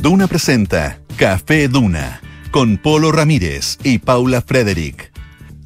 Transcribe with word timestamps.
Duna 0.00 0.28
presenta 0.28 1.00
Café 1.16 1.66
Duna 1.66 2.20
con 2.52 2.76
Polo 2.78 3.10
Ramírez 3.10 3.78
y 3.82 3.98
Paula 3.98 4.40
Frederick. 4.42 5.10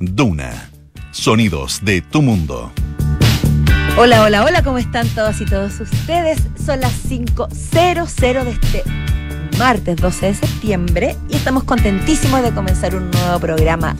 Duna. 0.00 0.70
Sonidos 1.10 1.84
de 1.84 2.00
tu 2.00 2.22
mundo. 2.22 2.72
Hola, 3.98 4.22
hola, 4.22 4.42
hola, 4.44 4.62
¿cómo 4.62 4.78
están 4.78 5.06
todas 5.08 5.38
y 5.42 5.44
todos 5.44 5.78
ustedes? 5.80 6.38
Son 6.64 6.80
las 6.80 6.92
5.00 7.10 8.44
de 8.44 8.50
este 8.52 8.82
martes 9.58 9.96
12 9.96 10.26
de 10.26 10.34
septiembre 10.34 11.16
y 11.28 11.36
estamos 11.36 11.64
contentísimos 11.64 12.42
de 12.42 12.52
comenzar 12.52 12.96
un 12.96 13.10
nuevo 13.10 13.38
programa 13.38 13.96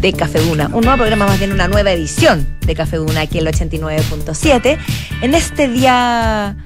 de 0.00 0.14
Café 0.14 0.40
Duna. 0.40 0.68
Un 0.72 0.84
nuevo 0.84 0.96
programa, 0.96 1.26
más 1.26 1.38
bien 1.38 1.52
una 1.52 1.68
nueva 1.68 1.92
edición 1.92 2.46
de 2.62 2.74
Café 2.74 2.96
Duna 2.96 3.20
aquí 3.20 3.38
en 3.38 3.46
el 3.46 3.52
89.7. 3.52 4.78
En 5.20 5.34
este 5.34 5.68
día 5.68 6.56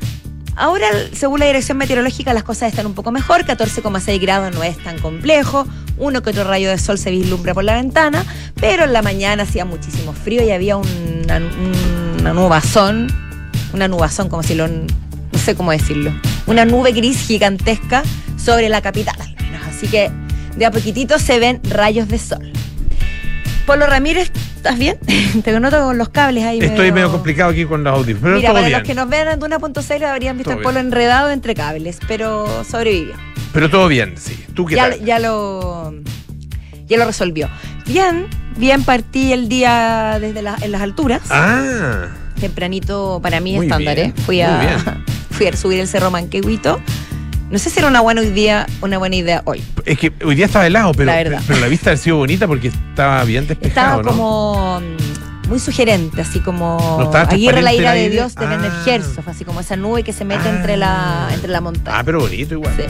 Ahora, 0.61 0.88
según 1.14 1.41
la 1.41 1.46
dirección 1.46 1.78
meteorológica, 1.78 2.34
las 2.34 2.42
cosas 2.42 2.68
están 2.68 2.84
un 2.84 2.92
poco 2.92 3.10
mejor. 3.12 3.46
14,6 3.46 4.20
grados 4.20 4.55
no 4.55 4.62
es 4.62 4.77
tan 4.77 4.98
complejo. 4.98 5.66
Uno 5.96 6.23
que 6.23 6.28
otro 6.28 6.45
rayo 6.45 6.68
de 6.68 6.77
sol 6.77 6.98
se 6.98 7.10
vislumbra 7.10 7.55
por 7.55 7.64
la 7.64 7.77
ventana. 7.77 8.27
Pero 8.56 8.84
en 8.84 8.92
la 8.92 9.01
mañana 9.01 9.45
hacía 9.45 9.65
muchísimo 9.65 10.12
frío 10.12 10.45
y 10.45 10.51
había 10.51 10.77
una, 10.77 11.41
una 12.18 12.34
nubazón. 12.34 13.06
Una 13.73 13.88
nubazón, 13.88 14.28
como 14.28 14.42
si 14.42 14.54
lo. 14.54 14.68
No 14.68 15.38
sé 15.42 15.54
cómo 15.54 15.73
decirlo. 15.73 16.12
Una 16.46 16.66
nube 16.66 16.92
gris 16.92 17.20
gigantesca 17.23 18.02
sobre 18.37 18.68
la 18.68 18.82
capital, 18.82 19.16
al 19.18 19.34
menos. 19.37 19.66
Así 19.66 19.87
que 19.87 20.10
de 20.59 20.66
a 20.66 20.70
poquitito 20.70 21.18
se 21.18 21.38
ven 21.38 21.62
rayos 21.70 22.06
de 22.09 22.18
sol. 22.18 22.52
Polo 23.65 23.87
Ramírez 23.87 24.30
¿Estás 24.60 24.78
bien? 24.78 24.98
Te 25.42 25.59
noto 25.59 25.82
con 25.84 25.96
los 25.96 26.10
cables 26.10 26.45
ahí. 26.45 26.59
Estoy 26.60 26.92
medio, 26.92 27.10
complicado 27.10 27.51
aquí 27.51 27.64
con 27.64 27.82
los 27.82 27.95
audífonos. 27.95 28.20
Pero 28.23 28.37
Mira, 28.37 28.52
para 28.52 28.68
los 28.68 28.82
que 28.82 28.95
nos 28.95 29.09
vean 29.09 29.28
en 29.28 29.41
Duna.cl 29.41 30.05
habrían 30.05 30.37
visto 30.37 30.52
el 30.52 30.59
polo 30.59 30.78
enredado 30.78 31.30
entre 31.30 31.55
cables, 31.55 31.98
pero 32.06 32.62
sobrevivió. 32.65 33.15
Pero 33.54 33.70
todo 33.70 33.88
bien, 33.88 34.16
sí. 34.18 34.45
¿Tú 34.52 34.66
qué 34.66 34.76
ya, 34.76 34.90
tal? 34.90 35.02
Ya 35.02 35.18
lo, 35.18 35.95
ya 36.87 36.98
lo 36.98 37.07
resolvió. 37.07 37.48
Bien, 37.87 38.26
bien 38.59 38.85
partí 38.85 39.32
el 39.32 39.48
día 39.48 40.18
desde 40.20 40.40
en 40.40 40.73
las 40.73 40.82
alturas. 40.82 41.23
Ah. 41.30 42.09
Tempranito 42.38 43.18
para 43.23 43.40
mí 43.40 43.57
estándar, 43.57 43.98
¿eh? 43.98 44.13
Fui 44.26 44.42
a, 44.42 45.02
fui 45.30 45.46
a 45.46 45.57
subir 45.57 45.80
el 45.80 45.88
Cerro 45.88 46.10
Manquehuito 46.10 46.82
no 47.51 47.59
sé 47.59 47.68
si 47.68 47.80
era 47.80 47.88
una 47.88 48.01
buena 48.01 48.23
idea, 48.23 48.66
una 48.80 48.98
buena 48.98 49.16
idea 49.16 49.43
hoy. 49.45 49.62
Es 49.84 49.98
que 49.98 50.12
hoy 50.24 50.37
día 50.37 50.46
estaba 50.46 50.66
helado, 50.66 50.93
pero 50.95 51.12
la, 51.12 51.43
pero 51.46 51.60
la 51.60 51.66
vista 51.66 51.90
ha 51.90 51.96
sido 51.96 52.16
bonita 52.16 52.46
porque 52.46 52.68
estaba 52.68 53.24
bien 53.24 53.48
despejado. 53.48 54.01
Estaba 54.01 54.16
como 54.16 54.80
mm, 54.80 55.48
muy 55.48 55.59
sugerente, 55.59 56.20
así 56.20 56.38
como 56.38 57.10
Aguirre 57.12 57.60
la 57.60 57.74
ira 57.74 57.92
de 57.92 58.09
Dios 58.09 58.37
de 58.37 58.46
ah. 58.46 59.23
así 59.26 59.45
como 59.45 59.60
esa 59.60 59.74
nube 59.74 60.04
que 60.04 60.12
se 60.12 60.24
mete 60.24 60.48
entre 60.48 60.76
la 60.76 61.26
ah. 61.26 61.34
entre 61.34 61.51
la 61.51 61.60
montaña. 61.60 61.98
Ah, 61.98 62.02
pero 62.04 62.20
bonito 62.20 62.54
igual. 62.54 62.73
Sí. 62.76 62.84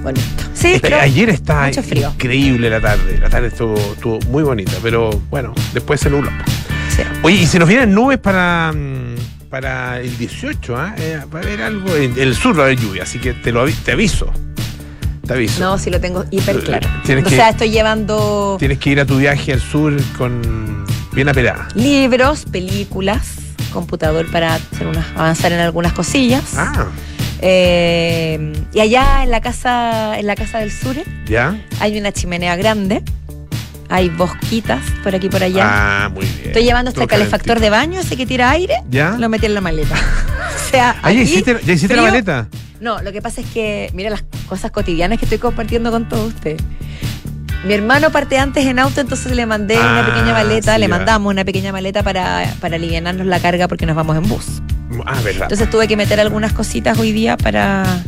Bonito. 0.00 0.44
Sí, 0.54 0.78
pero 0.80 1.00
ayer 1.00 1.28
estaba 1.30 1.68
increíble 1.68 2.70
la 2.70 2.80
tarde. 2.80 3.18
La 3.18 3.28
tarde 3.28 3.48
estuvo, 3.48 3.76
estuvo 3.76 4.20
muy 4.30 4.44
bonita, 4.44 4.74
pero 4.80 5.10
bueno, 5.28 5.52
después 5.74 6.00
se 6.00 6.08
nubló. 6.08 6.30
Sí. 6.88 7.02
Oye, 7.24 7.42
y 7.42 7.46
si 7.46 7.58
nos 7.58 7.68
vienen 7.68 7.92
nubes 7.92 8.18
para 8.18 8.72
mm, 8.72 9.16
para 9.56 10.00
el 10.00 10.18
18, 10.18 10.76
¿ah? 10.76 10.94
¿eh? 10.98 11.18
va 11.34 11.38
a 11.38 11.42
haber 11.42 11.62
algo. 11.62 11.96
En 11.96 12.18
el 12.18 12.34
sur 12.36 12.58
va 12.58 12.64
a 12.64 12.66
haber 12.66 12.78
lluvia, 12.78 13.04
así 13.04 13.18
que 13.18 13.32
te, 13.32 13.52
lo, 13.52 13.66
te 13.66 13.92
aviso. 13.92 14.30
Te 15.26 15.32
aviso. 15.32 15.60
No, 15.60 15.78
si 15.78 15.88
lo 15.88 15.98
tengo 15.98 16.26
hiper 16.30 16.62
claro. 16.62 16.86
o 17.24 17.30
sea, 17.30 17.48
estoy 17.48 17.70
llevando. 17.70 18.56
Tienes 18.58 18.78
que 18.78 18.90
ir 18.90 19.00
a 19.00 19.06
tu 19.06 19.16
viaje 19.16 19.54
al 19.54 19.62
sur 19.62 19.96
con 20.18 20.84
bien 21.12 21.30
apelada. 21.30 21.68
Libros, 21.74 22.44
películas, 22.44 23.36
computador 23.72 24.30
para 24.30 24.56
hacer 24.56 24.88
unas, 24.88 25.06
avanzar 25.16 25.52
en 25.52 25.60
algunas 25.60 25.94
cosillas. 25.94 26.52
Ah. 26.54 26.88
Eh, 27.40 28.52
y 28.74 28.80
allá 28.80 29.22
en 29.22 29.30
la 29.30 29.40
casa, 29.40 30.18
en 30.18 30.26
la 30.26 30.34
casa 30.34 30.58
del 30.58 30.70
sur, 30.70 30.96
¿Ya? 31.24 31.58
hay 31.80 31.98
una 31.98 32.12
chimenea 32.12 32.56
grande 32.56 33.02
hay 33.88 34.08
bosquitas 34.08 34.82
por 35.02 35.14
aquí 35.14 35.28
por 35.28 35.42
allá. 35.42 35.62
Ah, 35.64 36.08
muy 36.08 36.26
bien. 36.26 36.48
Estoy 36.48 36.64
llevando 36.64 36.90
este 36.90 37.06
calefactor 37.06 37.60
de 37.60 37.70
baño, 37.70 38.00
ese 38.00 38.16
que 38.16 38.26
tira 38.26 38.50
aire. 38.50 38.74
¿Ya? 38.90 39.16
Lo 39.18 39.28
metí 39.28 39.46
en 39.46 39.54
la 39.54 39.60
maleta. 39.60 39.94
o 40.66 40.70
sea, 40.70 40.96
¿Ah, 41.02 41.12
¿ya 41.12 41.20
hiciste, 41.20 41.96
la 41.96 42.02
maleta? 42.02 42.48
No, 42.80 43.00
lo 43.02 43.12
que 43.12 43.22
pasa 43.22 43.40
es 43.40 43.46
que, 43.48 43.90
mira 43.94 44.10
las 44.10 44.24
cosas 44.48 44.70
cotidianas 44.70 45.18
que 45.18 45.24
estoy 45.24 45.38
compartiendo 45.38 45.90
con 45.90 46.08
todos 46.08 46.34
ustedes. 46.34 46.62
Mi 47.64 47.74
hermano 47.74 48.10
parte 48.10 48.38
antes 48.38 48.64
en 48.66 48.78
auto, 48.78 49.00
entonces 49.00 49.34
le 49.34 49.44
mandé 49.46 49.76
una 49.76 50.02
ah, 50.02 50.06
pequeña 50.06 50.32
maleta, 50.32 50.78
le 50.78 50.88
mandamos 50.88 51.32
una 51.32 51.44
pequeña 51.44 51.72
maleta 51.72 52.02
para, 52.02 52.54
para 52.60 52.76
aliviarnos 52.76 53.26
la 53.26 53.40
carga 53.40 53.66
porque 53.66 53.86
nos 53.86 53.96
vamos 53.96 54.16
en 54.16 54.28
bus. 54.28 54.62
Ah, 55.04 55.20
verdad. 55.22 55.42
Entonces 55.44 55.68
tuve 55.68 55.88
que 55.88 55.96
meter 55.96 56.20
algunas 56.20 56.52
cositas 56.52 56.98
hoy 56.98 57.12
día 57.12 57.36
para, 57.36 58.02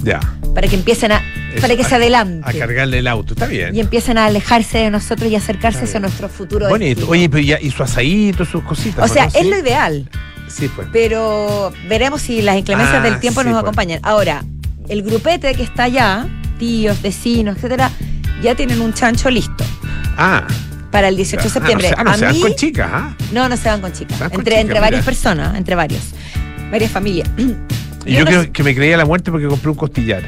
para 0.55 0.69
que 0.69 0.77
empiecen 0.77 1.13
a. 1.13 1.23
para 1.61 1.77
que 1.77 1.85
se 1.85 1.95
adelante. 1.95 2.49
A 2.49 2.53
cargarle 2.53 2.99
el 2.99 3.07
auto, 3.07 3.35
está 3.35 3.47
bien. 3.47 3.75
Y 3.75 3.81
empiecen 3.81 4.19
a 4.19 4.27
alejarse 4.27 4.79
de 4.79 4.91
nosotros 4.91 5.31
y 5.31 5.37
acercarse 5.37 5.85
hacia 5.85 6.01
nuestro 6.01 6.29
futuro. 6.29 6.69
Bonito. 6.69 7.09
Oye, 7.09 7.29
pero 7.29 7.43
ya, 7.43 7.61
y 7.61 7.71
su 7.71 7.83
asadito, 7.83 8.45
sus 8.45 8.63
cositas. 8.63 9.11
O 9.11 9.13
sea, 9.13 9.27
es 9.27 9.47
lo 9.47 9.59
ideal. 9.59 10.09
Sí, 10.49 10.69
pues. 10.75 10.89
Pero 10.93 11.73
veremos 11.89 12.23
si 12.23 12.43
las 12.43 12.57
inclemencias 12.57 13.01
ah, 13.01 13.03
del 13.03 13.21
tiempo 13.21 13.43
nos 13.45 13.53
pues. 13.53 13.63
acompañan. 13.63 14.01
Ahora, 14.03 14.45
el 14.89 15.03
grupete 15.03 15.55
que 15.55 15.63
está 15.63 15.85
allá, 15.85 16.27
tíos, 16.59 17.01
vecinos, 17.03 17.57
etcétera, 17.57 17.91
ya 18.43 18.55
tienen 18.55 18.81
un 18.81 18.93
chancho 18.95 19.31
listo. 19.31 19.65
Ah 20.17 20.47
para 20.91 21.09
el 21.09 21.17
18 21.17 21.45
de 21.45 21.51
septiembre. 21.51 21.95
Ah, 21.97 22.05
no, 22.05 22.15
se, 22.15 22.25
van 22.25 22.41
con 22.41 22.55
chicas, 22.55 22.91
¿ah? 22.91 23.17
No, 23.33 23.49
no 23.49 23.57
se 23.57 23.69
van 23.69 23.81
con 23.81 23.93
chicas. 23.93 24.21
entre 24.33 24.61
entre 24.61 24.81
varias 24.81 25.05
personas, 25.05 25.57
entre 25.57 25.75
varios 25.75 26.03
varias 26.71 26.91
familias. 26.91 27.29
Y 28.07 28.15
yo 28.15 28.25
creo 28.25 28.51
que 28.51 28.63
me 28.63 28.75
creía 28.75 28.97
la 28.97 29.05
muerte 29.05 29.31
porque 29.31 29.47
compré 29.47 29.69
un 29.69 29.77
costillar. 29.77 30.23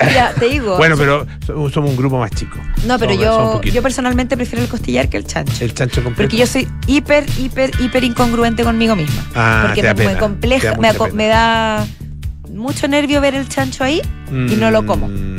Ya, 0.00 0.32
te 0.32 0.46
digo. 0.46 0.76
bueno, 0.78 0.96
pero 0.96 1.26
somos 1.46 1.90
un 1.90 1.96
grupo 1.96 2.18
más 2.18 2.30
chico. 2.32 2.58
No, 2.86 2.98
pero 2.98 3.14
yo, 3.14 3.60
yo 3.62 3.82
personalmente 3.82 4.36
prefiero 4.36 4.62
el 4.62 4.68
costillar 4.68 5.08
que 5.08 5.16
el 5.16 5.26
chancho. 5.26 5.64
El 5.64 5.74
chancho 5.74 6.02
completo. 6.02 6.28
Porque 6.28 6.36
yo 6.36 6.46
soy 6.46 6.68
hiper, 6.86 7.24
hiper, 7.38 7.70
hiper 7.80 8.04
incongruente 8.04 8.64
conmigo 8.64 8.96
misma. 8.96 9.24
Ah, 9.34 9.64
porque 9.66 9.82
me, 9.94 10.16
compleja, 10.16 10.76
me, 11.12 11.26
da 11.26 11.86
mucho 12.50 12.88
nervio 12.88 13.20
ver 13.20 13.34
el 13.34 13.48
chancho 13.48 13.84
ahí 13.84 14.00
y 14.30 14.56
no 14.56 14.70
lo 14.70 14.86
como. 14.86 15.08
Mm. 15.08 15.36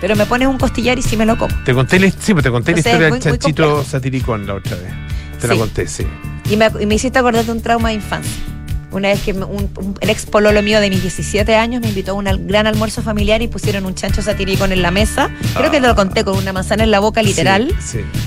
Pero 0.00 0.16
me 0.16 0.24
pones 0.24 0.48
un 0.48 0.56
costillar 0.56 0.98
y 0.98 1.02
sí 1.02 1.16
me 1.16 1.26
lo 1.26 1.36
como. 1.36 1.54
Te 1.64 1.74
conté, 1.74 1.98
la, 2.00 2.10
sí, 2.10 2.32
pues 2.32 2.42
te 2.42 2.50
conté 2.50 2.72
la 2.72 2.78
historia 2.78 3.10
del 3.10 3.20
chanchito 3.20 3.84
satiricón 3.84 4.46
la 4.46 4.54
otra 4.54 4.76
vez. 4.76 4.92
Te 5.40 5.48
la 5.48 5.56
conté, 5.56 5.86
sí. 5.86 6.06
Y 6.48 6.56
me, 6.56 6.70
y 6.80 6.86
me 6.86 6.94
hiciste 6.94 7.18
acordar 7.18 7.44
de 7.44 7.52
un 7.52 7.60
trauma 7.60 7.90
de 7.90 7.96
infancia. 7.96 8.49
Una 8.92 9.08
vez 9.08 9.22
que 9.22 9.32
un, 9.32 9.70
el 10.00 10.10
ex 10.10 10.26
pololo 10.26 10.62
mío 10.62 10.80
de 10.80 10.90
mis 10.90 11.02
17 11.02 11.54
años 11.54 11.80
me 11.80 11.88
invitó 11.88 12.12
a 12.12 12.14
un 12.14 12.46
gran 12.46 12.66
almuerzo 12.66 13.02
familiar 13.02 13.40
y 13.42 13.48
pusieron 13.48 13.86
un 13.86 13.94
chancho 13.94 14.22
satiricón 14.22 14.72
en 14.72 14.82
la 14.82 14.90
mesa. 14.90 15.30
Creo 15.54 15.70
que 15.70 15.80
te 15.80 15.86
lo 15.86 15.94
conté 15.94 16.24
con 16.24 16.36
una 16.36 16.52
manzana 16.52 16.84
en 16.84 16.90
la 16.90 17.00
boca 17.00 17.22
literal. 17.22 17.74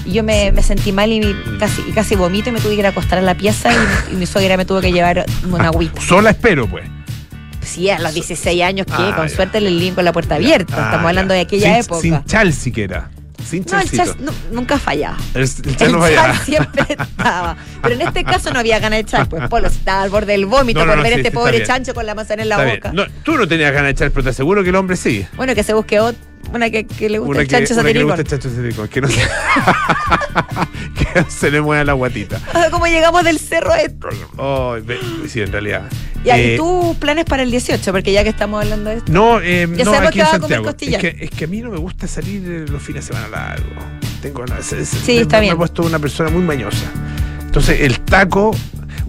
y 0.05 0.11
yo 0.11 0.23
me, 0.23 0.53
sentí 0.63 0.91
mal 0.91 1.11
y 1.11 1.35
casi, 1.59 1.81
casi 1.93 2.15
vomito 2.15 2.49
y 2.49 2.53
me 2.53 2.59
tuve 2.59 2.73
que 2.73 2.79
ir 2.79 2.85
a 2.85 2.89
acostar 2.89 3.19
en 3.19 3.25
la 3.25 3.35
pieza 3.35 3.71
y, 4.11 4.15
mi 4.15 4.25
suegra 4.25 4.57
me 4.57 4.65
tuvo 4.65 4.79
que 4.79 4.91
llevar 4.91 5.25
una 5.49 5.67
agüita. 5.67 6.01
Sola 6.01 6.31
espero, 6.31 6.67
pues. 6.67 6.85
Sí, 7.61 7.89
a 7.89 7.99
los 7.99 8.13
16 8.13 8.61
años 8.61 8.85
que 8.85 8.93
ah, 8.95 9.13
con 9.15 9.29
suerte 9.29 9.59
le 9.59 9.93
con 9.93 10.05
la 10.05 10.13
puerta 10.13 10.35
abierta. 10.35 10.75
Ah, 10.77 10.85
Estamos 10.85 11.07
hablando 11.07 11.33
de 11.33 11.41
aquella 11.41 11.79
época. 11.79 12.01
Sin 12.01 12.23
chal 12.25 12.53
siquiera. 12.53 13.09
No, 13.71 13.79
el 13.79 13.91
chas 13.91 14.15
nunca 14.51 14.77
fallaba. 14.79 15.17
El, 15.33 15.49
el 15.79 15.91
no 15.91 15.99
fallaba. 15.99 16.37
siempre 16.39 16.85
estaba. 16.89 17.57
Pero 17.81 17.95
en 17.95 18.01
este 18.01 18.23
caso 18.23 18.51
no 18.51 18.59
había 18.59 18.79
ganas 18.79 18.97
de 18.97 19.01
echar, 19.01 19.29
pues 19.29 19.47
Polo 19.49 19.67
estaba 19.67 20.03
al 20.03 20.09
borde 20.09 20.33
del 20.33 20.45
vómito 20.45 20.85
por 20.85 21.01
ver 21.01 21.13
a 21.13 21.15
este 21.17 21.31
pobre 21.31 21.63
chancho 21.63 21.93
con 21.93 22.05
la 22.05 22.15
manzana 22.15 22.43
en 22.43 22.49
la 22.49 22.63
boca. 22.63 22.91
No, 22.93 23.05
tú 23.23 23.37
no 23.37 23.47
tenías 23.47 23.71
ganas 23.71 23.87
de 23.87 23.91
echar, 23.91 24.11
pero 24.11 24.23
te 24.23 24.29
aseguro 24.29 24.63
que 24.63 24.69
el 24.69 24.75
hombre 24.75 24.95
sí. 24.97 25.25
Bueno, 25.35 25.55
que 25.55 25.63
se 25.63 25.73
busque 25.73 25.99
otro 25.99 26.32
una 26.51 26.69
que, 26.69 26.85
le 27.09 27.19
gusta 27.19 27.41
el 27.41 27.47
chancho 27.47 27.73
una 27.73 27.83
que 27.83 27.93
le 27.93 28.03
gusta 28.03 28.21
el 28.21 28.27
chancho 28.27 28.49
satiricón. 28.49 28.87
Que 28.87 29.01
no 29.01 29.07
se, 29.07 29.21
que 30.95 31.25
se 31.29 31.51
le 31.51 31.61
mueva 31.61 31.83
la 31.83 31.93
guatita. 31.93 32.39
¿Cómo 32.71 32.85
llegamos 32.87 33.23
del 33.23 33.39
cerro 33.39 33.71
a 33.71 33.81
esto? 33.81 34.09
Oh, 34.37 34.75
sí, 35.27 35.41
en 35.41 35.51
realidad. 35.51 35.83
¿Y 36.23 36.29
eh, 36.29 36.55
tus 36.57 36.95
planes 36.97 37.25
para 37.25 37.43
el 37.43 37.51
18? 37.51 37.91
Porque 37.91 38.11
ya 38.11 38.23
que 38.23 38.29
estamos 38.29 38.63
hablando 38.63 38.89
de 38.89 38.97
esto. 38.97 39.11
No, 39.11 39.41
eh, 39.41 39.67
ya 39.75 39.85
no, 39.85 39.93
aquí 39.93 40.19
que 40.19 40.39
comer 40.39 40.61
costillas. 40.61 41.03
Es 41.03 41.13
que, 41.13 41.25
es 41.25 41.31
que 41.31 41.45
a 41.45 41.47
mí 41.47 41.61
no 41.61 41.69
me 41.71 41.77
gusta 41.77 42.07
salir 42.07 42.69
los 42.69 42.81
fines 42.81 43.07
de 43.07 43.13
semana 43.13 43.29
largos. 43.29 43.83
Tengo 44.21 44.43
una, 44.43 44.61
sí, 44.61 45.17
está 45.17 45.39
bien. 45.39 45.51
Me 45.51 45.55
he 45.55 45.57
puesto 45.57 45.83
una 45.83 45.99
persona 45.99 46.29
muy 46.29 46.43
mañosa. 46.43 46.85
Entonces, 47.41 47.81
el 47.81 47.99
taco. 47.99 48.55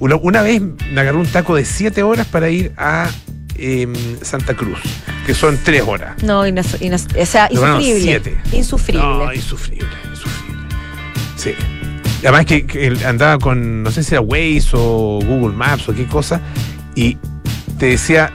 Una, 0.00 0.16
una 0.16 0.42
vez 0.42 0.60
me 0.60 1.00
agarró 1.00 1.20
un 1.20 1.26
taco 1.26 1.54
de 1.54 1.64
7 1.64 2.02
horas 2.02 2.26
para 2.26 2.50
ir 2.50 2.72
a 2.76 3.08
eh, 3.56 3.88
Santa 4.22 4.54
Cruz, 4.54 4.78
que 5.26 5.34
son 5.34 5.58
3 5.62 5.82
horas. 5.86 6.22
No, 6.22 6.46
y 6.46 6.50
o 6.58 7.26
sea, 7.26 7.48
insufrible. 7.50 8.00
siete. 8.00 8.40
Insufrible. 8.52 9.02
No, 9.02 9.32
insufrible, 9.32 9.88
insufrible. 10.10 10.66
Sí. 11.36 11.54
Además 12.20 12.46
que, 12.46 12.66
que, 12.66 12.96
andaba 13.04 13.38
con, 13.38 13.82
no 13.82 13.90
sé 13.90 14.02
si 14.02 14.14
era 14.14 14.22
Waze 14.22 14.70
o 14.72 15.20
Google 15.22 15.54
Maps 15.54 15.88
o 15.88 15.94
qué 15.94 16.06
cosa, 16.06 16.40
y 16.94 17.18
te 17.78 17.86
decía, 17.86 18.32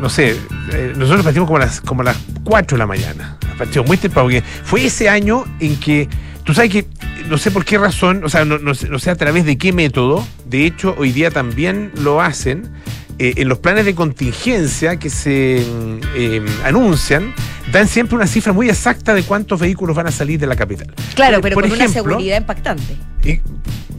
no 0.00 0.10
sé, 0.10 0.36
eh, 0.72 0.92
nosotros 0.96 1.24
partimos 1.24 1.46
como 1.46 1.56
a 1.56 1.60
las, 1.60 1.80
como 1.80 2.02
a 2.02 2.04
las 2.04 2.18
4 2.44 2.76
de 2.76 2.78
la 2.78 2.86
mañana. 2.86 3.38
Partimos 3.56 3.86
muy 3.86 3.96
temprano, 3.96 4.26
porque 4.26 4.42
fue 4.42 4.84
ese 4.84 5.08
año 5.08 5.44
en 5.60 5.76
que, 5.80 6.08
tú 6.44 6.52
sabes 6.52 6.70
que, 6.70 6.86
no 7.28 7.38
sé 7.38 7.50
por 7.50 7.64
qué 7.64 7.78
razón, 7.78 8.24
o 8.24 8.28
sea, 8.28 8.44
no, 8.44 8.58
no, 8.58 8.72
no 8.90 8.98
sé 8.98 9.10
a 9.10 9.16
través 9.16 9.46
de 9.46 9.56
qué 9.56 9.72
método, 9.72 10.26
de 10.44 10.66
hecho, 10.66 10.94
hoy 10.98 11.12
día 11.12 11.30
también 11.30 11.92
lo 11.94 12.20
hacen, 12.20 12.70
eh, 13.18 13.34
en 13.36 13.48
los 13.48 13.58
planes 13.58 13.84
de 13.84 13.94
contingencia 13.94 14.96
que 14.98 15.10
se 15.10 15.64
mm, 15.66 15.98
eh, 16.16 16.42
anuncian, 16.64 17.34
dan 17.72 17.88
siempre 17.88 18.16
una 18.16 18.26
cifra 18.26 18.52
muy 18.52 18.68
exacta 18.68 19.14
de 19.14 19.22
cuántos 19.22 19.60
vehículos 19.60 19.96
van 19.96 20.06
a 20.06 20.10
salir 20.10 20.38
de 20.40 20.46
la 20.46 20.56
capital. 20.56 20.92
Claro, 21.14 21.34
Por- 21.36 21.42
pero 21.42 21.54
por 21.54 21.64
con 21.64 21.72
una 21.72 21.84
ejemplo, 21.84 22.02
seguridad 22.14 22.36
impactante. 22.38 22.96
y- 23.24 23.40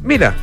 mira, 0.04 0.36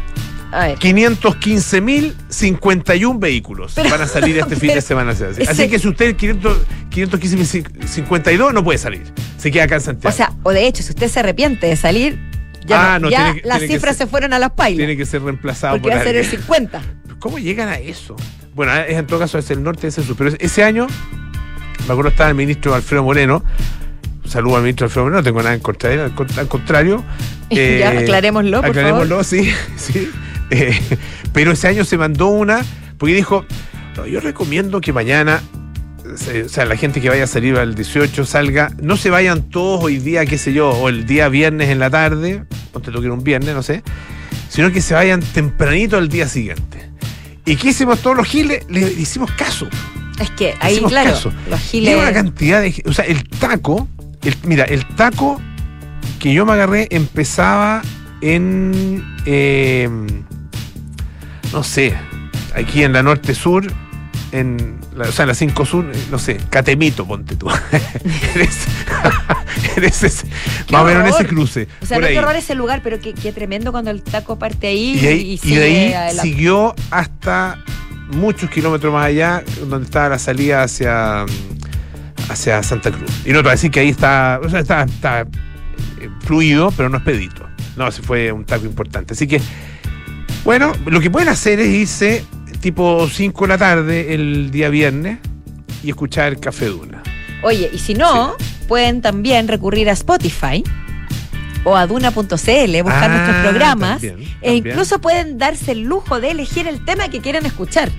A 0.51 0.67
ver. 0.69 0.79
515.051 0.79 3.19
vehículos 3.19 3.73
Pero- 3.75 3.91
van 3.91 4.03
a 4.03 4.07
salir 4.07 4.39
este 4.39 4.57
fin 4.61 4.75
de 4.75 4.81
semana. 4.81 5.13
Así 5.13 5.25
ese- 5.25 5.51
Así 5.51 5.69
que 5.69 5.79
si 5.79 5.89
usted 5.89 6.17
500 6.17 6.59
515.052 6.91 8.53
no 8.53 8.63
puede 8.65 8.79
salir. 8.79 9.03
Se 9.39 9.51
queda 9.51 9.65
acá 9.65 9.77
en 9.77 9.81
Santiago. 9.81 10.13
O 10.13 10.17
sea, 10.17 10.33
o 10.43 10.51
de 10.53 10.67
hecho, 10.67 10.83
si 10.83 10.91
usted 10.91 11.09
se 11.09 11.21
arrepiente 11.21 11.67
de 11.67 11.77
salir, 11.77 12.19
ya, 12.67 12.95
Ah, 12.95 12.99
no, 12.99 13.07
no, 13.07 13.11
ya 13.11 13.25
tiene 13.25 13.41
que- 13.43 13.49
las 13.49 13.59
tiene 13.61 13.75
cifras 13.75 13.97
ser- 13.97 14.07
se 14.07 14.11
fueron 14.11 14.33
a 14.35 14.39
las 14.39 14.51
pailas. 14.53 14.77
tiene 14.79 14.97
que 14.97 15.07
ser 15.07 15.23
reemplazado 15.23 15.75
porque 15.75 15.83
por 15.89 15.97
va 15.97 16.01
a 16.01 16.05
ser 16.05 16.17
el 16.17 16.23
alguien. 16.25 16.41
50. 16.43 16.83
¿Cómo 17.23 17.39
llegan 17.39 17.69
a 17.69 17.79
eso? 17.79 18.17
Bueno, 18.53 18.75
es 18.75 18.99
en 18.99 19.07
todo 19.07 19.21
caso 19.21 19.39
es 19.39 19.49
el 19.53 19.63
norte, 19.63 19.87
es 19.87 19.97
el 19.97 20.03
sur. 20.05 20.17
Pero 20.17 20.33
ese 20.41 20.65
año, 20.65 20.89
me 21.87 21.93
acuerdo 21.93 22.11
estaba 22.11 22.29
el 22.31 22.35
ministro 22.35 22.75
Alfredo 22.75 23.05
Moreno. 23.05 23.45
Un 24.25 24.29
saludo 24.29 24.57
al 24.57 24.63
ministro 24.63 24.87
Alfredo 24.87 25.05
Moreno, 25.05 25.21
no 25.21 25.25
tengo 25.25 25.41
nada 25.41 25.55
en 25.55 25.61
contra 25.61 25.89
de 25.91 25.95
él, 25.95 26.01
al, 26.01 26.15
con- 26.17 26.27
al 26.37 26.49
contrario. 26.49 27.05
eh, 27.51 27.77
Ya, 27.79 27.91
aclarémoslo, 27.91 28.61
por 28.61 28.71
Aclarémoslo, 28.71 29.23
sí, 29.23 29.49
sí. 29.77 30.11
Eh, 30.51 30.77
pero 31.33 31.53
ese 31.53 31.69
año 31.69 31.85
se 31.85 31.97
mandó 31.97 32.27
una, 32.27 32.61
porque 32.99 33.15
dijo, 33.15 33.47
"No, 33.97 34.05
yo 34.05 34.19
recomiendo 34.19 34.81
que 34.81 34.93
mañana, 34.93 35.41
o 36.05 36.49
sea, 36.49 36.65
la 36.67 36.77
gente 36.77 37.01
que 37.01 37.09
vaya 37.09 37.23
a 37.23 37.29
salir 37.29 37.57
al 37.57 37.77
18 37.77 38.25
salga, 38.27 38.73
no 38.83 38.97
se 38.97 39.11
vayan 39.11 39.49
todos 39.49 39.85
hoy 39.85 39.99
día, 39.99 40.27
qué 40.27 40.39
sé 40.39 40.53
yo, 40.53 40.71
o 40.71 40.89
el 40.89 41.07
día 41.07 41.29
viernes 41.29 41.69
en 41.69 41.79
la 41.79 41.89
tarde, 41.89 42.43
ponte 42.73 42.91
tú 42.91 42.99
que 42.99 43.07
era 43.07 43.15
un 43.15 43.23
viernes, 43.23 43.55
no 43.55 43.63
sé, 43.63 43.85
sino 44.49 44.73
que 44.73 44.81
se 44.83 44.95
vayan 44.95 45.21
tempranito 45.21 45.97
al 45.97 46.09
día 46.09 46.27
siguiente. 46.27 46.91
¿Y 47.45 47.57
qué 47.57 47.69
hicimos 47.71 48.01
todos 48.01 48.17
los 48.17 48.27
giles? 48.27 48.65
Le 48.69 48.81
hicimos 48.93 49.31
caso. 49.33 49.67
Es 50.21 50.31
que 50.31 50.55
ahí, 50.61 50.75
hicimos 50.75 50.93
claro, 50.93 51.11
caso. 51.11 51.33
los 51.51 51.75
Y 51.75 51.93
una 51.95 52.13
cantidad 52.13 52.61
de. 52.63 52.83
O 52.87 52.93
sea, 52.93 53.05
el 53.05 53.29
taco. 53.29 53.89
el- 54.23 54.37
mira, 54.45 54.65
el 54.65 54.87
taco 54.95 55.41
que 56.21 56.33
yo 56.33 56.47
me 56.47 56.53
agarré 56.53 56.87
empezaba 56.91 57.83
en. 58.21 59.05
eh, 59.27 59.89
no 61.53 61.63
sé. 61.65 61.95
Aquí 62.55 62.85
en 62.85 62.93
la 62.93 63.03
norte 63.03 63.35
sur. 63.35 63.67
En 64.31 64.79
la, 64.97 65.09
o 65.09 65.13
sea, 65.13 65.27
la 65.27 65.35
5 65.35 65.65
sur, 65.67 65.91
eh, 65.93 65.99
no 66.11 66.19
sé, 66.19 66.39
Catemito, 66.51 67.07
ponte 67.07 67.37
tú. 67.37 67.49
en 68.35 68.41
ese, 68.41 68.69
en 69.77 69.85
ese- 69.85 70.27
¡Qué 70.67 70.73
más 70.73 70.83
o 70.83 70.85
menos 70.85 71.09
en 71.09 71.15
ese 71.15 71.27
cruce. 71.27 71.69
O 71.81 71.87
sea, 71.87 71.99
no 71.99 72.07
qué 72.07 72.19
horror 72.19 72.37
ese 72.37 72.55
lugar, 72.55 72.81
pero 72.83 73.01
qué, 73.01 73.15
qué 73.15 73.33
tremendo 73.33 73.73
cuando 73.73 73.91
el 73.91 74.03
taco 74.03 74.39
parte 74.39 74.67
ahí 74.69 74.99
Y, 75.01 75.07
ahí- 75.07 75.39
de 75.57 75.63
ahí 75.63 75.93
adelante. 75.93 76.23
siguió 76.23 76.75
hasta 76.91 77.59
muchos 78.11 78.51
kilómetros 78.51 78.93
más 78.93 79.07
allá, 79.07 79.43
donde 79.69 79.87
estaba 79.87 80.11
la 80.11 80.19
salida 80.19 80.63
hacia, 80.65 81.25
hacia 82.29 82.63
Santa 82.63 82.91
Cruz. 82.91 83.11
Y 83.25 83.31
no 83.31 83.37
te 83.39 83.43
voy 83.45 83.49
a 83.51 83.53
decir 83.53 83.71
que 83.71 83.81
ahí 83.81 83.89
está, 83.89 84.41
o 84.45 84.49
sea, 84.49 84.61
está, 84.61 84.83
está, 84.83 85.21
eh, 85.23 85.27
fluido, 86.21 86.71
pero 86.77 86.89
no 86.89 86.99
expedito. 86.99 87.49
No, 87.77 87.89
ese 87.89 88.03
fue 88.03 88.31
un 88.33 88.45
taco 88.45 88.67
importante. 88.67 89.15
Así 89.15 89.27
que, 89.27 89.41
bueno, 90.45 90.73
lo 90.87 91.01
que 91.01 91.11
pueden 91.11 91.29
hacer 91.31 91.59
es 91.61 91.69
irse 91.69 92.25
tipo 92.63 93.07
5 93.09 93.45
de 93.45 93.49
la 93.49 93.59
tarde 93.59 94.15
el 94.15 94.51
día 94.51 94.69
viernes 94.71 95.19
y 95.83 95.91
escuchar 95.91 96.39
Café 96.41 96.67
Duna. 96.67 97.03
Oye, 97.43 97.69
y 97.75 97.79
si 97.79 97.93
no, 97.95 98.37
pueden 98.69 99.03
también 99.03 99.49
recurrir 99.49 99.91
a 99.91 99.93
Spotify 99.93 100.63
o 101.65 101.77
a 101.77 101.87
duna.cl, 101.87 102.23
buscar 102.23 103.05
Ah, 103.05 103.09
nuestros 103.09 103.37
programas 103.43 104.01
también, 104.01 104.21
e 104.41 104.47
también. 104.47 104.57
incluso 104.69 105.01
pueden 105.01 105.39
darse 105.39 105.73
el 105.73 105.83
lujo 105.83 106.21
de 106.21 106.31
elegir 106.31 106.67
el 106.69 106.85
tema 106.85 107.09
que 107.09 107.21
quieren 107.21 107.45
escuchar, 107.47 107.91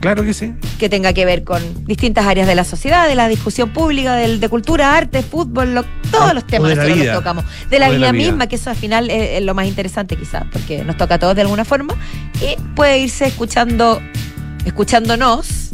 Claro 0.00 0.22
que 0.22 0.34
sí. 0.34 0.52
que 0.78 0.90
tenga 0.90 1.14
que 1.14 1.24
ver 1.24 1.44
con 1.44 1.62
distintas 1.86 2.26
áreas 2.26 2.46
de 2.46 2.54
la 2.54 2.64
sociedad, 2.64 3.08
de 3.08 3.14
la 3.14 3.26
discusión 3.28 3.70
pública, 3.72 4.14
del, 4.16 4.38
de 4.38 4.48
cultura, 4.50 4.94
arte, 4.96 5.22
fútbol, 5.22 5.74
lo- 5.74 5.84
todos 6.18 6.34
los 6.34 6.46
temas 6.46 6.68
de 6.70 6.76
la 6.76 6.82
nosotros 6.82 7.02
vida. 7.02 7.12
los 7.14 7.22
tocamos. 7.22 7.44
De 7.70 7.78
la 7.78 7.86
de 7.90 7.96
vida 7.96 8.06
la 8.06 8.12
vida. 8.12 8.30
misma, 8.30 8.46
que 8.46 8.56
eso 8.56 8.70
al 8.70 8.76
final 8.76 9.10
es, 9.10 9.30
es 9.38 9.42
lo 9.42 9.54
más 9.54 9.66
interesante 9.66 10.16
quizás, 10.16 10.44
porque 10.52 10.84
nos 10.84 10.96
toca 10.96 11.14
a 11.16 11.18
todos 11.18 11.34
de 11.34 11.42
alguna 11.42 11.64
forma, 11.64 11.94
y 12.40 12.60
puede 12.74 12.98
irse 13.00 13.26
escuchando, 13.26 14.00
escuchándonos. 14.64 15.70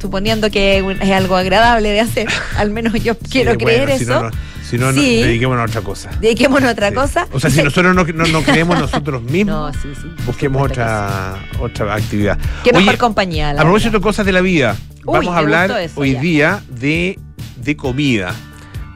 Suponiendo 0.00 0.50
que 0.50 0.78
es 1.00 1.10
algo 1.10 1.36
agradable 1.36 1.88
de 1.90 2.00
hacer, 2.00 2.28
al 2.58 2.70
menos 2.70 2.92
yo 3.02 3.16
quiero 3.30 3.56
creer 3.56 3.96
si 3.96 4.04
eso. 4.04 4.14
no, 4.14 4.22
no- 4.30 4.30
Si 4.68 4.78
no, 4.78 4.90
no, 4.92 5.00
Sí. 5.00 5.22
dediquémonos 5.22 5.62
a 5.62 5.64
otra 5.66 5.80
cosa. 5.80 6.10
Dediquémonos 6.20 6.68
a 6.68 6.72
otra 6.72 6.88
Sí. 6.90 6.94
cosa. 6.96 7.26
O 7.32 7.38
sea, 7.40 7.50
si 7.50 7.62
nosotros 7.62 7.94
no, 7.94 8.04
no, 8.04 8.26
no 8.26 8.42
creemos 8.42 8.78
nosotros 8.78 9.22
mismos, 9.30 9.74
No, 9.74 9.80
sí, 9.80 9.88
busquemos 10.26 10.60
otra, 10.70 11.36
otra 11.60 11.94
actividad. 11.94 12.36
Qué 12.64 12.72
mejor 12.72 12.88
Oye, 12.90 12.98
compañía. 12.98 13.52
la 13.54 13.60
a 13.60 13.64
propósito 13.64 13.92
de 13.92 14.00
cosas 14.00 14.26
de 14.26 14.32
la 14.32 14.40
vida, 14.42 14.76
Uy, 15.04 15.18
vamos 15.18 15.34
a 15.34 15.38
hablar 15.38 15.72
hoy 15.94 16.12
ya. 16.14 16.20
día 16.20 16.62
de, 16.68 17.18
de 17.62 17.76
comida. 17.76 18.34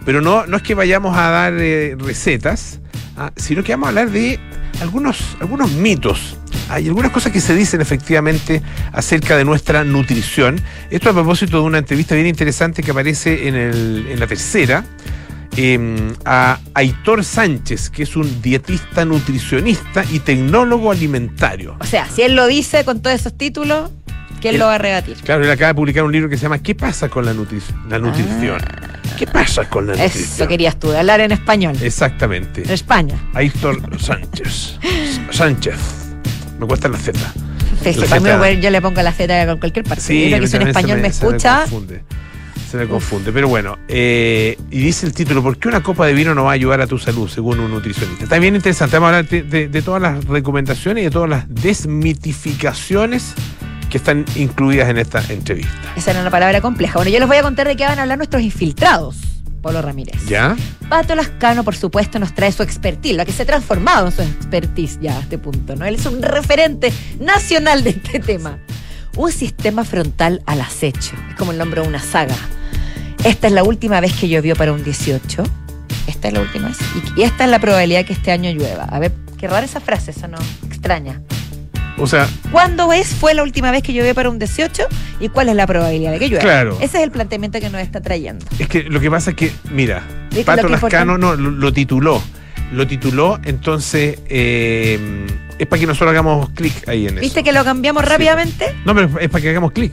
Pero 0.05 0.21
no, 0.21 0.47
no 0.47 0.57
es 0.57 0.63
que 0.63 0.75
vayamos 0.75 1.17
a 1.17 1.29
dar 1.31 1.55
eh, 1.59 1.97
recetas, 1.99 2.81
ah, 3.17 3.33
sino 3.37 3.63
que 3.63 3.73
vamos 3.73 3.87
a 3.87 3.89
hablar 3.91 4.11
de 4.11 4.39
algunos, 4.81 5.19
algunos 5.41 5.71
mitos. 5.73 6.37
Hay 6.69 6.87
algunas 6.89 7.11
cosas 7.13 7.33
que 7.33 7.41
se 7.41 7.55
dicen 7.55 7.81
efectivamente 7.81 8.63
acerca 8.93 9.37
de 9.37 9.45
nuestra 9.45 9.85
nutrición. 9.85 10.61
Esto 10.91 11.11
a 11.11 11.13
propósito 11.13 11.59
de 11.59 11.65
una 11.65 11.79
entrevista 11.79 12.15
bien 12.15 12.27
interesante 12.29 12.83
que 12.83 12.93
aparece 12.93 13.49
en, 13.49 13.55
el- 13.57 14.07
en 14.11 14.21
la 14.21 14.27
tercera. 14.27 14.85
eh, 15.57 16.13
a 16.25 16.61
Aitor 16.75 17.25
Sánchez, 17.25 17.91
que 17.91 18.05
es 18.05 18.15
un 18.17 18.41
dietista 18.41 19.05
nutricionista 19.05 20.05
y 20.11 20.21
tecnólogo 20.21 20.93
alimentario. 20.93 21.77
O 21.81 21.85
sea, 21.85 22.07
si 22.09 22.23
él 22.23 22.37
lo 22.37 22.47
dice 22.47 22.85
con 22.85 23.03
todos 23.03 23.17
esos 23.21 23.37
títulos, 23.37 23.91
¿quién 24.41 24.55
Él- 24.55 24.61
lo 24.61 24.67
va 24.67 24.75
a 24.75 24.79
rebatir? 24.79 25.17
Claro, 25.19 25.45
él 25.45 25.51
acaba 25.51 25.69
de 25.69 25.75
publicar 25.75 26.05
un 26.05 26.13
libro 26.13 26.29
que 26.29 26.37
se 26.37 26.43
llama 26.43 26.59
¿Qué 26.59 26.75
pasa 26.75 27.09
con 27.09 27.25
la, 27.25 27.33
nutri- 27.35 27.63
la 27.89 27.99
nutrición? 27.99 28.61
¿Qué 29.19 29.27
pasa 29.27 29.69
con 29.69 29.87
la 29.87 29.93
Ah. 29.93 30.05
Eso 30.05 30.15
nutrición? 30.19 30.49
querías 30.49 30.79
tú, 30.79 30.93
hablar 30.93 31.21
en 31.21 31.33
español. 31.33 31.77
Exactamente. 31.83 32.63
En 32.65 32.71
España. 32.71 33.17
Aitor 33.35 33.81
Sánchez. 34.01 34.79
Sánchez. 35.31 35.77
Me 36.59 36.67
cuesta 36.67 36.89
la 36.89 36.99
Z. 36.99 37.19
Sí, 37.83 37.95
sí, 37.95 38.01
La 38.11 38.21
mí, 38.21 38.29
bueno, 38.39 38.61
yo 38.61 38.71
le 38.71 38.83
pongo 38.83 39.01
la 39.03 39.13
feta 39.13 39.47
con 39.47 39.59
cualquier 39.59 39.85
parte. 39.87 40.05
Creo 40.07 40.41
que 40.41 40.47
se 40.49 40.59
español 40.59 41.01
me, 41.01 41.11
se 41.11 41.25
me 41.25 41.29
escucha, 41.29 41.61
confunde. 41.63 42.03
Se 42.71 42.77
me 42.77 42.87
confunde. 42.87 43.33
Pero 43.33 43.49
bueno, 43.49 43.79
eh, 43.89 44.57
y 44.71 44.79
dice 44.81 45.07
el 45.07 45.13
título, 45.15 45.43
¿por 45.43 45.57
qué 45.59 45.69
una 45.69 45.83
copa 45.83 46.07
de 46.07 46.13
vino 46.13 46.35
no 46.35 46.45
va 46.45 46.51
a 46.51 46.55
ayudar 46.55 46.81
a 46.83 46.87
tu 46.87 46.99
salud, 46.99 47.29
según 47.29 47.59
un 47.61 47.71
nutricionista? 47.71 48.25
Está 48.25 48.39
bien 48.39 48.55
interesante. 48.55 48.97
Vamos 48.97 49.07
a 49.15 49.17
hablar 49.19 49.31
de, 49.31 49.43
de- 49.43 49.69
de 49.69 49.83
todas 49.83 50.03
las 50.03 50.25
recomendaciones 50.27 51.01
y 51.03 51.05
de 51.07 51.11
todas 51.11 51.31
las 51.31 51.45
desmitificaciones 51.49 53.35
que 53.91 53.99
están 53.99 54.25
incluidas 54.37 54.89
en 54.89 54.99
esta 54.99 55.23
entrevista. 55.29 55.93
esa 55.97 56.13
era 56.13 56.21
una 56.21 56.31
palabra 56.31 56.61
compleja. 56.61 56.95
Bueno, 56.95 57.11
yo 57.11 57.19
les 57.19 57.29
voy 57.29 57.37
a 57.37 57.43
contar 57.43 57.67
de 57.67 57.77
qué 57.77 57.85
van 57.85 57.99
a 57.99 58.03
hablar 58.03 58.17
nuestros 58.17 58.43
infiltrados, 58.43 59.17
Polo 59.61 59.83
Ramírez. 59.83 60.25
¿Ya? 60.27 60.57
Pato 60.89 61.15
Lascano, 61.15 61.65
por 61.65 61.77
supuesto, 61.77 62.19
nos 62.19 62.35
trae 62.35 62.53
su 62.53 62.63
expertise, 62.63 63.17
la 63.17 63.25
que 63.25 63.33
se 63.33 63.43
ha 63.43 63.47
transformado 63.47 64.07
en 64.07 64.13
su 64.13 64.23
expertise 64.23 64.99
ya 65.01 65.19
a 65.19 65.21
este 65.21 65.37
punto, 65.37 65.77
¿no? 65.77 65.85
Él 65.85 65.97
es 65.97 66.07
un 66.07 66.23
referente 66.23 66.93
nacional 67.19 67.83
de 67.83 67.91
este 67.91 68.21
tema. 68.21 68.59
Un 69.17 69.33
sistema 69.33 69.85
frontal 69.85 70.41
al 70.47 70.61
acecho. 70.61 71.17
Es 71.29 71.37
como 71.37 71.51
el 71.51 71.59
nombre 71.59 71.83
de 71.83 71.89
una 71.89 71.99
saga. 71.99 72.37
Esta 73.25 73.49
es 73.49 73.53
la 73.53 73.65
última 73.65 74.01
vez 74.01 74.13
que 74.15 74.29
llovió 74.29 74.55
para 74.55 74.73
un 74.73 74.85
18. 74.85 75.43
Esta 76.07 76.29
es 76.29 76.35
la 76.35 76.41
última 76.41 76.69
vez. 76.69 76.79
Y, 77.17 77.21
y 77.21 77.25
esta 77.25 77.45
es 77.45 77.51
la 77.51 77.59
probabilidad 77.59 78.05
que 78.05 78.13
este 78.13 78.31
año 78.31 78.51
llueva. 78.51 78.85
A 78.85 78.99
ver, 79.01 79.13
qué 79.37 79.49
rara 79.49 79.67
esa 79.67 79.81
frase, 79.81 80.13
eso 80.13 80.29
no 80.29 80.39
extraña. 80.65 81.21
O 82.01 82.07
sea, 82.07 82.29
¿Cuándo 82.51 82.93
es, 82.93 83.09
fue 83.09 83.35
la 83.35 83.43
última 83.43 83.71
vez 83.71 83.83
que 83.83 83.93
llovió 83.93 84.15
para 84.15 84.31
un 84.31 84.39
18 84.39 84.85
y 85.21 85.29
cuál 85.29 85.49
es 85.51 85.55
la 85.57 85.67
probabilidad 85.67 86.13
de 86.13 86.19
que 86.19 86.29
llueva? 86.29 86.43
Claro. 86.43 86.79
Ese 86.81 86.99
es 86.99 87.05
el 87.05 87.11
planteamiento 87.11 87.61
que 87.61 87.69
nos 87.71 87.81
está 87.83 88.01
trayendo. 88.01 88.45
Es 88.59 88.69
que 88.69 88.85
lo 88.85 89.01
que 89.01 89.11
pasa 89.11 89.31
es 89.31 89.37
que, 89.37 89.53
mira, 89.71 90.03
¿Viste 90.31 90.45
Pato 90.45 90.67
que 90.67 90.73
Lascano 90.73 91.19
no, 91.19 91.37
lo, 91.37 91.51
lo 91.51 91.73
tituló. 91.73 92.23
Lo 92.73 92.87
tituló, 92.87 93.39
entonces 93.45 94.19
eh, 94.29 95.27
es 95.59 95.67
para 95.67 95.81
que 95.81 95.87
nosotros 95.87 96.11
hagamos 96.11 96.51
clic 96.51 96.89
ahí 96.89 97.07
en 97.07 97.15
eso. 97.15 97.21
¿Viste 97.21 97.43
que 97.43 97.53
lo 97.53 97.65
cambiamos 97.65 98.03
Sí. 98.05 98.09
rápidamente? 98.09 98.75
No, 98.85 98.95
pero 98.95 99.19
es 99.19 99.29
para 99.29 99.43
que 99.43 99.51
hagamos 99.51 99.73
clic. 99.73 99.93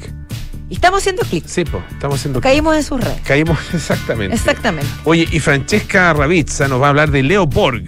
Y 0.69 0.75
estamos 0.75 0.99
haciendo 0.99 1.23
clic. 1.23 1.45
Sí, 1.47 1.63
pues, 1.63 1.83
estamos 1.91 2.19
haciendo 2.19 2.39
clic. 2.39 2.51
Caímos 2.51 2.75
en 2.75 2.83
sus 2.83 3.01
redes. 3.01 3.19
Caímos 3.23 3.57
exactamente. 3.73 4.35
Exactamente. 4.35 4.89
Oye, 5.05 5.27
y 5.31 5.39
Francesca 5.39 6.13
Ravizza 6.13 6.67
nos 6.67 6.81
va 6.81 6.87
a 6.87 6.89
hablar 6.89 7.09
de 7.09 7.23
Leo 7.23 7.47
Borg, 7.47 7.83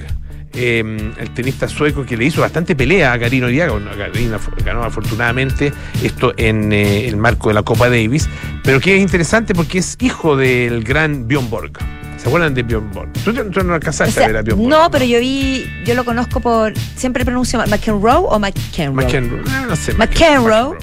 eh, 0.54 1.14
el 1.18 1.34
tenista 1.34 1.68
sueco 1.68 2.06
que 2.06 2.18
le 2.18 2.26
hizo 2.26 2.42
bastante 2.42 2.76
pelea 2.76 3.14
a 3.14 3.20
Karino 3.20 3.48
Diago. 3.48 3.80
Karina 3.98 4.40
ganó 4.66 4.84
afortunadamente 4.84 5.74
esto 6.04 6.34
en 6.38 6.72
eh, 6.74 7.08
el 7.08 7.18
marco 7.18 7.50
de 7.50 7.56
la 7.56 7.64
Copa 7.64 7.90
Davis, 7.90 8.28
pero 8.64 8.80
que 8.80 8.96
es 8.96 9.02
interesante 9.02 9.54
porque 9.54 9.80
es 9.80 9.98
hijo 10.00 10.36
del 10.36 10.84
gran 10.84 11.28
Bjorn 11.28 11.50
Borg. 11.50 11.72
¿Se 12.18 12.28
acuerdan 12.28 12.54
de 12.54 12.64
Bjorn 12.64 12.92
Borg? 12.92 13.14
¿Tú, 13.24 13.34
tú 13.34 13.64
no 13.64 13.72
O 13.72 13.76
alcanzaste 13.76 14.14
sea, 14.14 14.26
a 14.26 14.28
ver 14.28 14.38
a 14.38 14.42
Bjorn 14.42 14.60
Borg? 14.60 14.70
no, 14.70 14.92
pero 14.92 15.06
yo 15.06 15.20
vi, 15.20 15.66
yo 15.86 15.96
lo 15.96 16.04
conozco 16.04 16.40
por, 16.42 16.74
siempre 16.96 17.24
pronuncio 17.24 17.60
McEnroe 17.60 18.26
o 18.28 18.40
McEnroe. 18.40 19.06
McEnroe. 19.06 19.44
No 19.68 19.76
sé. 19.76 19.94
McEnroe. 19.94 20.78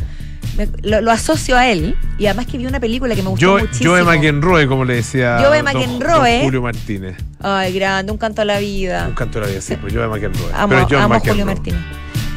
Me- 0.56 0.68
lo, 0.82 1.00
lo 1.02 1.10
asocio 1.10 1.56
a 1.56 1.68
él 1.68 1.96
y 2.18 2.26
además 2.26 2.46
que 2.46 2.56
vi 2.58 2.66
una 2.66 2.80
película 2.80 3.14
que 3.14 3.22
me 3.22 3.28
gustó 3.28 3.42
Yo, 3.44 3.58
muchísimo. 3.58 3.90
Joe 3.90 4.02
McEnroe, 4.04 4.66
como 4.66 4.84
le 4.84 4.94
decía 4.96 5.38
Joe 5.44 5.62
don- 5.62 5.64
McEnroe. 5.66 6.40
Julio 6.42 6.62
Martínez. 6.62 7.16
Ay, 7.42 7.72
grande, 7.74 8.10
un 8.12 8.18
canto 8.18 8.42
a 8.42 8.44
la 8.44 8.58
vida. 8.58 9.06
Un 9.08 9.14
canto 9.14 9.38
de 9.40 9.46
la 9.46 9.50
vida, 9.52 9.60
sí, 9.60 9.76
pues 9.76 9.92
Joe 9.92 10.08
McEnroe. 10.08 10.50
Amo, 10.54 10.68
Pero 10.68 10.86
John 10.88 11.02
amo 11.02 11.14
a 11.14 11.18
McEnroe. 11.18 11.30
Julio 11.42 11.46
Martínez. 11.46 11.80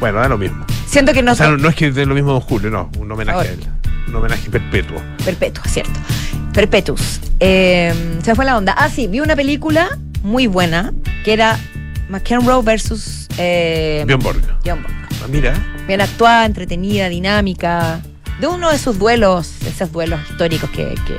Bueno, 0.00 0.18
da 0.20 0.28
lo 0.28 0.38
mismo. 0.38 0.64
Siento 0.86 1.12
que 1.12 1.22
no 1.22 1.32
O 1.32 1.34
sea, 1.34 1.48
no, 1.48 1.56
no 1.56 1.68
es 1.68 1.74
que 1.76 1.90
de 1.92 2.04
lo 2.06 2.14
mismo 2.14 2.32
Don 2.32 2.40
Julio, 2.40 2.70
no, 2.70 2.90
un 2.98 3.10
homenaje 3.12 3.36
Ahora. 3.38 3.50
a 3.50 3.52
él. 3.52 3.60
Un 4.08 4.14
homenaje 4.16 4.50
perpetuo. 4.50 5.00
Perpetua, 5.24 5.62
cierto. 5.66 5.92
Perpetus. 6.52 7.20
Eh, 7.38 7.94
se 8.22 8.30
me 8.30 8.34
fue 8.34 8.44
la 8.44 8.56
onda. 8.56 8.74
Ah, 8.76 8.88
sí, 8.88 9.06
vi 9.06 9.20
una 9.20 9.36
película 9.36 9.98
muy 10.22 10.46
buena 10.46 10.92
que 11.24 11.32
era 11.32 11.58
McEnroe 12.08 12.62
versus 12.62 13.28
eh, 13.38 14.02
Bjorn 14.06 14.22
Borg. 14.22 14.40
John 14.66 14.82
Borg. 14.82 14.94
Ah, 15.22 15.26
Mira, 15.30 15.54
Bien 15.86 16.00
actuada, 16.00 16.44
entretenida, 16.46 17.08
dinámica. 17.08 18.00
De 18.40 18.46
uno 18.46 18.70
de 18.70 18.78
sus 18.78 18.98
duelos, 18.98 19.52
esos 19.66 19.92
duelos 19.92 20.20
históricos 20.30 20.70
que, 20.70 20.94
que 21.06 21.16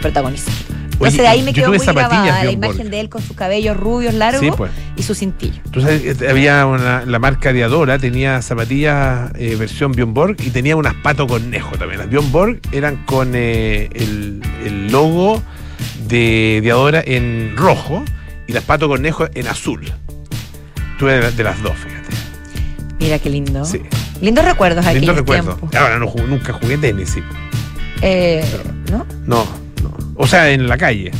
protagoniza. 0.00 0.50
Entonces 0.92 1.18
de 1.20 1.28
ahí 1.28 1.42
me 1.42 1.52
quedó 1.52 1.68
muy 1.68 1.76
grabada 1.78 2.24
la 2.24 2.40
Borg. 2.44 2.52
imagen 2.52 2.90
de 2.90 3.00
él 3.00 3.10
con 3.10 3.20
sus 3.22 3.36
cabellos 3.36 3.76
rubios 3.76 4.14
largos 4.14 4.40
Sí, 4.40 4.50
pues. 4.56 4.70
y 4.96 5.02
su 5.02 5.14
cintillo. 5.14 5.60
Tú 5.70 5.82
sabes, 5.82 6.02
eh, 6.22 6.28
había 6.30 6.64
una, 6.64 7.04
la 7.04 7.18
marca 7.18 7.52
de 7.52 7.62
Adora, 7.64 7.98
tenía 7.98 8.40
zapatillas 8.40 9.30
eh, 9.34 9.56
versión 9.56 9.92
Bjorn 9.92 10.14
Borg 10.14 10.36
y 10.40 10.48
tenía 10.48 10.74
unas 10.74 10.94
pato 10.94 11.26
conejo 11.26 11.76
también. 11.76 11.98
Las 12.00 12.08
Bjorn 12.08 12.32
Borg 12.32 12.60
eran 12.72 13.04
con 13.04 13.32
eh, 13.34 13.90
el, 13.92 14.40
el 14.64 14.90
logo 14.90 15.42
de, 16.08 16.60
de 16.62 16.70
Adora 16.70 17.02
en 17.04 17.54
rojo 17.58 18.02
y 18.46 18.52
las 18.54 18.64
pato 18.64 18.88
conejo 18.88 19.26
en 19.34 19.48
azul. 19.48 19.82
De, 20.98 21.20
la- 21.20 21.30
de 21.30 21.44
las 21.44 21.62
dos, 21.62 21.74
fíjate. 21.76 22.08
Mira 23.00 23.18
qué 23.18 23.28
lindo. 23.28 23.66
Sí. 23.66 23.82
Lindos 24.20 24.44
recuerdos 24.44 24.86
aquí. 24.86 24.98
Lindo 24.98 25.14
recuerdo. 25.14 25.58
Ahora 25.78 25.98
no, 25.98 26.12
nunca 26.26 26.52
jugué 26.54 26.78
tenis, 26.78 27.10
sí. 27.10 27.22
¿No? 28.90 29.06
No, 29.26 29.44
no. 29.82 29.96
O 30.16 30.26
sea, 30.26 30.50
en 30.50 30.66
la 30.68 30.76
calle. 30.78 31.10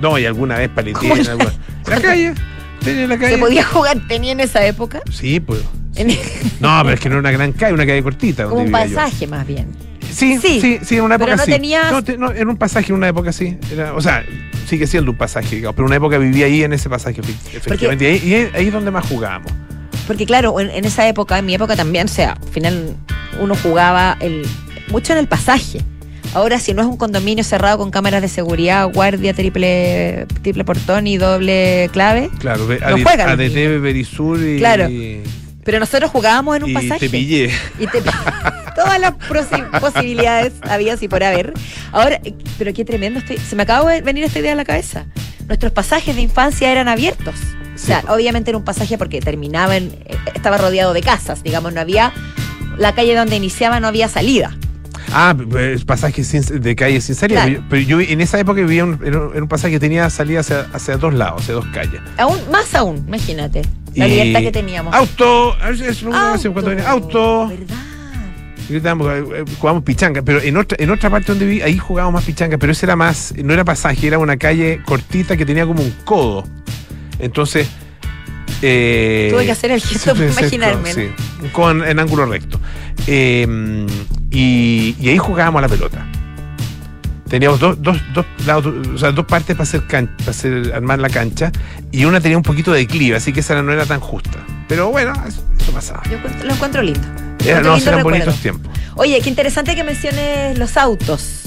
No, 0.00 0.18
y 0.18 0.26
alguna 0.26 0.56
vez 0.58 0.68
paleteé 0.68 1.08
¿Cómo 1.08 1.16
en 1.20 1.28
alguna- 1.28 1.52
En 1.86 1.90
la 1.90 2.00
calle. 2.00 2.34
Tenis 2.80 3.02
en 3.02 3.08
la 3.08 3.18
calle. 3.18 3.34
¿Se 3.34 3.38
podía 3.38 3.64
jugar 3.64 3.98
tenía 4.08 4.32
en 4.32 4.40
esa 4.40 4.64
época? 4.66 5.02
Sí, 5.10 5.40
pues. 5.40 5.60
No, 6.60 6.80
pero 6.82 6.94
es 6.94 7.00
que 7.00 7.08
no 7.08 7.14
era 7.16 7.20
una 7.20 7.30
gran 7.30 7.52
calle, 7.52 7.72
una 7.74 7.86
calle 7.86 8.02
cortita. 8.02 8.44
donde 8.44 8.62
un 8.64 8.66
yo. 8.66 8.72
pasaje 8.72 9.26
más 9.26 9.46
bien. 9.46 9.68
Sí, 10.10 10.38
Sí, 10.40 10.60
sí, 10.60 10.78
sí, 10.82 10.96
en 10.96 11.02
una 11.02 11.18
pero 11.18 11.32
época 11.32 11.36
no 11.42 11.44
sí. 11.46 11.50
tenías- 11.52 11.90
No, 11.92 12.02
te- 12.04 12.16
no, 12.16 12.32
en 12.32 12.48
un 12.48 12.56
pasaje, 12.56 12.88
en 12.90 12.96
una 12.96 13.08
época 13.08 13.32
sí. 13.32 13.58
Era- 13.72 13.94
o 13.94 14.00
sea, 14.00 14.24
sigue 14.68 14.86
siendo 14.86 15.10
un 15.10 15.16
pasaje, 15.16 15.56
digamos, 15.56 15.74
pero 15.74 15.86
en 15.86 15.90
una 15.90 15.96
época 15.96 16.18
vivía 16.18 16.46
ahí 16.46 16.62
en 16.64 16.72
ese 16.72 16.88
pasaje, 16.88 17.20
efe- 17.20 17.56
efectivamente. 17.56 18.04
Y 18.04 18.06
ahí, 18.08 18.22
y 18.28 18.34
ahí- 18.34 18.50
ahí 18.54 18.66
es 18.68 18.72
donde 18.72 18.90
más 18.90 19.06
jugábamos. 19.06 19.52
Porque 20.06 20.26
claro, 20.26 20.58
en, 20.60 20.70
en 20.70 20.84
esa 20.84 21.06
época, 21.08 21.38
en 21.38 21.46
mi 21.46 21.54
época 21.54 21.76
también, 21.76 22.06
o 22.06 22.10
sea, 22.10 22.32
al 22.32 22.48
final 22.50 22.96
uno 23.40 23.54
jugaba 23.56 24.16
el, 24.20 24.46
mucho 24.88 25.12
en 25.12 25.18
el 25.18 25.28
pasaje. 25.28 25.80
Ahora, 26.34 26.58
si 26.58 26.74
no 26.74 26.82
es 26.82 26.88
un 26.88 26.96
condominio 26.96 27.44
cerrado 27.44 27.78
con 27.78 27.90
cámaras 27.92 28.20
de 28.20 28.28
seguridad, 28.28 28.88
guardia, 28.92 29.32
triple, 29.34 30.26
triple 30.42 30.64
portón 30.64 31.06
y 31.06 31.16
doble 31.16 31.88
clave, 31.92 32.28
Claro, 32.40 32.66
No 32.66 33.02
juegan 33.02 33.28
ADT, 33.28 33.80
Berisur 33.80 34.40
y. 34.42 34.58
Claro. 34.58 34.88
pero 35.64 35.78
nosotros 35.78 36.10
jugábamos 36.10 36.56
en 36.56 36.64
un 36.64 36.70
y 36.70 36.74
pasaje. 36.74 36.98
te 37.00 37.08
pillé. 37.10 37.50
Y 37.78 37.86
te- 37.86 38.02
todas 38.74 38.98
las 39.00 39.12
posi- 39.14 39.80
posibilidades 39.80 40.52
había 40.62 40.96
y 41.00 41.06
por 41.08 41.22
haber. 41.22 41.52
Ahora, 41.92 42.20
pero 42.58 42.72
qué 42.74 42.84
tremendo 42.84 43.20
estoy. 43.20 43.38
Se 43.38 43.54
me 43.54 43.62
acaba 43.62 43.90
de 43.92 44.00
venir 44.02 44.24
esta 44.24 44.40
idea 44.40 44.52
a 44.52 44.56
la 44.56 44.64
cabeza. 44.64 45.06
Nuestros 45.46 45.70
pasajes 45.72 46.16
de 46.16 46.22
infancia 46.22 46.70
eran 46.72 46.88
abiertos. 46.88 47.36
O 47.74 47.78
sea, 47.78 48.04
obviamente 48.08 48.50
era 48.50 48.58
un 48.58 48.64
pasaje 48.64 48.96
porque 48.98 49.20
terminaba 49.20 49.76
en. 49.76 49.86
eh, 50.06 50.16
estaba 50.34 50.58
rodeado 50.58 50.92
de 50.92 51.00
casas, 51.02 51.42
digamos, 51.42 51.72
no 51.72 51.80
había. 51.80 52.12
La 52.78 52.94
calle 52.94 53.14
donde 53.14 53.36
iniciaba 53.36 53.78
no 53.80 53.86
había 53.88 54.08
salida. 54.08 54.56
Ah, 55.12 55.36
pasaje 55.86 56.24
sin- 56.24 56.60
de 56.60 56.74
calle 56.74 57.00
sin 57.00 57.14
salida. 57.14 57.44
Claro. 57.46 57.62
Pero 57.70 57.82
yo 57.82 58.00
en 58.00 58.20
esa 58.20 58.38
época 58.40 58.60
vivía 58.62 58.84
un- 58.84 58.98
en 59.04 59.42
un, 59.42 59.48
pasaje 59.48 59.74
que 59.74 59.80
tenía 59.80 60.08
salida 60.10 60.40
hacia, 60.40 60.62
hacia 60.72 60.96
dos 60.96 61.14
lados, 61.14 61.42
hacia 61.42 61.54
dos 61.54 61.66
calles. 61.72 62.00
Aún, 62.18 62.38
más 62.50 62.74
aún, 62.74 63.04
imagínate. 63.06 63.62
La 63.94 64.08
Y- 64.08 64.10
libertad 64.10 64.40
que 64.40 64.50
teníamos. 64.52 64.92
¡Auto! 64.94 65.56
Es 65.68 66.02
una 66.02 66.30
canción 66.30 66.52
cuando 66.52 66.70
venía, 66.70 66.90
¡Auto! 66.90 67.48
¿Verdad? 67.48 67.76
Gritábamos, 68.68 69.06
eh, 69.08 69.24
eh, 69.36 69.44
jugábamos 69.58 69.84
pichanga, 69.84 70.22
pero 70.22 70.40
en 70.40 70.56
otra, 70.56 70.76
en 70.80 70.90
otra 70.90 71.10
parte 71.10 71.26
donde 71.28 71.44
viví, 71.44 71.60
ahí 71.62 71.76
jugábamos 71.78 72.14
más 72.20 72.24
pichanga, 72.24 72.56
pero 72.56 72.72
ese 72.72 72.86
era 72.86 72.96
más, 72.96 73.34
no 73.36 73.52
era 73.52 73.62
pasaje, 73.62 74.06
era 74.06 74.18
una 74.18 74.36
calle 74.38 74.80
cortita 74.86 75.36
que 75.36 75.44
tenía 75.44 75.66
como 75.66 75.82
un 75.82 75.90
codo. 76.04 76.44
Entonces. 77.18 77.68
eh, 78.62 79.28
Tuve 79.32 79.44
que 79.46 79.52
hacer 79.52 79.70
el 79.70 79.80
gesto 79.80 80.12
para 80.14 80.26
imaginarme, 80.26 80.92
Sí, 80.92 81.08
codo 81.52 81.84
en, 81.84 81.98
ángulo 81.98 82.26
recto. 82.26 82.60
Eh, 83.06 83.86
y, 84.30 84.96
y 85.00 85.08
ahí 85.08 85.18
jugábamos 85.18 85.58
a 85.60 85.62
la 85.62 85.68
pelota. 85.68 86.06
Teníamos 87.28 87.58
dos, 87.58 87.80
dos, 87.82 87.96
dos 88.12 88.26
lados, 88.46 88.66
o 88.94 88.98
sea, 88.98 89.10
dos 89.10 89.24
partes 89.24 89.56
para 89.56 89.64
hacer, 89.64 89.86
can- 89.86 90.14
para 90.18 90.30
hacer 90.30 90.72
armar 90.74 90.98
la 90.98 91.08
cancha 91.08 91.50
y 91.90 92.04
una 92.04 92.20
tenía 92.20 92.36
un 92.36 92.42
poquito 92.42 92.70
de 92.72 92.80
declive, 92.80 93.16
así 93.16 93.32
que 93.32 93.40
esa 93.40 93.60
no 93.62 93.72
era 93.72 93.86
tan 93.86 93.98
justa. 93.98 94.38
Pero 94.68 94.90
bueno, 94.90 95.12
eso, 95.26 95.42
eso 95.58 95.72
pasaba. 95.72 96.02
Yo 96.10 96.18
lo 96.44 96.52
encuentro 96.52 96.82
lindo. 96.82 97.00
Era, 97.44 97.60
no, 97.60 97.76
eran 97.76 98.02
bonitos 98.02 98.36
tiempos. 98.36 98.70
Oye, 98.94 99.20
qué 99.20 99.28
interesante 99.30 99.74
que 99.74 99.82
menciones 99.82 100.58
los 100.58 100.76
autos, 100.76 101.42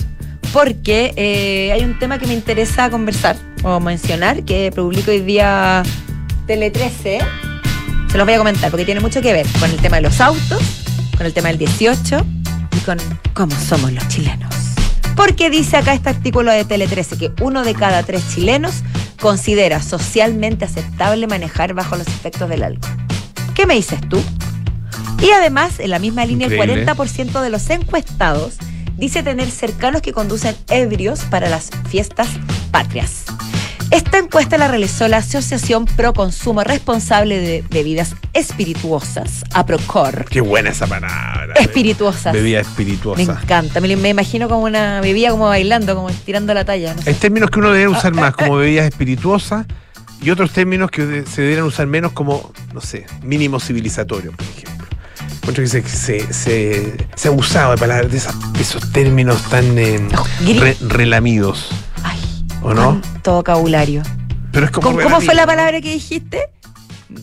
porque 0.51 1.13
eh, 1.15 1.71
hay 1.71 1.83
un 1.83 1.97
tema 2.00 2.17
que 2.17 2.27
me 2.27 2.33
interesa 2.33 2.89
conversar 2.89 3.38
o 3.67 3.79
mencionar, 3.81 4.43
que 4.43 4.71
publico 4.71 5.12
hoy 5.12 5.19
día 5.19 5.83
Tele 6.45 6.71
13. 6.71 7.19
Se 8.09 8.17
los 8.17 8.25
voy 8.25 8.36
a 8.36 8.38
comentar, 8.38 8.71
porque 8.71 8.86
tiene 8.86 9.01
mucho 9.01 9.21
que 9.21 9.33
ver 9.33 9.45
con 9.59 9.69
el 9.69 9.77
tema 9.77 9.97
de 9.97 10.03
los 10.03 10.21
autos, 10.21 10.62
con 11.17 11.25
el 11.25 11.33
tema 11.33 11.50
del 11.50 11.57
18 11.57 12.25
y 12.77 12.79
con 12.79 12.97
cómo 13.33 13.53
somos 13.59 13.91
los 13.91 14.07
chilenos. 14.07 14.53
Porque 15.17 15.50
dice 15.50 15.75
acá 15.75 15.93
este 15.93 16.09
artículo 16.09 16.51
de 16.51 16.63
Tele 16.63 16.88
13 16.88 17.17
que 17.17 17.31
uno 17.41 17.63
de 17.63 17.74
cada 17.74 18.03
tres 18.03 18.24
chilenos 18.33 18.83
considera 19.19 19.81
socialmente 19.81 20.63
aceptable 20.63 21.27
manejar 21.27 21.74
bajo 21.74 21.97
los 21.97 22.07
efectos 22.07 22.47
del 22.47 22.63
alcohol. 22.63 22.95
¿Qué 23.53 23.65
me 23.65 23.74
dices 23.74 24.00
tú? 24.07 24.21
Y 25.21 25.31
además, 25.31 25.79
en 25.79 25.89
la 25.89 26.00
misma 26.00 26.25
línea, 26.25 26.47
Increíble. 26.47 26.83
el 26.83 26.88
40% 26.88 27.41
de 27.41 27.50
los 27.50 27.69
encuestados 27.69 28.57
dice 28.95 29.24
tener 29.24 29.50
cercanos 29.51 30.01
que 30.01 30.13
conducen 30.13 30.55
ebrios 30.69 31.21
para 31.21 31.50
las 31.50 31.69
fiestas 31.89 32.29
patrias. 32.71 33.25
Esta 33.89 34.17
encuesta 34.17 34.58
la 34.58 34.67
realizó 34.67 35.08
la 35.08 35.17
Asociación 35.17 35.86
Pro 35.86 36.13
Consumo 36.13 36.62
Responsable 36.63 37.39
de 37.39 37.63
Bebidas 37.70 38.15
Espirituosas, 38.34 39.44
APROCOR. 39.53 40.25
Qué 40.25 40.41
buena 40.41 40.72
esa 40.72 40.88
palabra. 40.88 41.53
Espirituosas. 41.56 42.34
Bebida 42.34 42.58
Me 42.58 42.62
espirituosa. 42.67 43.22
encanta, 43.41 43.79
me, 43.79 43.96
me 43.96 44.10
imagino 44.10 44.50
como 44.50 44.65
una 44.65 45.00
bebida 45.00 45.32
como 45.32 45.46
bailando, 45.48 45.96
como 45.96 46.10
tirando 46.12 46.53
la 46.53 46.65
talla. 46.65 46.94
no 46.96 47.01
sé. 47.01 47.12
Hay 47.12 47.15
términos 47.15 47.50
que 47.50 47.60
uno 47.60 47.72
debe 47.72 47.88
usar 47.88 48.12
Ah, 48.17 48.20
más, 48.22 48.36
como 48.36 48.58
bebidas 48.58 48.86
espirituosas, 48.88 49.65
y 50.22 50.32
otros 50.32 50.51
términos 50.51 50.91
que 50.91 51.24
se 51.25 51.41
deberían 51.41 51.65
usar 51.65 51.88
menos, 51.88 52.12
como, 52.12 52.51
no 52.74 52.82
sé, 52.82 53.06
mínimo 53.24 53.60
civilizatorio, 53.60 54.32
por 54.34 54.46
ejemplo. 54.46 54.88
Encuentro 55.38 55.63
que 55.63 55.70
se, 55.70 55.82
se, 55.88 56.34
se, 56.34 56.98
se 57.15 57.27
ha 57.27 57.32
abusado 57.32 57.72
de 57.72 57.77
palabras, 57.77 58.12
de, 58.12 58.20
de 58.20 58.62
esos 58.62 58.91
términos 58.91 59.41
tan 59.44 59.77
eh, 59.77 60.00
re- 60.60 60.75
relamidos, 60.82 61.70
¿o 62.67 62.74
no? 62.74 63.01
cuánto 63.12 63.33
vocabulario. 63.36 64.03
Pero 64.51 64.65
es 64.65 64.71
como 64.71 64.88
¿Cómo, 64.89 65.01
cómo 65.01 65.21
fue 65.21 65.36
la 65.36 65.45
palabra 65.45 65.81
que 65.81 65.91
dijiste? 65.91 66.41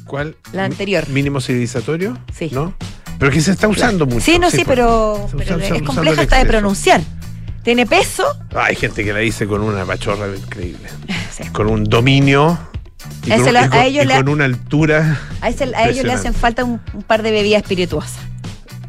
¿Cuál? 0.06 0.36
La 0.52 0.64
anterior. 0.64 1.08
Mínimo 1.08 1.40
civilizatorio, 1.40 2.16
Sí. 2.36 2.50
¿no? 2.52 2.74
Pero 3.18 3.30
que 3.30 3.40
se 3.40 3.52
está 3.52 3.68
usando 3.68 4.06
mucho. 4.06 4.20
Sí, 4.20 4.38
no, 4.38 4.50
sí, 4.50 4.62
pero, 4.66 5.28
Se 5.30 5.36
pero 5.36 5.56
usa- 5.56 5.76
es 5.76 5.82
compleja 5.82 6.14
el 6.14 6.20
hasta 6.20 6.38
de 6.38 6.46
pronunciar. 6.46 7.00
Tiene 7.62 7.86
peso. 7.86 8.24
Ah, 8.54 8.64
Hay 8.66 8.76
gente 8.76 9.04
que 9.04 9.12
la 9.12 9.20
dice 9.20 9.46
con 9.46 9.62
una 9.62 9.84
pachorra 9.84 10.26
increíble. 10.36 10.88
Sí. 11.34 11.42
Con 11.50 11.68
un 11.68 11.82
dominio. 11.84 12.56
Y 13.26 13.32
A 13.32 13.36
con, 13.36 13.42
ese 13.44 13.52
la- 13.52 13.64
y 13.64 13.68
con- 13.68 13.78
a 13.78 13.84
ellos 13.86 14.04
y 14.04 14.06
le- 14.08 14.14
con 14.16 14.28
una 14.28 14.44
altura. 14.44 15.20
A, 15.40 15.48
ese- 15.48 15.74
a 15.74 15.88
ellos 15.88 16.04
le 16.04 16.12
hacen 16.12 16.32
falta 16.34 16.62
un, 16.64 16.80
un 16.92 17.02
par 17.02 17.22
de 17.22 17.32
bebidas 17.32 17.62
espirituosas. 17.62 18.18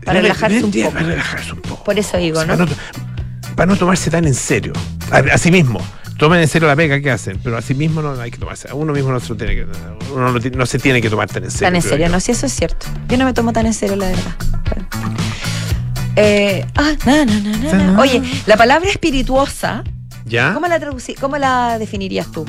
Para 0.06 0.22
relajarse 0.22 0.64
un 0.64 0.72
poco. 0.72 0.92
Para 0.92 1.06
relajarse 1.08 1.52
un 1.54 1.62
poco. 1.62 1.84
Por 1.84 1.98
eso 1.98 2.18
digo, 2.18 2.40
O 2.40 2.46
sea, 2.46 2.56
¿no? 2.56 2.66
Para 2.66 2.72
no, 2.72 3.56
para 3.56 3.66
no 3.74 3.76
tomarse 3.78 4.12
tan 4.12 4.26
en 4.26 4.36
serio. 4.36 4.74
A, 5.12 5.18
a 5.34 5.38
sí 5.40 5.50
mismo. 5.50 5.80
Tomen 6.18 6.40
en 6.40 6.48
serio 6.48 6.68
la 6.70 6.76
pega 6.78 7.00
que 7.02 7.12
hacen, 7.12 7.40
pero 7.44 7.58
a 7.58 7.62
sí 7.62 7.74
mismo 7.74 8.02
no 8.02 8.20
hay 8.22 8.32
que 8.32 8.38
tomarse. 8.38 8.70
A 8.70 8.74
uno 8.74 8.94
mismo 8.94 9.12
no 9.12 9.20
se, 9.20 9.30
lo 9.30 9.36
tiene 9.36 9.56
que, 9.56 9.66
uno 10.14 10.32
no, 10.32 10.40
ti- 10.40 10.50
no 10.52 10.66
se 10.66 10.80
tiene 10.80 11.02
que 11.02 11.10
tomar 11.10 11.28
tan 11.30 11.44
en 11.44 11.52
serio. 11.52 11.68
Tan 11.68 11.76
en 11.76 11.82
serio, 11.82 12.08
no, 12.10 12.20
si 12.22 12.32
eso 12.32 12.46
es 12.46 12.54
cierto. 12.54 12.86
Yo 13.10 13.18
no 13.18 13.26
me 13.26 13.34
tomo 13.34 13.52
tan 13.52 13.66
en 13.66 13.74
serio, 13.74 13.98
la 13.98 14.08
verdad. 14.08 14.36
Eh, 16.16 16.66
ah, 16.76 16.94
na, 17.06 17.26
na, 17.26 17.74
na. 17.92 18.00
Oye, 18.00 18.22
la 18.46 18.56
palabra 18.56 18.90
espirituosa, 18.90 19.84
¿Ya? 20.26 20.54
¿cómo 20.54 20.68
la 20.68 20.80
cómo 21.20 21.38
la 21.38 21.78
definirías 21.78 22.32
tú? 22.32 22.46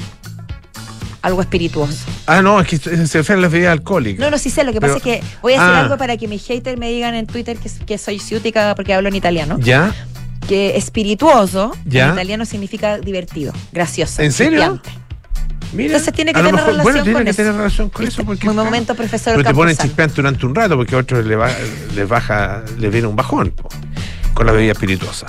Algo 1.22 1.40
espirituoso. 1.40 2.04
Ah, 2.26 2.40
no, 2.42 2.60
es 2.60 2.68
que 2.68 2.78
se 2.78 3.18
refiere 3.18 3.40
a 3.40 3.42
las 3.42 3.50
bebidas 3.50 3.72
alcohólicas. 3.72 4.20
No, 4.24 4.30
no, 4.30 4.38
sí 4.38 4.48
sé, 4.50 4.62
lo 4.62 4.72
que 4.72 4.80
Pero- 4.80 4.94
pasa 4.94 5.10
es 5.10 5.20
que 5.20 5.26
voy 5.42 5.54
a 5.54 5.56
decir 5.60 5.74
Ah. 5.74 5.80
algo 5.80 5.98
para 5.98 6.16
que 6.16 6.28
mis 6.28 6.46
haters 6.46 6.78
me 6.78 6.88
digan 6.90 7.16
en 7.16 7.26
Twitter 7.26 7.56
que, 7.56 7.68
que 7.84 7.98
soy 7.98 8.20
ciútica 8.20 8.72
porque 8.76 8.94
hablo 8.94 9.08
en 9.08 9.16
italiano. 9.16 9.58
¿Ya? 9.58 9.92
Que 10.48 10.76
espirituoso 10.76 11.72
¿Ya? 11.84 12.06
en 12.08 12.12
italiano 12.14 12.44
significa 12.44 12.98
divertido, 12.98 13.52
gracioso. 13.72 14.22
¿En 14.22 14.32
serio? 14.32 14.80
Mira. 15.72 15.86
Entonces 15.88 16.14
tiene 16.14 16.32
que 16.32 16.38
tener 16.38 16.52
mejor- 16.54 16.68
relación 16.70 16.82
bueno, 16.84 17.02
tiene 17.02 17.24
que 17.24 17.34
tener 17.34 17.52
relación 17.54 17.90
con 17.90 18.06
eso. 18.06 18.24
Porque, 18.24 18.46
Muy 18.46 18.54
claro, 18.54 18.64
momento, 18.64 18.94
profesor 18.94 19.34
Pero 19.36 19.48
te 19.48 19.54
ponen 19.54 19.76
chispeante 19.76 20.14
durante 20.16 20.46
un 20.46 20.54
rato 20.54 20.76
porque 20.76 20.94
a 20.94 20.98
otros 20.98 21.26
les, 21.26 21.36
va- 21.38 21.50
les 21.94 22.08
baja, 22.08 22.62
les 22.78 22.92
viene 22.92 23.08
un 23.08 23.16
bajón 23.16 23.50
po, 23.50 23.68
con 24.32 24.46
la 24.46 24.52
bebida 24.52 24.72
espirituosa. 24.72 25.26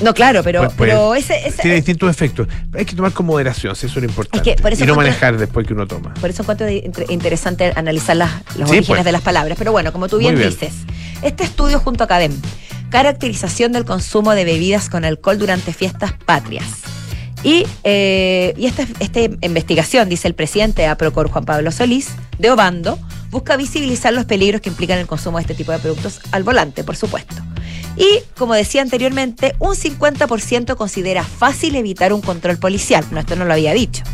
No, 0.00 0.14
claro, 0.14 0.42
pero, 0.42 0.60
Pues- 0.62 0.72
pues, 0.74 0.90
pero 0.90 1.14
ese, 1.14 1.46
ese- 1.46 1.62
Tiene 1.62 1.76
distintos 1.76 2.10
efectos. 2.10 2.48
Hay 2.74 2.84
que 2.86 2.96
tomar 2.96 3.12
con 3.12 3.26
moderación, 3.26 3.76
si 3.76 3.86
eso 3.86 3.98
es 3.98 4.02
lo 4.04 4.08
importante. 4.08 4.50
Es 4.50 4.56
que 4.56 4.62
por 4.62 4.72
eso 4.72 4.82
y 4.82 4.86
no 4.86 4.96
manejar 4.96 5.36
después 5.36 5.66
que 5.66 5.74
uno 5.74 5.86
toma. 5.86 6.14
Por 6.14 6.30
eso 6.30 6.42
encuentro 6.42 6.66
interesante 7.10 7.72
analizar 7.76 8.16
las, 8.16 8.30
los 8.56 8.70
Sí, 8.70 8.76
orígenes 8.78 8.86
pues. 8.86 9.04
de 9.04 9.12
las 9.12 9.20
palabras. 9.22 9.56
Pero 9.58 9.70
bueno, 9.70 9.92
como 9.92 10.08
tú 10.08 10.16
bien, 10.18 10.34
bien. 10.34 10.48
dices, 10.50 10.72
este 11.20 11.44
estudio 11.44 11.78
junto 11.78 12.02
a 12.02 12.06
CADEM, 12.08 12.32
caracterización 12.92 13.72
del 13.72 13.86
consumo 13.86 14.34
de 14.34 14.44
bebidas 14.44 14.90
con 14.90 15.04
alcohol 15.04 15.38
durante 15.38 15.72
fiestas 15.72 16.12
patrias. 16.12 16.66
Y, 17.42 17.66
eh, 17.82 18.54
esta, 18.58 18.86
esta 19.00 19.20
investigación, 19.20 20.08
dice 20.08 20.28
el 20.28 20.34
presidente 20.34 20.82
de 20.82 20.88
APROCOR, 20.88 21.30
Juan 21.30 21.44
Pablo 21.44 21.72
Solís, 21.72 22.10
de 22.38 22.50
Obando, 22.50 22.98
busca 23.30 23.56
visibilizar 23.56 24.12
los 24.12 24.26
peligros 24.26 24.60
que 24.60 24.68
implican 24.68 24.98
el 24.98 25.06
consumo 25.06 25.38
de 25.38 25.42
este 25.42 25.54
tipo 25.54 25.72
de 25.72 25.78
productos 25.78 26.20
al 26.30 26.44
volante, 26.44 26.84
por 26.84 26.94
supuesto. 26.94 27.34
Y, 27.96 28.20
como 28.36 28.54
decía 28.54 28.82
anteriormente, 28.82 29.54
un 29.58 29.74
50% 29.74 30.76
considera 30.76 31.24
fácil 31.24 31.74
evitar 31.76 32.12
un 32.12 32.20
control 32.20 32.58
policial. 32.58 33.04
No, 33.10 33.20
esto 33.20 33.36
no 33.36 33.46
lo 33.46 33.54
había 33.54 33.72
dicho. 33.72 34.04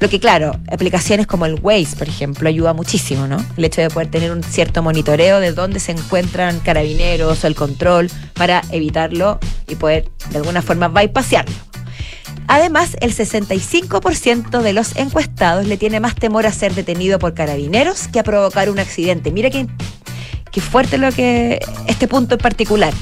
Lo 0.00 0.08
que, 0.08 0.20
claro, 0.20 0.58
aplicaciones 0.70 1.26
como 1.26 1.46
el 1.46 1.58
Waze, 1.60 1.96
por 1.96 2.08
ejemplo, 2.08 2.48
ayuda 2.48 2.72
muchísimo, 2.72 3.26
¿no? 3.26 3.44
El 3.56 3.64
hecho 3.64 3.80
de 3.80 3.90
poder 3.90 4.10
tener 4.10 4.32
un 4.32 4.42
cierto 4.42 4.82
monitoreo 4.82 5.40
de 5.40 5.52
dónde 5.52 5.80
se 5.80 5.92
encuentran 5.92 6.60
carabineros 6.60 7.44
o 7.44 7.46
el 7.46 7.54
control 7.54 8.10
para 8.34 8.62
evitarlo 8.70 9.38
y 9.68 9.74
poder, 9.76 10.10
de 10.30 10.38
alguna 10.38 10.62
forma, 10.62 10.88
bypassarlo. 10.88 11.54
Además, 12.48 12.96
el 13.00 13.14
65% 13.14 14.60
de 14.60 14.72
los 14.72 14.96
encuestados 14.96 15.66
le 15.66 15.76
tiene 15.76 16.00
más 16.00 16.14
temor 16.14 16.46
a 16.46 16.52
ser 16.52 16.74
detenido 16.74 17.18
por 17.18 17.34
carabineros 17.34 18.08
que 18.08 18.20
a 18.20 18.22
provocar 18.22 18.70
un 18.70 18.78
accidente. 18.78 19.32
Mira 19.32 19.50
qué, 19.50 19.66
qué 20.52 20.60
fuerte 20.60 20.98
lo 20.98 21.10
que 21.10 21.60
este 21.88 22.06
punto 22.06 22.36
en 22.36 22.40
particular, 22.40 22.94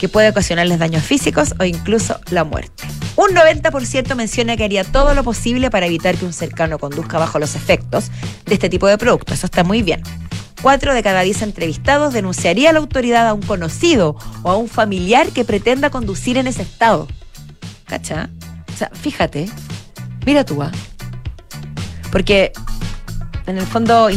que 0.00 0.08
puede 0.08 0.28
ocasionarles 0.28 0.78
daños 0.78 1.02
físicos 1.02 1.54
o 1.58 1.64
incluso 1.64 2.20
la 2.30 2.44
muerte. 2.44 2.84
Un 3.16 3.34
90% 3.34 4.14
menciona 4.14 4.56
que 4.56 4.64
haría 4.64 4.84
todo 4.84 5.14
lo 5.14 5.24
posible 5.24 5.70
para 5.70 5.86
evitar 5.86 6.16
que 6.16 6.26
un 6.26 6.32
cercano 6.34 6.78
conduzca 6.78 7.18
bajo 7.18 7.38
los 7.38 7.54
efectos 7.54 8.10
de 8.44 8.54
este 8.54 8.68
tipo 8.68 8.86
de 8.86 8.98
productos. 8.98 9.38
Eso 9.38 9.46
está 9.46 9.64
muy 9.64 9.82
bien. 9.82 10.02
Cuatro 10.60 10.92
de 10.94 11.02
cada 11.02 11.22
diez 11.22 11.42
entrevistados 11.42 12.12
denunciaría 12.12 12.70
a 12.70 12.72
la 12.72 12.78
autoridad 12.80 13.26
a 13.28 13.34
un 13.34 13.42
conocido 13.42 14.16
o 14.42 14.50
a 14.50 14.56
un 14.56 14.68
familiar 14.68 15.28
que 15.28 15.44
pretenda 15.44 15.90
conducir 15.90 16.36
en 16.36 16.46
ese 16.46 16.62
estado. 16.62 17.08
¿Cacha? 17.86 18.28
O 18.74 18.76
sea, 18.76 18.90
fíjate, 18.92 19.48
mira 20.26 20.44
tú, 20.44 20.62
¿ah? 20.62 20.72
Porque 22.10 22.52
en 23.46 23.58
el 23.58 23.66
fondo 23.66 24.08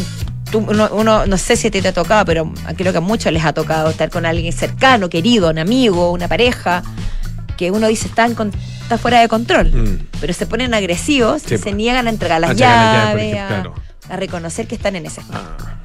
uno, 0.54 1.26
no 1.26 1.38
sé 1.38 1.56
si 1.56 1.70
ti 1.70 1.82
te 1.82 1.90
ha 1.90 1.94
tocado, 1.94 2.26
pero 2.26 2.52
creo 2.76 2.92
que 2.92 2.98
a 2.98 3.02
muchos 3.02 3.32
les 3.32 3.46
ha 3.46 3.54
tocado 3.54 3.92
estar 3.92 4.10
con 4.10 4.26
alguien 4.26 4.52
cercano, 4.52 5.08
querido, 5.10 5.50
un 5.52 5.60
amigo, 5.60 6.12
una 6.12 6.28
pareja, 6.28 6.82
que 7.58 7.70
uno 7.72 7.88
dice 7.88 8.08
está, 8.08 8.26
en 8.26 8.34
con- 8.36 8.52
está 8.90 8.98
fuera 8.98 9.22
de 9.22 9.28
control, 9.28 9.72
Mm. 9.72 10.08
pero 10.20 10.34
se 10.34 10.48
ponen 10.48 10.74
agresivos 10.74 11.44
Sí, 11.44 11.54
y 11.54 11.58
se 11.58 11.64
pues. 11.66 11.76
niegan 11.76 12.08
a 12.08 12.10
entregar 12.10 12.42
las 12.42 12.50
A 12.52 12.54
llaves, 12.54 13.36
ejemplo, 13.36 13.76
a, 14.10 14.16
reconocer 14.16 14.66
que 14.68 14.74
están 14.74 14.96
en 14.96 15.06
ese 15.06 15.22
estado. 15.22 15.44
Ah. 15.60 15.76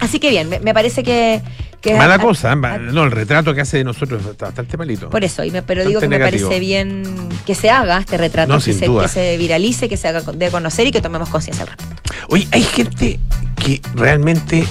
Así 0.00 0.20
que 0.20 0.30
bien, 0.30 0.48
me, 0.48 0.60
me 0.60 0.72
parece 0.72 1.02
que... 1.02 1.42
que 1.80 1.94
Mala 1.96 2.14
a- 2.14 2.18
cosa, 2.20 2.52
a- 2.52 2.56
no, 2.56 3.04
el 3.04 3.10
retrato 3.10 3.54
que 3.54 3.62
hace 3.62 3.78
de 3.78 3.84
nosotros 3.84 4.24
está 4.24 4.46
bastante 4.46 4.76
malito. 4.76 5.10
Por 5.10 5.24
eso, 5.24 5.42
y 5.42 5.50
me- 5.50 5.62
pero 5.62 5.84
digo 5.84 6.00
que 6.00 6.08
me 6.08 6.18
parece 6.20 6.60
bien 6.60 7.02
que 7.44 7.54
se 7.56 7.70
haga 7.70 7.98
este 7.98 8.16
retrato, 8.18 8.52
No, 8.52 8.60
que, 8.60 8.72
se, 8.72 8.86
duda. 8.86 9.02
que 9.02 9.08
se 9.08 9.36
viralice, 9.36 9.88
que 9.88 9.96
se 9.96 10.06
haga 10.08 10.20
de 10.20 10.50
conocer 10.50 10.86
y 10.86 10.92
que 10.92 11.00
tomemos 11.00 11.28
conciencia 11.30 11.64
al 11.64 11.70
respecto. 11.70 12.12
Oye, 12.28 12.46
hay 12.52 12.62
gente 12.62 13.18
que 13.56 13.80
realmente 13.94 14.64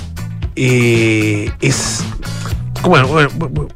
eh, 0.56 1.52
es. 1.60 2.04
Bueno, 2.84 3.08
bueno, 3.08 3.68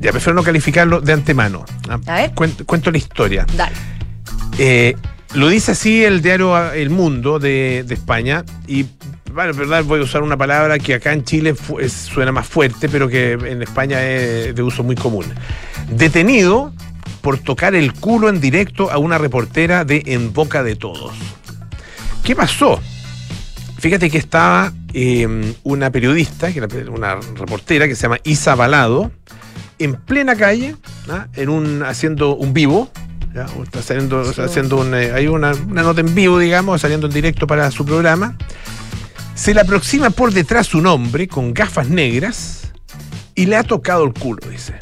ya 0.00 0.12
prefiero 0.12 0.34
no 0.34 0.42
calificarlo 0.42 1.00
de 1.00 1.12
antemano. 1.12 1.64
¿ah? 1.88 1.98
A 2.06 2.14
ver. 2.14 2.34
Cuento, 2.34 2.64
cuento 2.64 2.90
la 2.90 2.98
historia. 2.98 3.46
Dale. 3.56 3.76
Eh, 4.58 4.96
lo 5.34 5.48
dice 5.48 5.72
así 5.72 6.04
el 6.04 6.22
diario 6.22 6.72
El 6.72 6.90
Mundo 6.90 7.38
de, 7.38 7.84
de 7.86 7.94
España 7.94 8.44
y. 8.66 8.86
Bueno, 9.32 9.52
en 9.52 9.58
verdad 9.58 9.84
voy 9.84 10.00
a 10.00 10.02
usar 10.02 10.22
una 10.22 10.38
palabra 10.38 10.78
que 10.78 10.94
acá 10.94 11.12
en 11.12 11.22
Chile 11.22 11.54
suena 11.86 12.32
más 12.32 12.46
fuerte, 12.46 12.88
pero 12.88 13.08
que 13.08 13.32
en 13.32 13.62
España 13.62 14.02
es 14.02 14.54
de 14.54 14.62
uso 14.62 14.82
muy 14.82 14.96
común. 14.96 15.26
Detenido 15.90 16.72
por 17.20 17.38
tocar 17.38 17.74
el 17.74 17.92
culo 17.92 18.30
en 18.30 18.40
directo 18.40 18.90
a 18.90 18.98
una 18.98 19.18
reportera 19.18 19.84
de 19.84 20.02
En 20.06 20.32
Boca 20.32 20.62
de 20.62 20.76
Todos. 20.76 21.12
¿Qué 22.24 22.34
pasó? 22.34 22.80
Fíjate 23.78 24.10
que 24.10 24.18
estaba 24.18 24.72
eh, 24.92 25.54
una 25.62 25.90
periodista, 25.90 26.48
una 26.90 27.16
reportera 27.36 27.86
que 27.86 27.94
se 27.94 28.02
llama 28.02 28.18
Isa 28.24 28.54
Balado, 28.54 29.12
en 29.78 29.94
plena 29.94 30.34
calle, 30.36 30.76
¿ah? 31.08 31.26
en 31.34 31.48
un, 31.48 31.82
haciendo 31.82 32.34
un 32.36 32.52
vivo. 32.54 32.90
¿ya? 33.34 33.46
O 33.58 33.62
Está 33.62 33.82
saliendo, 33.82 34.32
Sí. 34.32 34.40
haciendo 34.40 34.76
un, 34.78 34.94
eh, 34.94 35.12
hay 35.12 35.26
una, 35.26 35.52
una 35.52 35.82
nota 35.82 36.00
en 36.00 36.14
vivo, 36.14 36.38
digamos, 36.38 36.80
saliendo 36.80 37.06
en 37.06 37.12
directo 37.12 37.46
para 37.46 37.70
su 37.70 37.84
programa. 37.84 38.36
Se 39.34 39.54
le 39.54 39.60
aproxima 39.60 40.10
por 40.10 40.32
detrás 40.32 40.74
un 40.74 40.86
hombre 40.86 41.28
con 41.28 41.54
gafas 41.54 41.88
negras 41.88 42.72
y 43.34 43.46
le 43.46 43.56
ha 43.56 43.62
tocado 43.62 44.04
el 44.04 44.12
culo, 44.12 44.40
dice. 44.50 44.74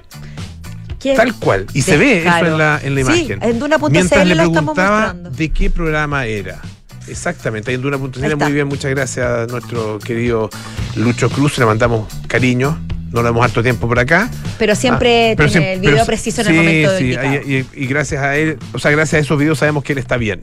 ¿Qué? 0.98 1.14
Tal 1.14 1.34
cual. 1.34 1.66
Y 1.74 1.82
se 1.82 1.98
ve 1.98 2.26
eso 2.26 2.46
en 2.46 2.56
la, 2.58 2.80
en 2.82 2.94
la 2.94 3.04
Sí, 3.04 3.20
imagen. 3.26 3.42
en 3.42 3.60
Mientras 3.90 4.26
le 4.26 4.34
preguntaba 4.34 5.12
de 5.12 5.50
qué 5.50 5.68
programa 5.70 6.24
era. 6.24 6.60
Exactamente, 7.06 7.70
ahí 7.70 7.76
en 7.76 7.82
Duna.cl. 7.82 8.36
Muy 8.36 8.52
bien, 8.52 8.66
muchas 8.66 8.90
gracias 8.90 9.26
a 9.26 9.46
nuestro 9.46 9.98
querido 9.98 10.48
Lucho 10.96 11.28
Cruz. 11.28 11.58
Le 11.58 11.66
mandamos 11.66 12.08
cariño. 12.26 12.85
No 13.16 13.22
lo 13.22 13.30
hemos 13.30 13.44
harto 13.46 13.62
tiempo 13.62 13.88
por 13.88 13.98
acá. 13.98 14.28
Pero 14.58 14.74
siempre 14.74 15.32
Ah, 15.32 15.34
pero 15.38 15.48
tiene 15.50 15.50
siempre- 15.50 15.72
el 15.72 15.80
video 15.80 15.92
pero- 15.94 16.06
preciso 16.06 16.42
en 16.42 16.46
sí, 16.48 16.52
el 16.52 16.58
momento 16.58 16.98
sí, 16.98 17.04
indicado. 17.04 17.34
y, 17.34 17.66
y- 17.74 17.86
gracias 17.86 18.22
a 18.22 18.36
él, 18.36 18.58
o 18.74 18.78
sea, 18.78 18.90
gracias 18.90 19.14
a 19.14 19.18
esos 19.24 19.38
videos 19.38 19.58
sabemos 19.58 19.82
que 19.84 19.94
él 19.94 19.98
está 19.98 20.18
bien. 20.18 20.40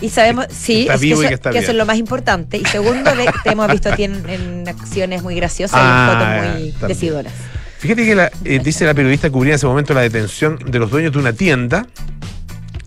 Y 0.00 0.08
sabemos, 0.10 0.46
sí, 0.50 0.88
es 0.90 1.00
que 1.00 1.12
eso, 1.12 1.20
que 1.22 1.34
está 1.34 1.50
que 1.50 1.58
eso 1.58 1.66
bien. 1.66 1.70
es 1.70 1.76
lo 1.76 1.86
más 1.86 1.96
importante. 1.96 2.56
Y 2.58 2.64
segundo, 2.64 3.12
te 3.44 3.50
hemos 3.50 3.70
visto 3.70 3.88
a 3.92 3.94
ti 3.96 4.02
en, 4.04 4.28
en 4.28 4.68
acciones 4.68 5.22
muy 5.22 5.36
graciosas 5.36 5.76
y 5.78 5.80
Ah, 5.82 6.08
en 6.10 6.18
fotos 6.18 6.28
muy 6.58 6.70
también. 6.72 6.88
decidoras. 6.88 7.32
Fíjate 7.78 8.04
que 8.04 8.14
la- 8.16 8.30
eh, 8.44 8.60
dice 8.64 8.84
la 8.84 8.94
periodista 8.94 9.28
que 9.28 9.32
cubría 9.32 9.52
en 9.52 9.56
ese 9.56 9.66
momento 9.66 9.94
la 9.94 10.00
detención 10.00 10.58
de 10.66 10.78
los 10.80 10.90
dueños 10.90 11.12
de 11.12 11.18
una 11.20 11.32
tienda 11.32 11.86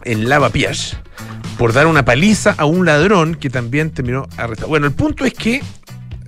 en 0.04 0.28
Lavapiés 0.28 0.98
por 1.58 1.72
dar 1.74 1.88
una 1.88 2.04
paliza 2.04 2.54
a 2.58 2.66
un 2.66 2.86
ladrón 2.86 3.36
que 3.36 3.50
también 3.50 3.92
terminó 3.92 4.28
arrestado. 4.36 4.68
Bueno, 4.68 4.88
el 4.88 4.94
punto 4.94 5.24
es 5.26 5.34
que 5.34 5.62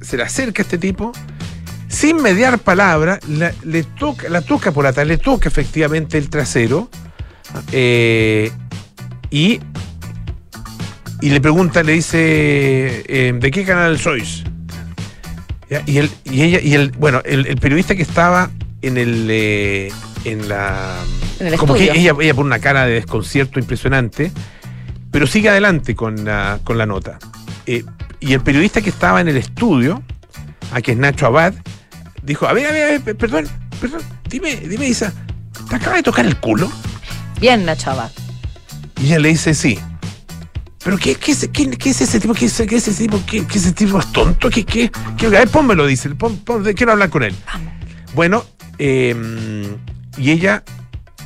se 0.02 0.16
le 0.18 0.24
acerca 0.24 0.62
a 0.62 0.64
este 0.64 0.78
tipo, 0.78 1.12
sin 2.04 2.22
mediar 2.22 2.60
palabra, 2.60 3.18
la, 3.30 3.54
le 3.64 3.84
toca, 3.84 4.28
la 4.28 4.42
toca 4.42 4.74
por 4.74 4.86
atrás, 4.86 5.08
le 5.08 5.18
toca 5.18 5.48
efectivamente 5.48 6.18
el 6.18 6.30
trasero 6.30 6.90
eh, 7.72 8.52
y, 9.32 9.62
y 11.22 11.30
le 11.30 11.40
pregunta, 11.40 11.82
le 11.82 11.94
dice, 11.94 13.06
eh, 13.08 13.32
¿de 13.34 13.52
qué 13.52 13.64
canal 13.64 13.98
sois? 13.98 14.44
Ya, 15.70 15.82
Y, 15.86 16.00
él, 16.00 16.10
y 16.26 16.42
ella, 16.42 16.60
y 16.60 16.74
el, 16.74 16.92
bueno, 16.92 17.22
el, 17.24 17.48
el 17.48 17.56
periodista 17.56 17.96
que 17.96 18.02
estaba 18.02 18.52
en 18.82 18.98
el 18.98 19.28
eh, 19.32 19.90
en 20.26 20.50
la 20.50 20.98
En 21.40 21.48
el 21.48 21.56
como 21.58 21.76
estudio. 21.76 21.94
que 21.94 22.00
ella, 22.02 22.14
ella 22.20 22.34
pone 22.34 22.48
una 22.48 22.60
cara 22.60 22.86
de 22.86 22.96
desconcierto 22.96 23.60
impresionante, 23.60 24.30
pero 25.10 25.26
sigue 25.26 25.48
adelante 25.48 25.96
con 25.96 26.26
la, 26.26 26.60
con 26.66 26.78
la 26.78 26.86
nota. 26.86 27.18
Y 27.66 28.34
el 28.34 28.42
periodista 28.42 28.82
que 28.82 28.90
estaba 28.90 29.22
en 29.22 29.30
el 29.30 29.38
estudio, 29.38 30.04
a 30.74 30.82
que 30.82 30.92
es 30.92 30.98
Nacho 30.98 31.28
Abad, 31.28 31.54
dijo, 32.24 32.48
a 32.48 32.54
ver, 32.54 32.68
a 32.68 32.72
ver, 32.72 32.84
a 32.84 32.88
ver, 32.92 33.02
pe- 33.02 33.16
perdón, 33.16 33.48
perdón, 33.80 34.02
dime, 34.30 34.56
dime 34.56 34.88
Isa, 34.88 35.14
¿te 35.70 35.76
acaba 35.76 35.98
de 35.98 36.04
tocar 36.04 36.26
el 36.26 36.38
culo? 36.38 36.72
Bien, 37.40 37.66
Nacho 37.66 37.92
Abad. 37.92 38.12
Y 39.02 39.08
ella 39.08 39.20
le 39.20 39.30
dice, 39.30 39.54
sí. 39.54 39.80
¿Pero 40.84 40.98
qué, 40.98 41.16
qué, 41.16 41.32
es, 41.32 41.50
qué, 41.54 41.70
qué 41.72 41.90
es 41.92 42.02
ese 42.02 42.20
tipo? 42.20 42.34
¿Qué 42.34 42.46
es, 42.46 42.54
qué 42.68 42.76
es 42.76 42.88
ese 42.88 43.04
tipo? 43.04 43.22
¿Qué, 43.26 43.46
qué 43.46 43.58
es 43.58 43.66
ese 43.66 43.74
tipo 43.74 44.00
es 44.00 44.12
tonto? 44.12 44.50
¿Qué, 44.50 44.66
qué, 44.66 44.92
qué? 45.18 45.26
A 45.28 45.30
ver, 45.30 45.48
pónmelo, 45.50 45.86
dice. 45.86 46.10
Pon, 46.12 46.38
pon- 46.38 46.64
quiero 46.74 46.92
hablar 46.92 47.10
con 47.10 47.24
él. 47.24 47.34
Bueno, 48.14 48.44
eh, 48.80 49.16
y 50.18 50.32
ella 50.32 50.64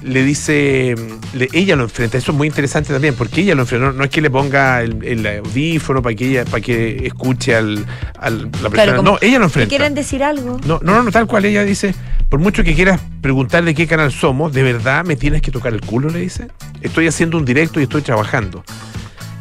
le 0.03 0.23
dice, 0.23 0.95
le- 1.33 1.49
ella 1.53 1.75
lo 1.75 1.83
enfrenta, 1.83 2.17
eso 2.17 2.31
es 2.31 2.37
muy 2.37 2.47
interesante 2.47 2.93
también, 2.93 3.15
porque 3.15 3.41
ella 3.41 3.55
lo 3.55 3.61
enfrenta, 3.63 3.87
no, 3.87 3.93
no 3.93 4.03
es 4.03 4.09
que 4.09 4.21
le 4.21 4.29
ponga 4.29 4.81
el, 4.81 5.03
el 5.03 5.25
audífono 5.39 6.01
para 6.01 6.15
que 6.15 6.27
ella, 6.29 6.45
para 6.45 6.61
que 6.61 7.05
escuche 7.07 7.55
al, 7.55 7.85
al- 8.19 8.49
la 8.61 8.69
persona, 8.69 9.01
no, 9.01 9.17
ella 9.21 9.39
lo 9.39 9.45
¿Te 9.45 9.45
enfrenta. 9.45 9.69
quieren 9.69 9.95
decir 9.95 10.23
algo? 10.23 10.59
No, 10.65 10.79
no, 10.83 11.01
no, 11.03 11.11
tal 11.11 11.25
cual 11.27 11.45
ella 11.45 11.63
dice, 11.63 11.95
por 12.29 12.39
mucho 12.39 12.63
que 12.63 12.75
quieras 12.75 13.01
preguntarle 13.21 13.73
qué 13.73 13.87
canal 13.87 14.11
somos, 14.11 14.53
¿de 14.53 14.63
verdad 14.63 15.03
me 15.05 15.15
tienes 15.15 15.41
que 15.41 15.51
tocar 15.51 15.73
el 15.73 15.81
culo? 15.81 16.09
Le 16.09 16.19
dice. 16.19 16.47
Estoy 16.81 17.07
haciendo 17.07 17.37
un 17.37 17.45
directo 17.45 17.79
y 17.79 17.83
estoy 17.83 18.01
trabajando. 18.03 18.63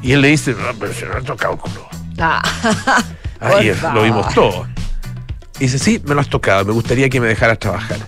Y 0.02 0.12
él 0.12 0.20
le 0.22 0.28
dice, 0.28 0.52
no, 0.52 0.78
pero 0.78 0.92
si 0.92 1.04
no 1.04 1.18
he 1.18 1.22
tocado 1.22 1.54
el 1.54 1.58
culo. 1.60 1.88
Ah, 2.18 2.42
Ahí 3.40 3.72
lo 3.92 4.02
vimos 4.04 4.32
todo. 4.34 4.66
Y 5.58 5.64
dice, 5.64 5.78
sí, 5.78 6.00
me 6.06 6.14
lo 6.14 6.20
has 6.20 6.28
tocado, 6.30 6.64
me 6.64 6.72
gustaría 6.72 7.08
que 7.10 7.20
me 7.20 7.26
dejaras 7.28 7.58
trabajar. 7.58 7.98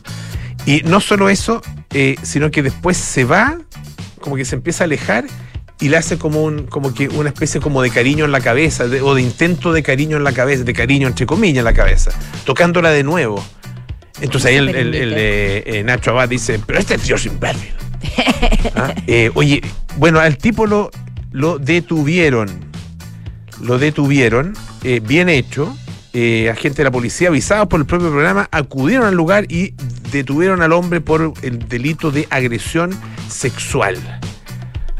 Y 0.65 0.83
no 0.85 1.01
solo 1.01 1.29
eso, 1.29 1.61
eh, 1.95 2.17
sino 2.23 2.51
que 2.51 2.63
después 2.63 2.97
se 2.97 3.25
va, 3.25 3.59
como 4.21 4.37
que 4.37 4.45
se 4.45 4.55
empieza 4.57 4.85
a 4.85 4.87
alejar 4.87 5.25
y 5.81 5.89
le 5.91 5.97
hace 5.97 6.19
como 6.19 6.43
un, 6.43 6.67
como 6.67 6.93
que 6.93 7.09
una 7.09 7.29
especie 7.31 7.61
como 7.61 7.83
de 7.83 7.91
cariño 7.91 8.25
en 8.25 8.33
la 8.33 8.41
cabeza, 8.41 8.89
de- 8.89 9.01
o 9.01 9.15
de 9.15 9.23
intento 9.23 9.73
de 9.73 9.83
cariño 9.83 10.17
en 10.17 10.25
la 10.25 10.33
cabeza, 10.33 10.65
de 10.65 10.73
cariño 10.73 11.07
entre 11.09 11.25
comillas 11.27 11.59
en 11.59 11.65
la 11.65 11.73
cabeza, 11.75 12.11
tocándola 12.45 12.91
de 12.91 13.05
nuevo. 13.05 13.45
Entonces 14.21 14.51
ahí 14.51 14.57
el, 14.57 14.69
el- 14.71 14.95
el, 14.95 15.15
eh, 15.17 15.63
eh, 15.67 15.85
Nacho 15.85 16.11
Abad 16.11 16.29
dice, 16.29 16.61
pero 16.67 16.79
este 16.81 16.95
es 16.97 17.05
Dios 17.07 17.25
imbécil. 17.27 17.71
Ah, 18.75 18.95
eh, 19.07 19.31
oye, 19.35 19.61
bueno, 19.97 20.21
al 20.21 20.37
tipo 20.37 20.67
lo, 20.67 20.91
lo 21.33 21.59
detuvieron. 21.59 22.49
Lo 23.61 23.79
detuvieron, 23.79 24.55
eh, 24.85 25.01
bien 25.05 25.29
hecho. 25.29 25.77
Eh, 26.15 26.49
agentes 26.51 26.79
de 26.79 26.85
la 26.85 26.91
policía, 26.91 27.29
avisados 27.29 27.69
por 27.69 27.81
el 27.81 27.87
propio 27.87 28.11
programa, 28.11 28.49
acudieron 28.51 29.07
al 29.07 29.15
lugar 29.15 29.45
y 29.51 29.75
detuvieron 30.11 30.63
al 30.63 30.73
hombre 30.73 31.01
por 31.01 31.35
el 31.43 31.69
delito 31.69 32.11
de 32.11 32.27
agresión 32.31 32.99
sexual. 33.29 33.97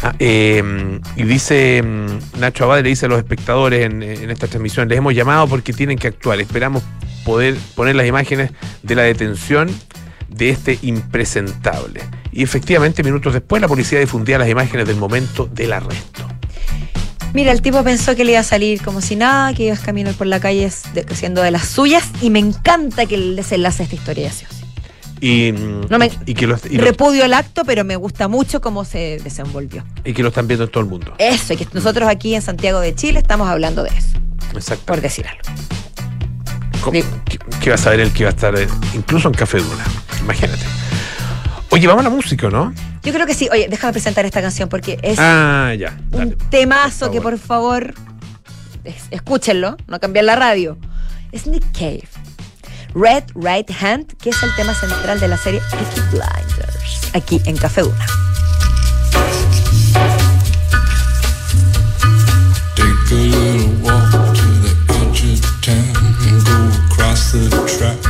Ah, 0.03 0.15
eh, 0.19 1.01
y 1.17 1.23
dice 1.25 1.83
mm, 1.83 2.41
Nacho 2.41 2.65
Abad, 2.65 2.83
le 2.83 2.91
dice 2.91 3.07
a 3.07 3.09
los 3.09 3.19
espectadores 3.19 3.87
en, 3.87 4.03
en 4.03 4.31
esta 4.31 4.47
transmisión, 4.47 4.89
les 4.89 4.99
hemos 4.99 5.15
llamado 5.15 5.49
porque 5.49 5.73
tienen 5.73 5.99
que 5.99 6.09
actuar. 6.09 6.41
Esperamos 6.41 6.83
poder 7.25 7.57
poner 7.75 7.97
las 7.97 8.07
imágenes 8.07 8.53
de 8.83 8.95
la 8.95 9.03
detención 9.03 9.69
de 10.29 10.51
este 10.51 10.79
impresentable. 10.83 12.03
Y 12.33 12.43
efectivamente, 12.43 13.03
minutos 13.03 13.33
después, 13.33 13.61
la 13.61 13.69
policía 13.69 13.99
difundía 13.99 14.39
las 14.39 14.49
imágenes 14.49 14.87
del 14.87 14.97
momento 14.97 15.47
del 15.47 15.73
arresto. 15.73 16.29
Mira, 17.35 17.53
el 17.53 17.61
tipo 17.63 17.83
pensó 17.85 18.17
que 18.17 18.25
le 18.25 18.33
iba 18.33 18.41
a 18.41 18.45
salir 18.45 18.83
como 18.83 19.01
si 19.01 19.15
nada, 19.15 19.53
que 19.55 19.65
iba 19.65 19.75
a 19.75 19.79
caminar 19.79 20.15
por 20.15 20.27
la 20.27 20.41
calle 20.41 20.71
de- 20.95 21.15
siendo 21.15 21.43
de 21.43 21.51
las 21.51 21.69
suyas, 21.69 22.05
y 22.23 22.31
me 22.31 22.39
encanta 22.39 23.07
que 23.07 23.15
el 23.17 23.37
desenlace 23.37 23.79
de 23.79 23.85
esta 23.85 23.95
historia 23.97 24.29
así. 24.31 24.45
Y, 25.21 25.53
No 25.91 25.99
me- 25.99 26.11
y 26.27 26.35
que 26.35 26.47
lo, 26.47 26.57
y 26.71 26.79
Repudio 26.79 27.25
el 27.25 27.35
acto, 27.35 27.65
pero 27.65 27.85
me 27.85 27.97
gusta 27.97 28.29
mucho 28.29 28.61
cómo 28.61 28.85
se 28.85 29.19
desenvolvió. 29.23 29.85
y 30.05 30.13
que 30.15 30.23
lo 30.23 30.29
están 30.29 30.47
viendo 30.49 30.65
en 30.65 30.71
todo 30.71 30.83
el 30.83 30.89
mundo. 30.89 31.13
Eso, 31.19 31.53
y 31.53 31.57
que 31.57 31.67
nosotros 31.73 32.09
aquí 32.09 32.35
en 32.35 32.43
Santiago 32.43 32.81
de 32.81 32.95
Chile 32.95 33.19
estamos 33.19 33.49
hablando 33.49 33.83
de 33.83 33.91
eso, 33.91 34.17
Exacto. 34.55 34.85
por 34.87 35.01
decir 35.01 35.27
algo. 35.27 35.43
¿Cómo- 36.81 36.93
Digo- 36.93 37.09
¿Qué, 37.27 37.39
qué 37.61 37.71
va 37.71 37.75
a 37.75 37.79
saber 37.79 38.01
el 38.01 38.13
que 38.13 38.25
va 38.25 38.31
a 38.31 38.33
estar 38.33 38.57
eh, 38.59 38.69
incluso 38.95 39.29
en 39.29 39.35
Café 39.35 39.59
Duna? 39.59 39.85
Imagínate. 40.21 40.65
Oye, 41.71 41.87
vamos 41.87 42.07
a 42.07 42.09
la 42.09 42.15
música, 42.15 42.49
¿no? 42.49 42.73
Yo 43.03 43.13
creo 43.13 43.27
que 43.27 43.35
sí. 43.35 43.49
Oye, 43.51 43.69
déjame 43.71 43.93
presentar 43.93 44.25
esta 44.27 44.41
canción 44.43 44.69
porque 44.69 44.99
es 45.03 45.19
Ah, 45.19 45.73
ya. 45.79 45.97
dale. 46.11 46.25
un 46.25 46.39
temazo 46.51 47.07
Por 47.07 47.13
que 47.15 47.21
por 47.21 47.39
favor 47.39 47.95
es- 48.85 49.05
escúchenlo, 49.11 49.77
no 49.87 50.01
cambiar 50.01 50.25
la 50.25 50.37
radio. 50.37 50.77
Es 51.33 51.47
Nick 51.47 51.65
Cave. 51.73 52.09
Red 52.95 53.25
Right 53.35 53.71
Hand, 53.81 54.17
que 54.17 54.31
es 54.31 54.43
el 54.43 54.55
tema 54.57 54.75
central 54.75 55.21
de 55.21 55.29
la 55.29 55.37
serie 55.37 55.61
Peaky 55.71 56.01
Blinders, 56.11 57.11
aquí 57.15 57.41
en 57.45 57.57
Café 57.57 57.83
Duna. 57.83 58.07
Take 62.75 63.13
a 63.13 63.15
little 63.15 63.69
walk 63.83 64.11
to 64.35 64.49
the 64.65 64.73
edge 65.01 65.23
of 65.33 65.61
town 65.61 65.97
and 66.27 66.45
go 66.45 66.59
across 66.87 67.33
the 67.33 67.49
track 67.77 68.01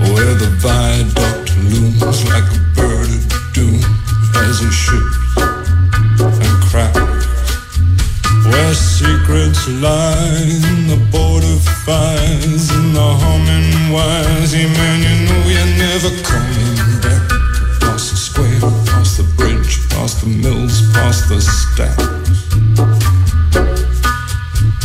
where 0.00 0.34
the 0.34 0.50
viaduct 0.60 1.49
looms 1.68 2.24
like 2.28 2.44
a 2.44 2.60
bird 2.74 3.08
of 3.08 3.52
doom 3.52 3.80
as 4.36 4.62
it 4.62 4.72
ships 4.72 5.16
and 5.36 6.56
cracks. 6.68 7.26
Where 8.46 8.74
secrets 8.74 9.68
lie 9.68 10.46
in 10.46 10.88
the 10.88 11.00
border 11.10 11.56
fires 11.84 12.70
and 12.70 12.94
the 12.94 13.08
humming 13.22 13.92
wires. 13.92 14.54
Yeah, 14.54 14.68
man, 14.68 14.98
you 15.04 15.16
know 15.26 15.42
you're 15.54 15.72
never 15.76 16.10
coming 16.22 16.76
back. 17.04 17.28
Past 17.80 18.10
the 18.10 18.16
square, 18.16 18.60
past 18.86 19.18
the 19.18 19.24
bridge, 19.36 19.88
past 19.90 20.20
the 20.22 20.28
mills, 20.28 20.82
past 20.92 21.28
the 21.28 21.40
stacks. 21.40 23.19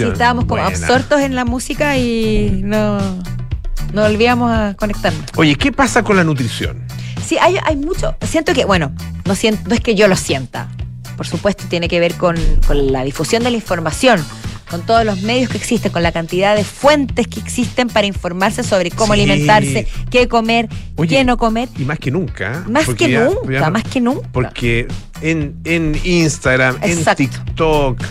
canción. 0.00 0.12
estábamos 0.12 0.44
como 0.46 0.62
Buena. 0.62 0.76
absortos 0.76 1.20
en 1.20 1.34
la 1.34 1.44
música 1.44 1.96
y 1.96 2.60
no, 2.64 2.98
no 3.92 4.04
olvidamos 4.04 4.50
a 4.50 4.74
conectarnos. 4.74 5.24
Oye, 5.36 5.54
¿qué 5.56 5.72
pasa 5.72 6.02
con 6.02 6.16
la 6.16 6.24
nutrición? 6.24 6.82
Sí, 7.24 7.36
hay, 7.40 7.56
hay 7.64 7.76
mucho. 7.76 8.14
Siento 8.26 8.52
que, 8.54 8.64
bueno, 8.64 8.92
no, 9.24 9.34
siento, 9.34 9.68
no 9.68 9.74
es 9.74 9.80
que 9.80 9.94
yo 9.94 10.08
lo 10.08 10.16
sienta. 10.16 10.68
Por 11.16 11.26
supuesto, 11.26 11.64
tiene 11.68 11.88
que 11.88 12.00
ver 12.00 12.14
con, 12.14 12.36
con 12.66 12.92
la 12.92 13.04
difusión 13.04 13.42
de 13.44 13.50
la 13.50 13.56
información, 13.56 14.24
con 14.70 14.80
todos 14.82 15.04
los 15.04 15.20
medios 15.22 15.50
que 15.50 15.58
existen, 15.58 15.92
con 15.92 16.02
la 16.02 16.12
cantidad 16.12 16.56
de 16.56 16.64
fuentes 16.64 17.26
que 17.28 17.40
existen 17.40 17.88
para 17.88 18.06
informarse 18.06 18.62
sobre 18.62 18.90
cómo 18.90 19.14
Sí. 19.14 19.20
alimentarse, 19.20 19.86
qué 20.10 20.28
comer, 20.28 20.68
Oye, 20.96 21.16
qué 21.18 21.24
no 21.24 21.36
comer. 21.36 21.68
Y 21.78 21.84
más 21.84 21.98
que 21.98 22.10
nunca. 22.10 22.64
Más 22.70 22.86
que 22.88 23.10
ya- 23.10 23.24
nunca, 23.24 23.52
ya- 23.52 23.70
más 23.70 23.84
que 23.84 24.00
nunca. 24.00 24.28
Porque 24.32 24.88
en, 25.20 25.56
en 25.64 26.00
Instagram, 26.04 26.76
Exacto. 26.82 27.22
en 27.22 27.28
TikTok, 27.28 28.02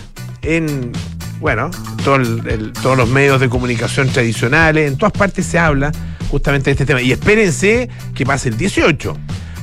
en 0.42 0.92
bueno, 1.40 1.70
todo 2.04 2.16
el- 2.16 2.46
el- 2.46 2.72
todos 2.74 2.96
los 2.96 3.08
medios 3.08 3.40
de 3.40 3.48
comunicación 3.48 4.08
tradicionales, 4.10 4.90
en 4.90 4.96
todas 4.98 5.12
partes 5.12 5.46
se 5.46 5.58
habla 5.58 5.90
justamente 6.30 6.66
de 6.66 6.72
este 6.72 6.86
tema. 6.86 7.00
Y 7.02 7.12
espérense 7.12 7.88
que 8.14 8.24
pase 8.26 8.50
el 8.50 8.56
18, 8.56 9.16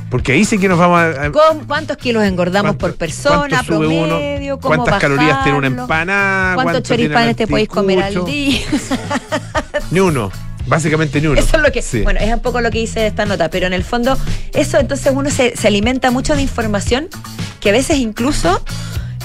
porque 0.10 0.32
ahí 0.34 0.44
sí 0.46 0.58
que 0.58 0.68
nos 0.68 0.80
vamos 0.80 1.00
a... 1.00 1.32
¿Con 1.32 1.66
¿Cuántos 1.66 1.98
kilos 1.98 2.24
engordamos 2.24 2.76
por 2.78 2.96
persona, 2.96 3.62
uno, 3.70 3.80
promedio? 3.80 4.60
¿Cómo 4.60 4.76
¿Cuántas 4.76 5.00
calorías 5.00 5.44
tiene 5.44 5.58
una 5.58 5.68
empanada? 5.68 6.56
¿Cuántos 6.56 6.84
choripanes 6.84 7.36
te 7.36 7.48
podéis 7.48 7.70
comer 7.70 8.02
al 8.04 8.26
día? 8.26 8.60
Ni 9.92 10.00
uno, 10.00 10.32
básicamente 10.66 11.22
ni 11.22 11.28
uno. 11.28 11.40
Eso 11.40 11.58
es 11.58 11.64
lo 11.64 11.72
que. 11.72 11.82
Sí. 11.82 12.02
Bueno, 12.02 12.20
es 12.20 12.34
un 12.34 12.42
poco 12.42 12.60
lo 12.62 12.70
que 12.72 12.80
dice 12.80 13.06
esta 13.08 13.26
nota, 13.26 13.50
pero 13.50 13.68
en 13.68 13.74
el 13.74 13.84
fondo, 13.84 14.18
eso 14.54 14.78
entonces 14.80 15.12
uno 15.16 15.30
se, 15.30 15.56
se 15.56 15.68
alimenta 15.68 16.12
mucho 16.12 16.36
de 16.36 16.42
información 16.42 17.08
que 17.62 17.70
a 17.70 17.74
veces 17.74 17.98
incluso 17.98 18.62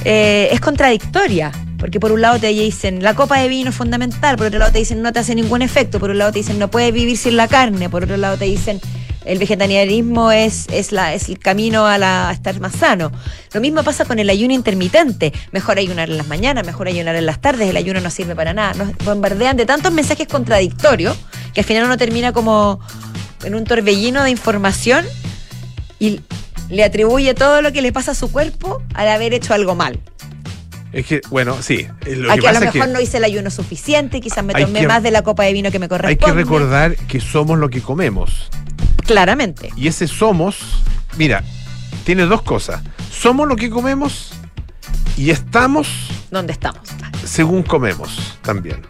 eh, 0.04 0.48
es 0.52 0.60
contradictoria. 0.60 1.50
Porque 1.82 1.98
por 1.98 2.12
un 2.12 2.20
lado 2.20 2.38
te 2.38 2.46
dicen 2.46 3.02
la 3.02 3.14
copa 3.14 3.40
de 3.40 3.48
vino 3.48 3.70
es 3.70 3.74
fundamental, 3.74 4.36
por 4.36 4.46
otro 4.46 4.60
lado 4.60 4.70
te 4.70 4.78
dicen 4.78 5.02
no 5.02 5.12
te 5.12 5.18
hace 5.18 5.34
ningún 5.34 5.62
efecto, 5.62 5.98
por 5.98 6.10
un 6.10 6.18
lado 6.18 6.30
te 6.30 6.38
dicen 6.38 6.60
no 6.60 6.70
puedes 6.70 6.92
vivir 6.92 7.18
sin 7.18 7.36
la 7.36 7.48
carne, 7.48 7.90
por 7.90 8.04
otro 8.04 8.16
lado 8.16 8.38
te 8.38 8.44
dicen 8.44 8.80
el 9.24 9.40
vegetarianismo 9.40 10.30
es, 10.30 10.68
es, 10.70 10.92
la, 10.92 11.12
es 11.12 11.28
el 11.28 11.40
camino 11.40 11.84
a, 11.84 11.98
la, 11.98 12.28
a 12.28 12.32
estar 12.34 12.60
más 12.60 12.76
sano. 12.76 13.10
Lo 13.52 13.60
mismo 13.60 13.82
pasa 13.82 14.04
con 14.04 14.20
el 14.20 14.30
ayuno 14.30 14.54
intermitente. 14.54 15.32
Mejor 15.50 15.78
ayunar 15.78 16.08
en 16.08 16.18
las 16.18 16.28
mañanas, 16.28 16.64
mejor 16.64 16.86
ayunar 16.86 17.16
en 17.16 17.26
las 17.26 17.40
tardes, 17.40 17.68
el 17.68 17.76
ayuno 17.76 18.00
no 18.00 18.10
sirve 18.10 18.36
para 18.36 18.54
nada. 18.54 18.74
Nos 18.74 18.96
bombardean 18.98 19.56
de 19.56 19.66
tantos 19.66 19.92
mensajes 19.92 20.28
contradictorios 20.28 21.16
que 21.52 21.62
al 21.62 21.66
final 21.66 21.86
uno 21.86 21.96
termina 21.96 22.32
como 22.32 22.78
en 23.42 23.56
un 23.56 23.64
torbellino 23.64 24.22
de 24.22 24.30
información 24.30 25.04
y 25.98 26.20
le 26.68 26.84
atribuye 26.84 27.34
todo 27.34 27.60
lo 27.60 27.72
que 27.72 27.82
le 27.82 27.92
pasa 27.92 28.12
a 28.12 28.14
su 28.14 28.30
cuerpo 28.30 28.80
al 28.94 29.08
haber 29.08 29.34
hecho 29.34 29.52
algo 29.52 29.74
mal. 29.74 29.98
Es 30.92 31.06
que, 31.06 31.20
bueno, 31.30 31.56
sí. 31.62 31.86
eh, 32.04 32.16
Lo 32.16 32.30
a 32.30 32.36
que 32.36 32.46
a 32.48 32.52
lo 32.52 32.58
es 32.58 32.64
mejor 32.66 32.86
que 32.88 32.92
no 32.92 33.00
hice 33.00 33.16
el 33.16 33.24
ayuno 33.24 33.50
suficiente, 33.50 34.20
quizás 34.20 34.44
me 34.44 34.52
Hay 34.54 34.64
tomé 34.66 34.80
que- 34.80 34.86
más 34.88 35.02
de 35.02 35.10
la 35.10 35.22
copa 35.22 35.44
de 35.44 35.52
vino 35.54 35.70
que 35.70 35.78
me 35.78 35.84
hay 35.86 35.88
corresponde. 35.88 36.24
que 36.26 36.32
recordar 36.32 36.96
que 36.96 37.20
somos 37.20 37.58
lo 37.58 37.70
que 37.70 37.80
comemos. 37.80 38.50
Claramente. 39.06 39.70
Y 39.76 39.88
ese 39.88 40.06
somos, 40.06 40.58
mira, 41.16 41.42
tiene 42.04 42.24
dos 42.26 42.42
cosas. 42.42 42.82
Somos 43.10 43.48
lo 43.48 43.56
que 43.56 43.70
comemos 43.70 44.32
y 45.16 45.30
estamos 45.30 45.88
¿Dónde 46.30 46.52
estamos? 46.52 46.82
según 47.24 47.62
comemos 47.62 48.38
también. 48.42 48.82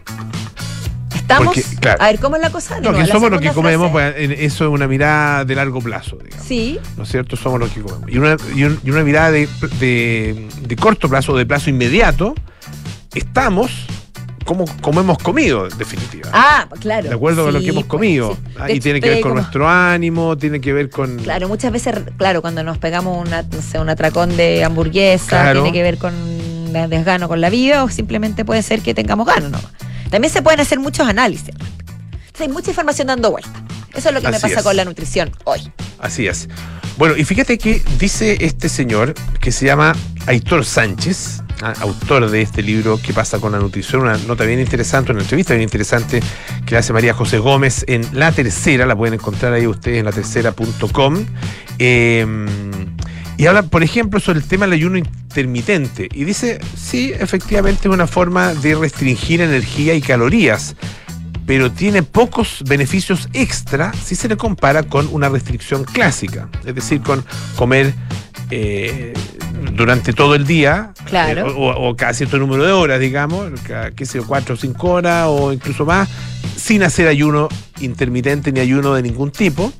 ¿Estamos? 1.33 1.53
Porque, 1.55 1.75
claro. 1.79 2.01
A 2.03 2.05
ver, 2.07 2.19
¿cómo 2.19 2.35
es 2.37 2.41
la 2.41 2.49
cosa? 2.49 2.79
No, 2.79 2.93
que 2.93 3.05
somos 3.05 3.29
lo 3.31 3.39
que 3.39 3.51
comemos, 3.51 3.91
pues, 3.91 4.13
en- 4.17 4.31
eso 4.31 4.65
es 4.65 4.69
una 4.71 4.87
mirada 4.87 5.45
de 5.45 5.55
largo 5.55 5.79
plazo, 5.81 6.17
digamos. 6.23 6.45
Sí, 6.47 6.79
¿No 6.97 7.03
es 7.03 7.09
cierto? 7.09 7.35
Somos 7.35 7.59
lo 7.59 7.67
que 7.71 7.81
comemos. 7.81 8.09
Y 8.11 8.17
una, 8.17 8.35
y 8.55 8.63
un- 8.63 8.79
y 8.83 8.89
una 8.91 9.03
mirada 9.03 9.31
de, 9.31 9.47
de- 9.79 10.47
de 10.61 10.75
corto 10.75 11.09
plazo, 11.09 11.35
de 11.35 11.45
plazo 11.45 11.69
inmediato, 11.69 12.33
estamos 13.13 13.71
como, 14.45 14.65
como 14.81 14.99
hemos 14.99 15.17
comido, 15.19 15.67
en 15.69 15.77
definitiva. 15.77 16.29
Ah, 16.33 16.67
claro. 16.81 17.07
de 17.07 17.15
acuerdo 17.15 17.45
con 17.45 17.53
lo 17.53 17.59
Sí, 17.59 17.65
que 17.65 17.71
hemos 17.71 17.83
pues, 17.83 17.91
comido. 17.91 18.33
sí. 18.35 18.53
Ah, 18.59 18.69
y 18.69 18.73
hecho, 18.73 18.83
tiene 18.83 18.99
que 19.01 19.09
ver 19.09 19.21
con 19.21 19.31
como- 19.31 19.41
nuestro 19.41 19.69
ánimo, 19.69 20.37
tiene 20.37 20.59
que 20.59 20.73
ver 20.73 20.89
con... 20.89 21.15
Claro, 21.17 21.47
muchas 21.47 21.71
veces, 21.71 21.95
claro, 22.17 22.41
cuando 22.41 22.61
nos 22.61 22.77
pegamos 22.77 23.25
una, 23.25 23.43
no 23.43 23.61
sé, 23.61 23.79
un 23.79 23.87
atracón 23.89 24.35
de 24.35 24.65
hamburguesa, 24.65 25.27
Claro. 25.29 25.61
tiene 25.63 25.77
que 25.77 25.81
ver 25.83 25.97
con 25.97 26.13
desgano 26.89 27.27
con 27.29 27.39
la 27.39 27.49
vida 27.49 27.83
o 27.85 27.89
simplemente 27.89 28.43
puede 28.43 28.63
ser 28.63 28.81
que 28.81 28.93
tengamos 28.93 29.27
ganas 29.27 29.43
nomás. 29.51 29.71
También 30.13 30.31
se 30.31 30.43
pueden 30.43 30.59
hacer 30.59 30.79
muchos 30.79 31.07
análisis. 31.07 31.49
Entonces 31.49 32.41
hay 32.41 32.47
mucha 32.47 32.69
información 32.69 33.07
dando 33.07 33.31
vuelta. 33.31 33.49
Eso 33.95 34.09
es 34.09 34.13
lo 34.13 34.21
que 34.21 34.27
me 34.27 34.39
pasa 34.39 34.59
es. 34.59 34.61
con 34.61 34.77
la 34.77 34.85
nutrición 34.85 35.31
hoy. 35.45 35.71
Así 35.97 36.27
es. 36.27 36.47
Bueno, 36.99 37.17
y 37.17 37.23
fíjate 37.23 37.57
que 37.57 37.81
dice 37.97 38.37
este 38.41 38.69
señor 38.69 39.15
que 39.41 39.51
se 39.51 39.65
llama 39.65 39.95
Aitor 40.27 40.65
Sánchez, 40.65 41.41
autor 41.79 42.29
de 42.29 42.43
este 42.43 42.61
libro 42.61 42.99
¿Qué 43.03 43.11
pasa 43.11 43.39
con 43.39 43.53
la 43.53 43.57
nutrición? 43.57 44.03
Una 44.03 44.15
nota 44.17 44.43
bien 44.43 44.59
interesante, 44.59 45.13
una 45.13 45.21
entrevista 45.21 45.55
bien 45.55 45.63
interesante 45.63 46.21
que 46.67 46.77
hace 46.77 46.93
María 46.93 47.15
José 47.15 47.39
Gómez 47.39 47.83
en 47.87 48.07
La 48.13 48.31
Tercera, 48.31 48.85
la 48.85 48.95
pueden 48.95 49.15
encontrar 49.15 49.53
ahí 49.53 49.65
ustedes 49.65 49.97
en 49.97 50.05
latercera.com. 50.05 51.25
Eh, 51.79 52.92
y 53.37 53.45
habla, 53.47 53.63
por 53.63 53.83
ejemplo, 53.83 54.19
sobre 54.19 54.39
el 54.39 54.45
tema 54.45 54.65
del 54.65 54.73
ayuno 54.73 54.97
intermitente. 54.97 56.07
Y 56.13 56.23
dice, 56.23 56.59
sí, 56.77 57.11
efectivamente 57.17 57.87
es 57.87 57.93
una 57.93 58.07
forma 58.07 58.53
de 58.53 58.75
restringir 58.75 59.41
energía 59.41 59.93
y 59.95 60.01
calorías 60.01 60.75
pero 61.45 61.71
tiene 61.71 62.03
pocos 62.03 62.63
beneficios 62.65 63.27
extra 63.33 63.91
si 64.01 64.15
se 64.15 64.29
le 64.29 64.37
compara 64.37 64.83
con 64.83 65.09
una 65.11 65.27
restricción 65.27 65.83
clásica, 65.83 66.47
es 66.65 66.73
decir, 66.73 67.01
con 67.01 67.23
comer 67.57 67.93
eh, 68.49 69.13
durante 69.75 70.13
todo 70.13 70.35
el 70.35 70.45
día, 70.45 70.93
Claro. 71.05 71.49
eh, 71.49 71.53
o, 71.57 71.89
o 71.89 71.95
cada 71.97 72.13
cierto 72.13 72.37
número 72.37 72.65
de 72.65 72.71
horas, 72.71 72.99
digamos, 72.99 73.51
cada, 73.67 73.91
qué 73.91 74.05
sé 74.05 74.19
yo, 74.19 74.25
cuatro 74.25 74.55
o 74.55 74.57
cinco 74.57 74.91
horas 74.91 75.25
o 75.29 75.51
incluso 75.51 75.85
más, 75.85 76.07
sin 76.55 76.81
hacer 76.83 77.07
ayuno 77.09 77.49
intermitente 77.81 78.51
ni 78.51 78.59
ayuno 78.61 78.93
de 78.93 79.01
ningún 79.03 79.31
tipo. 79.31 79.73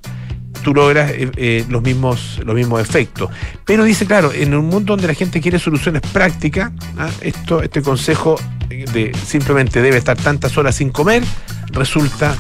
Tú 0.62 0.74
logras 0.74 1.12
eh, 1.12 1.32
eh, 1.36 1.66
los, 1.70 1.82
mismos, 1.82 2.40
los 2.46 2.56
mismos 2.56 2.82
efectos. 2.82 3.30
Pero 3.66 3.84
dice, 3.84 4.06
claro, 4.06 4.32
en 4.32 4.54
un 4.54 4.66
mundo 4.66 4.94
donde 4.94 5.08
la 5.08 5.14
gente 5.14 5.42
quiere 5.42 5.60
soluciones 5.60 6.02
prácticas, 6.02 6.72
¿ah? 6.98 7.10
esto, 7.22 7.62
este 7.62 7.82
consejo 7.82 8.40
de 8.70 9.12
simplemente 9.26 9.82
debe 9.82 9.98
estar 9.98 10.18
tantas 10.18 10.58
horas 10.58 10.76
sin 10.76 10.90
comer 10.90 11.24
resulta 11.72 12.36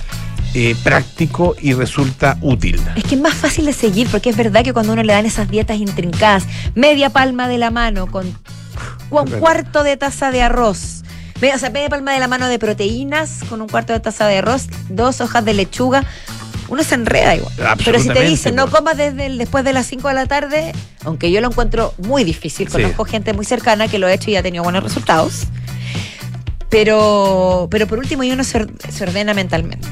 eh, 0.55 0.75
práctico 0.83 1.55
y 1.59 1.73
resulta 1.73 2.37
útil. 2.41 2.79
Es 2.95 3.03
que 3.05 3.15
es 3.15 3.21
más 3.21 3.33
fácil 3.33 3.65
de 3.65 3.73
seguir 3.73 4.07
porque 4.09 4.29
es 4.29 4.37
verdad 4.37 4.63
que 4.63 4.71
cuando 4.71 4.93
uno 4.93 5.01
le 5.01 5.11
dan 5.11 5.25
esas 5.25 5.49
dietas 5.49 5.77
intrincadas, 5.77 6.45
media 6.75 7.09
palma 7.09 7.47
de 7.47 7.57
la 7.57 7.71
mano 7.71 8.05
con 8.05 8.27
un 9.09 9.29
cuarto 9.39 9.83
de 9.83 9.97
taza 9.97 10.31
de 10.31 10.43
arroz. 10.43 11.01
O 11.37 11.57
sea, 11.57 11.71
media 11.71 11.89
palma 11.89 12.13
de 12.13 12.19
la 12.19 12.27
mano 12.27 12.47
de 12.47 12.57
proteínas 12.59 13.39
con 13.49 13.61
un 13.61 13.67
cuarto 13.67 13.93
de 13.93 13.99
taza 13.99 14.27
de 14.27 14.37
arroz, 14.37 14.67
dos 14.89 15.21
hojas 15.21 15.43
de 15.43 15.55
lechuga. 15.55 16.05
Uno 16.69 16.83
se 16.83 16.95
enreda 16.95 17.35
igual. 17.35 17.53
Pero 17.83 17.99
si 17.99 18.09
te 18.09 18.23
dicen 18.23 18.55
no 18.55 18.67
pues. 18.67 18.75
comas 18.79 18.97
desde 18.97 19.25
el- 19.27 19.37
después 19.37 19.63
de 19.63 19.73
las 19.73 19.85
5 19.87 20.07
de 20.07 20.13
la 20.13 20.25
tarde, 20.25 20.71
aunque 21.03 21.31
yo 21.31 21.41
lo 21.41 21.47
encuentro 21.47 21.93
muy 21.99 22.23
difícil, 22.23 22.67
Sí. 22.67 22.73
conozco 22.73 23.05
gente 23.05 23.33
muy 23.33 23.45
cercana 23.45 23.87
que 23.87 23.99
lo 23.99 24.07
ha 24.07 24.13
hecho 24.13 24.31
y 24.31 24.35
ha 24.35 24.43
tenido 24.43 24.63
buenos 24.63 24.83
resultados. 24.83 25.43
Pero, 26.69 27.67
pero 27.69 27.85
por 27.87 27.99
último, 27.99 28.23
y 28.23 28.31
uno 28.31 28.43
se, 28.43 28.65
se 28.89 29.03
ordena 29.03 29.33
mentalmente. 29.33 29.87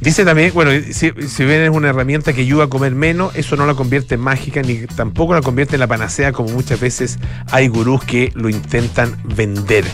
Dice 0.00 0.24
también, 0.24 0.50
bueno, 0.52 0.72
si, 0.92 1.12
si 1.28 1.44
bien 1.44 1.62
es 1.62 1.70
una 1.70 1.90
herramienta 1.90 2.32
que 2.32 2.40
ayuda 2.40 2.64
a 2.64 2.66
comer 2.66 2.92
menos, 2.92 3.36
eso 3.36 3.54
no 3.54 3.66
la 3.66 3.74
convierte 3.74 4.16
en 4.16 4.20
mágica 4.20 4.60
ni 4.60 4.78
tampoco 4.96 5.32
la 5.34 5.42
convierte 5.42 5.76
en 5.76 5.80
la 5.80 5.86
panacea 5.86 6.32
como 6.32 6.48
muchas 6.48 6.80
veces 6.80 7.18
hay 7.52 7.68
gurús 7.68 8.02
que 8.02 8.32
lo 8.34 8.48
intentan 8.48 9.16
vender. 9.24 9.84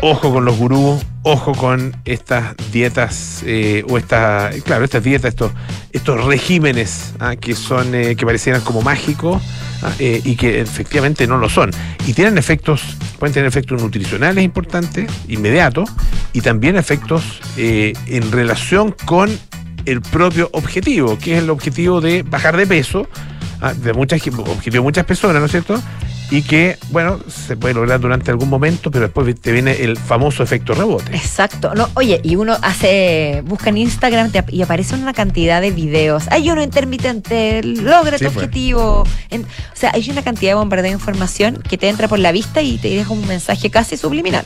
Ojo 0.00 0.32
con 0.32 0.44
los 0.44 0.56
gurús, 0.56 1.02
ojo 1.22 1.52
con 1.52 1.96
estas 2.04 2.54
dietas 2.72 3.42
eh, 3.46 3.84
o 3.88 3.96
estas, 3.96 4.54
claro, 4.62 4.84
estas 4.84 5.02
dietas, 5.02 5.30
estos, 5.30 5.52
estos 5.92 6.24
regímenes 6.24 7.14
ah, 7.20 7.36
que 7.36 7.54
son, 7.54 7.94
eh, 7.94 8.16
que 8.16 8.26
parecieran 8.26 8.60
como 8.62 8.82
mágicos, 8.82 9.42
ah, 9.82 9.92
eh, 9.98 10.20
y 10.24 10.36
que 10.36 10.60
efectivamente 10.60 11.26
no 11.26 11.38
lo 11.38 11.48
son. 11.48 11.70
Y 12.06 12.12
tienen 12.12 12.38
efectos, 12.38 12.82
pueden 13.18 13.32
tener 13.32 13.46
efectos 13.46 13.80
nutricionales 13.80 14.44
importantes, 14.44 15.10
inmediatos, 15.28 15.88
y 16.32 16.40
también 16.40 16.76
efectos 16.76 17.40
eh, 17.56 17.92
en 18.06 18.32
relación 18.32 18.94
con 19.04 19.30
el 19.86 20.02
propio 20.02 20.50
objetivo, 20.52 21.18
que 21.18 21.36
es 21.36 21.42
el 21.42 21.50
objetivo 21.50 22.00
de 22.00 22.22
bajar 22.22 22.56
de 22.56 22.66
peso, 22.66 23.08
ah, 23.60 23.72
de 23.72 23.92
muchas, 23.92 24.20
objetivo 24.26 24.74
de 24.74 24.80
muchas 24.80 25.04
personas, 25.04 25.40
¿no 25.40 25.46
es 25.46 25.52
cierto? 25.52 25.80
Y 26.30 26.42
que, 26.42 26.78
bueno, 26.90 27.20
se 27.28 27.56
puede 27.56 27.74
lograr 27.74 28.00
durante 28.00 28.30
algún 28.30 28.48
momento, 28.48 28.90
pero 28.90 29.04
después 29.06 29.38
te 29.40 29.52
viene 29.52 29.72
el 29.82 29.96
famoso 29.98 30.42
efecto 30.42 30.74
rebote. 30.74 31.14
Exacto. 31.14 31.74
No, 31.74 31.88
oye, 31.94 32.20
y 32.24 32.36
uno 32.36 32.56
hace, 32.62 33.42
busca 33.46 33.70
en 33.70 33.78
Instagram 33.78 34.30
te- 34.32 34.44
y 34.48 34.62
aparece 34.62 34.94
una 34.94 35.12
cantidad 35.12 35.60
de 35.60 35.70
videos. 35.70 36.24
Hay 36.30 36.50
uno 36.50 36.62
intermitente, 36.62 37.62
logra 37.62 38.18
Sí, 38.18 38.24
tu 38.24 38.30
pues. 38.32 38.36
objetivo. 38.44 39.04
En- 39.30 39.42
o 39.42 39.46
sea, 39.76 39.90
hay 39.94 40.08
una 40.10 40.22
cantidad 40.22 40.52
de 40.52 40.54
bombardeo 40.56 40.84
de 40.84 40.90
información 40.90 41.62
que 41.68 41.76
te 41.78 41.88
entra 41.88 42.08
por 42.08 42.18
la 42.18 42.32
vista 42.32 42.62
y 42.62 42.78
te 42.78 42.88
deja 42.88 43.10
un 43.12 43.26
mensaje 43.26 43.70
casi 43.70 43.96
subliminal. 43.96 44.44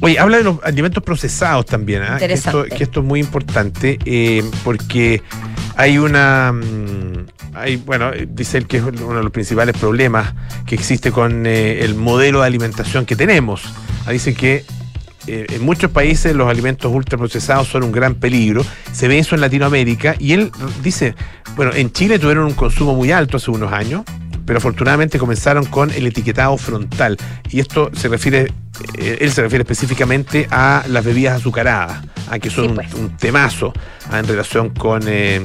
Oye, 0.00 0.18
habla 0.18 0.36
de 0.38 0.44
los 0.44 0.58
alimentos 0.62 1.02
procesados 1.02 1.66
también, 1.66 2.02
que, 2.02 2.06
esto, 2.06 2.24
Interesante. 2.24 2.76
que 2.76 2.84
esto 2.84 3.00
es 3.00 3.06
muy 3.06 3.18
importante 3.20 3.98
eh, 4.04 4.44
porque 4.62 5.22
hay 5.78 5.96
una... 5.96 6.52
mm, 6.52 7.26
Hay, 7.54 7.76
bueno, 7.76 8.10
dice 8.28 8.58
él 8.58 8.66
que 8.66 8.76
es 8.76 8.82
uno 8.82 9.16
de 9.16 9.22
los 9.22 9.32
principales 9.32 9.76
problemas 9.76 10.34
que 10.66 10.74
existe 10.74 11.10
con 11.10 11.46
eh, 11.46 11.82
el 11.84 11.94
modelo 11.94 12.40
de 12.40 12.46
alimentación 12.46 13.06
que 13.06 13.16
tenemos. 13.16 13.62
Ah, 14.06 14.12
dice 14.12 14.34
que 14.34 14.64
eh, 15.26 15.46
en 15.48 15.62
muchos 15.64 15.90
países 15.90 16.34
los 16.36 16.48
alimentos 16.48 16.92
ultraprocesados 16.92 17.66
son 17.68 17.82
un 17.84 17.92
gran 17.92 18.14
peligro. 18.14 18.64
Se 18.92 19.08
ve 19.08 19.18
eso 19.18 19.34
en 19.34 19.40
Latinoamérica 19.40 20.14
y 20.18 20.32
él 20.34 20.52
dice, 20.82 21.14
bueno, 21.56 21.72
en 21.74 21.90
Chile 21.92 22.18
tuvieron 22.18 22.44
un 22.46 22.54
consumo 22.54 22.94
muy 22.94 23.10
alto 23.10 23.38
hace 23.38 23.50
unos 23.50 23.72
años, 23.72 24.02
pero 24.48 24.56
afortunadamente 24.56 25.18
comenzaron 25.18 25.66
con 25.66 25.90
el 25.90 26.06
etiquetado 26.06 26.56
frontal. 26.56 27.18
Y 27.50 27.60
esto 27.60 27.90
se 27.94 28.08
refiere, 28.08 28.50
eh, 28.96 29.18
él 29.20 29.30
se 29.30 29.42
refiere 29.42 29.60
específicamente 29.62 30.48
a 30.50 30.84
las 30.88 31.04
bebidas 31.04 31.36
azucaradas, 31.36 32.02
a 32.30 32.38
que 32.38 32.48
son 32.48 32.68
Sí, 32.68 32.72
pues. 32.74 32.94
un, 32.94 33.14
temazo 33.18 33.74
ah, 34.10 34.18
en 34.18 34.26
relación 34.26 34.70
con, 34.70 35.02
eh, 35.06 35.42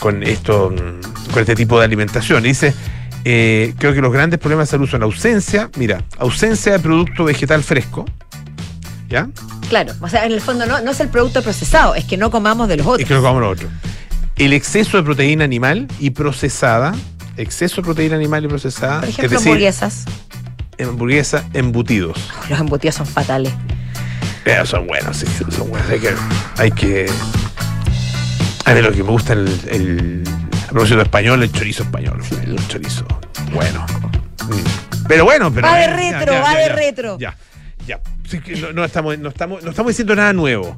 con 0.00 0.24
esto, 0.24 0.72
mm, 0.72 1.30
con 1.32 1.40
este 1.40 1.54
tipo 1.54 1.78
de 1.78 1.84
alimentación. 1.84 2.44
Y 2.44 2.48
dice, 2.48 2.74
eh, 3.24 3.74
creo 3.78 3.94
que 3.94 4.00
los 4.00 4.12
grandes 4.12 4.40
problemas 4.40 4.66
de 4.66 4.70
salud 4.72 4.88
son 4.88 5.04
ausencia, 5.04 5.70
mira, 5.76 6.02
ausencia 6.18 6.72
de 6.72 6.80
producto 6.80 7.22
vegetal 7.22 7.62
fresco, 7.62 8.06
¿ya? 9.08 9.28
Claro, 9.68 9.92
o 10.00 10.08
sea, 10.08 10.26
en 10.26 10.32
el 10.32 10.40
fondo 10.40 10.66
no, 10.66 10.80
no 10.80 10.90
es 10.90 10.98
el 10.98 11.10
producto 11.10 11.42
procesado, 11.44 11.94
es 11.94 12.06
que 12.06 12.16
no 12.16 12.32
comamos 12.32 12.66
de 12.66 12.78
los 12.78 12.88
otros. 12.88 13.06
que 13.06 13.14
lo 13.14 13.20
comamos 13.20 13.42
nosotros. 13.42 13.70
El 14.34 14.52
exceso 14.52 14.96
de 14.96 15.04
proteína 15.04 15.44
animal 15.44 15.86
y 16.00 16.10
procesada, 16.10 16.92
exceso 17.36 17.76
de 17.76 17.82
proteína 17.82 18.16
animal 18.16 18.44
y 18.44 18.48
procesada, 18.48 19.00
Por 19.00 19.08
es 19.08 19.18
ejemplo, 19.18 19.38
decir, 19.38 19.52
hamburguesas. 19.52 20.04
hamburguesa, 20.80 21.44
embutidos. 21.54 22.18
Los 22.48 22.60
embutidos 22.60 22.96
son 22.96 23.06
fatales. 23.06 23.52
Pero 24.44 24.66
son 24.66 24.86
buenos, 24.86 25.16
sí, 25.16 25.26
son 25.50 25.70
buenos. 25.70 25.88
Hay 25.90 26.00
que. 26.00 26.14
Hay 26.58 26.70
que 26.72 27.06
a 28.64 28.74
ver, 28.74 28.84
lo 28.84 28.92
que 28.92 29.02
me 29.02 29.10
gusta 29.10 29.32
el, 29.32 29.48
el 29.68 30.22
a 30.64 30.68
propósito 30.68 31.00
español, 31.02 31.42
el 31.42 31.52
chorizo 31.52 31.82
español. 31.82 32.20
El 32.42 32.68
chorizo. 32.68 33.04
Bueno. 33.52 33.84
Mm. 34.48 35.06
Pero 35.08 35.24
bueno, 35.24 35.52
pero. 35.52 35.66
Va 35.68 35.76
de 35.76 35.84
eh, 35.84 35.94
retro, 36.12 36.32
va 36.40 36.54
de 36.54 36.68
retro. 36.68 37.18
Ya, 37.18 37.36
ya. 37.86 38.00
Sí 38.28 38.40
no, 38.60 38.72
no 38.72 38.84
estamos, 38.84 39.18
no, 39.18 39.28
estamos, 39.28 39.62
no 39.62 39.70
estamos 39.70 39.90
diciendo 39.90 40.14
nada 40.14 40.32
nuevo. 40.32 40.76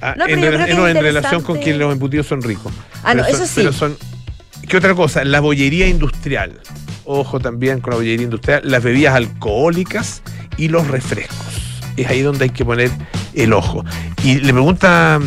Ah, 0.00 0.14
No, 0.16 0.26
en, 0.26 0.42
es 0.42 0.68
en 0.70 0.94
relación 1.02 1.42
con 1.42 1.60
que 1.60 1.74
los 1.74 1.92
embutidos 1.92 2.26
son 2.26 2.42
ricos. 2.42 2.72
Ah, 3.04 3.14
no, 3.14 3.24
eso 3.24 3.38
son- 3.38 3.46
sí. 3.46 3.52
Pero 3.56 3.72
son. 3.72 3.96
¿Qué 4.68 4.76
otra 4.76 4.94
cosa? 4.94 5.24
La 5.24 5.40
bollería 5.40 5.88
industrial. 5.88 6.60
Ojo 7.06 7.40
también 7.40 7.80
con 7.80 7.92
la 7.92 7.96
bollería 7.96 8.24
industrial. 8.24 8.60
Las 8.64 8.82
bebidas 8.82 9.14
alcohólicas 9.14 10.22
y 10.58 10.68
los 10.68 10.86
refrescos. 10.88 11.80
Es 11.96 12.06
ahí 12.08 12.20
donde 12.20 12.44
hay 12.44 12.50
que 12.50 12.66
poner 12.66 12.90
el 13.32 13.54
ojo. 13.54 13.82
Y 14.22 14.36
le 14.36 14.52
pregunta. 14.52 15.18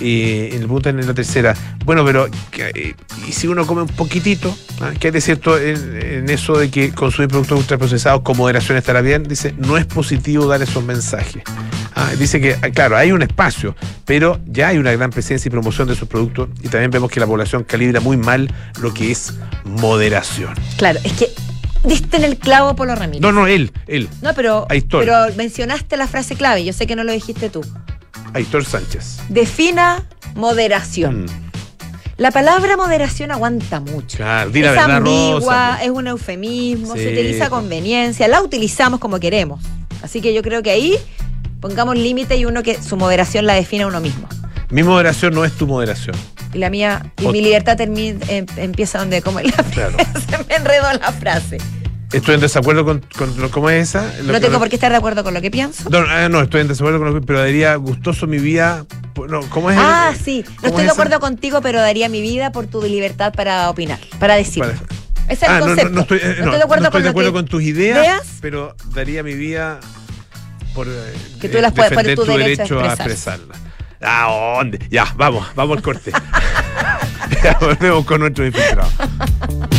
Eh, 0.00 0.48
le 0.52 0.58
preguntan 0.58 0.98
en 0.98 1.06
la 1.06 1.14
tercera, 1.14 1.54
bueno, 1.84 2.04
pero 2.04 2.28
¿qué- 2.50 2.70
eh, 2.74 2.94
¿y 3.28 3.32
si 3.32 3.46
uno 3.46 3.66
come 3.66 3.82
un 3.82 3.88
poquitito? 3.88 4.56
¿Ah? 4.80 4.92
¿Qué 4.98 5.08
hay 5.08 5.12
de 5.12 5.20
cierto 5.20 5.58
en, 5.58 6.00
en 6.02 6.30
eso 6.30 6.56
de 6.58 6.70
que 6.70 6.92
consumir 6.92 7.28
productos 7.28 7.58
ultraprocesados 7.60 8.22
con 8.22 8.36
moderación 8.36 8.76
estará 8.78 9.00
bien? 9.00 9.24
Dice, 9.24 9.54
no 9.58 9.76
es 9.76 9.86
positivo 9.86 10.46
dar 10.46 10.62
esos 10.62 10.84
mensajes. 10.84 11.42
Ah, 11.94 12.12
dice 12.18 12.40
que, 12.40 12.54
ah, 12.62 12.70
claro, 12.70 12.96
hay 12.96 13.10
un 13.12 13.22
espacio, 13.22 13.74
pero 14.04 14.40
ya 14.46 14.68
hay 14.68 14.78
una 14.78 14.92
gran 14.92 15.10
presencia 15.10 15.48
y 15.48 15.50
promoción 15.50 15.88
de 15.88 15.94
esos 15.94 16.08
productos 16.08 16.48
y 16.62 16.68
también 16.68 16.90
vemos 16.92 17.10
que 17.10 17.18
la 17.20 17.26
población 17.26 17.64
calibra 17.64 18.00
muy 18.00 18.16
mal 18.16 18.52
lo 18.80 18.94
que 18.94 19.10
es 19.10 19.34
moderación. 19.64 20.54
Claro, 20.76 21.00
es 21.02 21.12
que 21.14 21.28
diste 21.84 22.16
en 22.18 22.24
el 22.24 22.36
clavo, 22.38 22.76
Polo 22.76 22.94
Ramírez. 22.94 23.20
No, 23.20 23.32
no, 23.32 23.46
él, 23.46 23.72
él, 23.86 24.08
No, 24.22 24.32
pero, 24.34 24.66
pero 24.90 25.14
mencionaste 25.36 25.96
la 25.96 26.06
frase 26.06 26.36
clave, 26.36 26.64
yo 26.64 26.72
sé 26.72 26.86
que 26.86 26.94
no 26.96 27.02
lo 27.04 27.12
dijiste 27.12 27.50
tú. 27.50 27.62
Aitor 28.34 28.64
Sánchez. 28.64 29.18
Defina 29.28 30.04
moderación. 30.34 31.24
Mm, 31.24 31.48
La 32.16 32.30
palabra 32.32 32.76
moderación 32.76 33.30
aguanta 33.30 33.78
mucho. 33.80 34.16
claro, 34.16 34.50
di 34.50 34.60
la 34.60 34.70
es 34.70 34.76
verdad, 34.76 34.96
ambigua, 34.96 35.38
Rosa, 35.72 35.84
es 35.84 35.90
un 35.90 36.06
eufemismo, 36.08 36.94
Sí, 36.94 37.00
se 37.02 37.08
utiliza 37.12 37.46
a 37.46 37.48
po. 37.48 37.56
conveniencia, 37.56 38.26
la 38.28 38.42
utilizamos 38.42 38.98
como 39.00 39.20
queremos. 39.20 39.62
Así 40.02 40.20
que 40.20 40.34
yo 40.34 40.42
creo 40.42 40.62
que 40.62 40.70
ahí 40.70 40.96
pongamos 41.60 41.96
límite 41.96 42.36
y 42.36 42.44
uno 42.44 42.62
que 42.62 42.80
su 42.82 42.96
moderación 42.96 43.46
la 43.46 43.54
defina 43.54 43.86
uno 43.86 44.00
mismo. 44.00 44.28
Mi 44.70 44.82
moderación 44.82 45.32
no 45.34 45.44
es 45.44 45.52
tu 45.52 45.66
moderación. 45.66 46.14
Y 46.52 46.58
la 46.58 46.70
mía, 46.70 47.12
y 47.20 47.28
mi 47.28 47.40
libertad 47.40 47.76
termina, 47.76 48.18
em- 48.28 48.46
empieza 48.56 48.98
donde 48.98 49.22
como 49.22 49.40
la 49.40 49.50
Claro. 49.52 49.96
se 50.28 50.38
me 50.44 50.54
enredó 50.56 50.92
la 50.94 51.12
frase. 51.12 51.58
Estoy 52.12 52.36
en 52.36 52.40
desacuerdo 52.40 52.84
con, 52.86 53.04
con 53.18 53.38
lo- 53.38 53.50
cómo 53.50 53.68
es 53.68 53.88
esa. 53.90 54.10
Lo- 54.22 54.32
No 54.32 54.40
tengo 54.40 54.58
por 54.58 54.68
qué 54.70 54.76
estar 54.76 54.90
de 54.90 54.96
acuerdo 54.96 55.22
con 55.24 55.34
lo 55.34 55.40
que 55.42 55.50
pienso. 55.50 55.90
No, 55.90 55.98
ah, 55.98 56.28
no, 56.30 56.40
estoy 56.40 56.62
en 56.62 56.68
desacuerdo 56.68 56.98
con 56.98 57.12
lo 57.12 57.20
que, 57.20 57.26
pero 57.26 57.40
daría 57.40 57.74
gustoso 57.76 58.26
mi 58.26 58.38
vida. 58.38 58.86
No, 59.28 59.40
¿Cómo 59.50 59.70
es? 59.70 59.76
el- 59.76 59.82
Ah, 59.84 60.12
sí. 60.24 60.42
No 60.46 60.54
¿cómo 60.54 60.54
estoy 60.68 60.70
es 60.70 60.76
de 60.76 60.84
esa? 60.84 60.92
acuerdo 60.92 61.20
contigo, 61.20 61.60
pero 61.60 61.80
daría 61.80 62.08
mi 62.08 62.22
vida 62.22 62.50
por 62.52 62.66
tu 62.66 62.82
libertad 62.82 63.32
para 63.34 63.68
opinar, 63.68 63.98
para 64.18 64.36
decir. 64.36 64.62
Vale. 64.62 64.74
Ese 65.28 65.32
es 65.34 65.42
el 65.42 65.48
Ah, 65.50 65.60
no, 65.60 65.66
no, 65.66 65.74
concepto. 65.76 66.00
estoy, 66.00 66.18
eh, 66.22 66.36
no, 66.42 66.52
de 66.56 66.62
acuerdo 66.62 66.82
no 66.84 66.88
estoy 66.88 66.90
con 66.90 67.02
de 67.02 67.08
acuerdo 67.10 67.32
con 67.34 67.44
tus 67.46 67.62
ideas, 67.62 68.22
pero 68.40 68.74
daría 68.94 69.22
mi 69.22 69.34
vida 69.34 69.78
por 70.74 70.86
eh, 70.88 70.92
Que 71.40 71.50
tú 71.50 71.58
las 71.60 71.72
puedes- 71.74 71.92
por 71.92 72.02
tu 72.04 72.14
tu 72.14 72.24
derecho 72.24 72.32
a 72.32 72.38
derecho 72.38 72.80
a 72.80 72.84
expresar. 72.94 73.38
expresarla. 73.40 73.54
¿A 74.00 74.56
dónde? 74.56 74.78
Ya, 74.90 75.12
vamos, 75.16 75.46
vamos 75.54 75.76
al 75.76 75.82
corte. 75.82 76.12
ya, 77.44 77.58
volvemos 77.60 78.06
con 78.06 78.20
nuestro 78.20 78.46
infiltrado. 78.46 78.88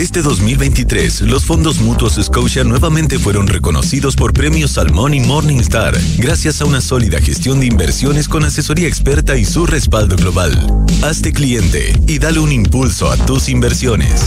Este 0.00 0.22
2023, 0.22 1.20
los 1.20 1.44
fondos 1.44 1.78
mutuos 1.80 2.14
Scotia 2.14 2.64
nuevamente 2.64 3.18
fueron 3.18 3.46
reconocidos 3.46 4.16
por 4.16 4.32
premios 4.32 4.70
Salmón 4.70 5.12
y 5.12 5.20
Morningstar, 5.20 5.94
gracias 6.16 6.62
a 6.62 6.64
una 6.64 6.80
sólida 6.80 7.20
gestión 7.20 7.60
de 7.60 7.66
inversiones 7.66 8.26
con 8.26 8.42
asesoría 8.42 8.88
experta 8.88 9.36
y 9.36 9.44
su 9.44 9.66
respaldo 9.66 10.16
global. 10.16 10.58
Hazte 11.02 11.34
cliente 11.34 11.92
y 12.06 12.18
dale 12.18 12.40
un 12.40 12.50
impulso 12.50 13.10
a 13.10 13.18
tus 13.18 13.50
inversiones. 13.50 14.24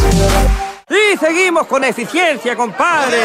Y 0.91 1.17
seguimos 1.17 1.65
con 1.65 1.83
eficiencia, 1.83 2.55
compadre. 2.55 3.17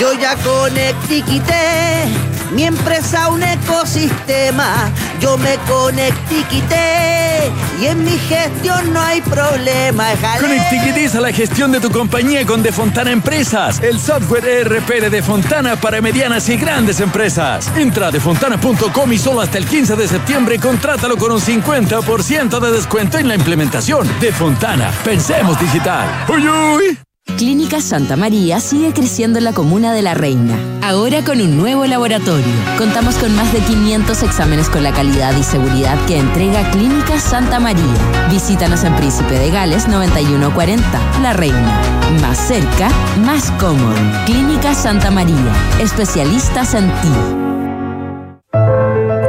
Yo 0.00 0.14
ya 0.14 0.36
conectiquité 0.36 2.29
mi 2.52 2.64
empresa 2.64 3.28
un 3.28 3.42
ecosistema. 3.42 4.90
Yo 5.20 5.36
me 5.38 5.56
conectiquité 5.68 7.50
y 7.80 7.86
en 7.86 8.04
mi 8.04 8.18
gestión 8.18 8.92
no 8.92 9.00
hay 9.00 9.20
problema. 9.22 10.08
Conectiquitiza 10.40 11.20
la 11.20 11.32
gestión 11.32 11.72
de 11.72 11.80
tu 11.80 11.90
compañía 11.90 12.44
con 12.46 12.62
Defontana 12.62 13.10
Empresas, 13.10 13.80
el 13.80 13.98
software 13.98 14.46
ERP 14.46 14.88
de 15.00 15.10
Defontana 15.10 15.76
para 15.76 16.00
medianas 16.00 16.48
y 16.48 16.56
grandes 16.56 17.00
empresas. 17.00 17.70
Entra 17.76 18.08
a 18.08 18.10
defontana.com 18.10 19.12
y 19.12 19.18
solo 19.18 19.40
hasta 19.40 19.58
el 19.58 19.66
15 19.66 19.96
de 19.96 20.08
septiembre 20.08 20.58
contrátalo 20.58 21.16
con 21.16 21.32
un 21.32 21.40
50% 21.40 22.60
de 22.60 22.72
descuento 22.72 23.18
en 23.18 23.28
la 23.28 23.34
implementación. 23.34 24.08
Defontana, 24.20 24.90
pensemos 25.04 25.58
digital. 25.60 26.08
¡Uy, 26.28 26.48
uy! 26.48 27.09
Clínica 27.36 27.80
Santa 27.80 28.16
María 28.16 28.60
sigue 28.60 28.92
creciendo 28.92 29.38
en 29.38 29.44
la 29.44 29.52
comuna 29.52 29.92
de 29.92 30.02
La 30.02 30.14
Reina, 30.14 30.58
ahora 30.82 31.24
con 31.24 31.40
un 31.40 31.56
nuevo 31.56 31.86
laboratorio. 31.86 32.52
Contamos 32.78 33.16
con 33.16 33.34
más 33.34 33.52
de 33.52 33.60
500 33.60 34.22
exámenes 34.22 34.68
con 34.68 34.82
la 34.82 34.92
calidad 34.92 35.36
y 35.36 35.42
seguridad 35.42 35.98
que 36.06 36.18
entrega 36.18 36.70
Clínica 36.70 37.18
Santa 37.18 37.60
María. 37.60 37.84
Visítanos 38.30 38.84
en 38.84 38.94
Príncipe 38.96 39.38
de 39.38 39.50
Gales 39.50 39.88
9140, 39.88 41.20
La 41.22 41.32
Reina. 41.32 41.80
Más 42.20 42.38
cerca, 42.38 42.90
más 43.24 43.50
cómodo. 43.52 43.94
Clínica 44.26 44.74
Santa 44.74 45.10
María, 45.10 45.52
especialistas 45.80 46.74
en 46.74 46.86
ti. 46.86 47.12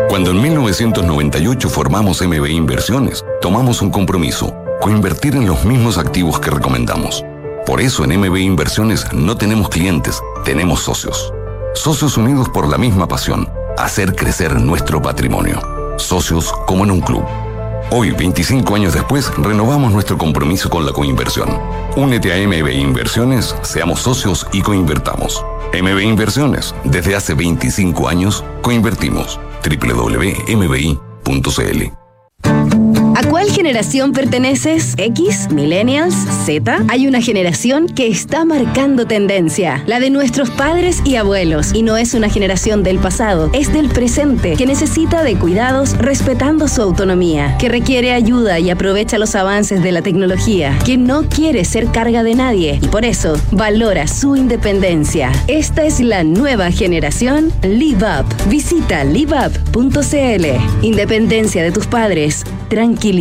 Cuando 0.10 0.32
en 0.32 0.42
1998 0.42 1.70
formamos 1.70 2.22
MB 2.22 2.48
Inversiones, 2.48 3.24
tomamos 3.42 3.82
un 3.82 3.90
compromiso, 3.92 4.54
coinvertir 4.82 5.36
en 5.36 5.48
los 5.48 5.64
mismos 5.64 5.98
activos 5.98 6.40
que 6.40 6.50
recomendamos. 6.50 7.24
Por 7.66 7.80
eso 7.80 8.04
en 8.04 8.20
MB 8.20 8.38
Inversiones 8.38 9.06
no 9.14 9.38
tenemos 9.38 9.70
clientes, 9.70 10.22
tenemos 10.44 10.82
socios. 10.82 11.32
Socios 11.76 12.18
unidos 12.18 12.50
por 12.50 12.68
la 12.68 12.78
misma 12.78 13.08
pasión, 13.08 13.48
hacer 13.78 14.16
crecer 14.16 14.60
nuestro 14.60 15.02
patrimonio. 15.02 15.62
Socios 15.98 16.52
como 16.66 16.84
en 16.84 16.92
un 16.92 17.02
club. 17.02 17.24
Hoy, 17.92 18.12
25 18.12 18.76
años 18.76 18.94
después, 18.94 19.32
renovamos 19.38 19.92
nuestro 19.92 20.18
compromiso 20.18 20.70
con 20.70 20.86
la 20.86 20.92
coinversión. 20.92 21.50
Únete 21.96 22.34
a 22.34 22.48
MB 22.48 22.70
Inversiones, 22.72 23.56
seamos 23.62 24.00
socios 24.02 24.48
y 24.54 24.62
coinvertamos. 24.62 25.44
MB 25.74 26.00
Inversiones, 26.02 26.74
desde 26.84 27.16
hace 27.16 27.34
25 27.34 28.08
años, 28.10 28.44
coinvertimos. 28.62 29.40
www.mbi.cl 29.64 30.42
¿A 31.84 32.01
cuál 33.32 33.50
generación 33.50 34.12
perteneces? 34.12 34.94
¿X? 34.98 35.48
¿Millennials? 35.54 36.14
¿Z? 36.44 36.84
Hay 36.90 37.08
una 37.08 37.22
generación 37.22 37.88
que 37.88 38.08
está 38.08 38.44
marcando 38.44 39.08
tendencia, 39.08 39.86
la 39.88 40.02
de 40.02 40.10
nuestros 40.10 40.50
padres 40.50 41.02
y 41.06 41.16
abuelos. 41.16 41.74
Y 41.74 41.82
no 41.82 41.96
es 41.96 42.14
una 42.14 42.28
generación 42.28 42.84
del 42.84 43.00
pasado, 43.00 43.50
es 43.54 43.72
del 43.72 43.88
presente, 43.88 44.56
que 44.58 44.66
necesita 44.66 45.24
de 45.24 45.38
cuidados 45.38 45.98
respetando 45.98 46.68
su 46.68 46.82
autonomía, 46.82 47.56
que 47.58 47.70
requiere 47.70 48.12
ayuda 48.12 48.60
y 48.60 48.70
aprovecha 48.70 49.18
los 49.18 49.34
avances 49.34 49.82
de 49.82 49.94
la 49.94 50.02
tecnología, 50.02 50.78
que 50.86 50.98
no 50.98 51.24
quiere 51.30 51.64
ser 51.64 51.86
carga 51.86 52.24
de 52.24 52.36
nadie 52.36 52.80
y 52.84 52.88
por 52.90 53.06
eso 53.06 53.40
valora 53.54 54.08
su 54.08 54.36
independencia. 54.36 55.32
Esta 55.48 55.86
es 55.86 56.02
la 56.02 56.26
nueva 56.26 56.70
generación 56.70 57.54
Live 57.64 58.06
Up. 58.06 58.26
Visita 58.50 59.06
liveup.cl. 59.06 60.46
Independencia 60.82 61.64
de 61.64 61.72
tus 61.72 61.88
padres. 61.88 62.44
Tranquilidad 62.68 63.21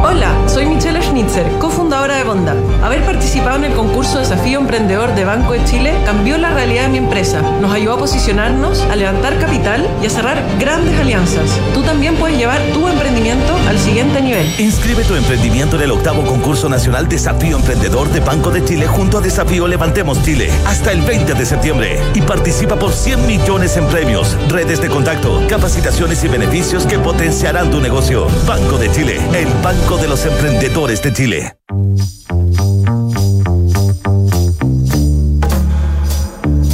Hola, 0.00 0.32
soy 0.46 0.64
Michelle 0.66 1.02
Schnitzer, 1.02 1.44
cofundadora 1.58 2.16
de 2.16 2.22
Bonda. 2.22 2.54
Haber 2.84 3.04
participado 3.04 3.56
en 3.56 3.64
el 3.64 3.72
concurso 3.72 4.20
Desafío 4.20 4.60
Emprendedor 4.60 5.12
de 5.16 5.24
Banco 5.24 5.54
de 5.54 5.64
Chile 5.64 5.92
cambió 6.04 6.38
la 6.38 6.50
realidad 6.50 6.82
de 6.84 6.88
mi 6.90 6.98
empresa. 6.98 7.42
Nos 7.60 7.72
ayudó 7.72 7.94
a 7.94 7.98
posicionarnos, 7.98 8.80
a 8.82 8.94
levantar 8.94 9.36
capital 9.40 9.88
y 10.00 10.06
a 10.06 10.10
cerrar 10.10 10.40
grandes 10.60 10.96
alianzas. 11.00 11.58
Tú 11.74 11.82
también 11.82 12.14
puedes 12.14 12.38
llevar 12.38 12.60
tu 12.72 12.86
emprendimiento 12.86 13.56
al 13.68 13.76
siguiente 13.76 14.22
nivel. 14.22 14.46
Inscribe 14.60 15.02
tu 15.02 15.16
emprendimiento 15.16 15.74
en 15.74 15.82
el 15.82 15.90
octavo 15.90 16.24
concurso 16.24 16.68
nacional 16.68 17.08
Desafío 17.08 17.56
Emprendedor 17.56 18.08
de 18.10 18.20
Banco 18.20 18.50
de 18.50 18.64
Chile 18.64 18.86
junto 18.86 19.18
a 19.18 19.20
Desafío 19.20 19.66
Levantemos 19.66 20.22
Chile 20.22 20.48
hasta 20.64 20.92
el 20.92 21.02
20 21.02 21.34
de 21.34 21.44
septiembre 21.44 22.00
y 22.14 22.22
participa 22.22 22.76
por 22.76 22.92
100 22.92 23.26
millones 23.26 23.76
en 23.76 23.86
premios, 23.88 24.36
redes 24.48 24.80
de 24.80 24.88
contacto, 24.88 25.42
capacitaciones 25.48 26.22
y 26.22 26.28
beneficios 26.28 26.86
que 26.86 27.00
potenciarán 27.00 27.70
tu 27.72 27.80
negocio. 27.80 28.28
Banco 28.46 28.78
de 28.78 28.92
Chile, 28.92 29.20
el 29.34 29.48
Banco 29.60 29.87
de 29.96 30.06
los 30.06 30.26
Emprendedores 30.26 31.00
de 31.00 31.12
Chile. 31.14 31.56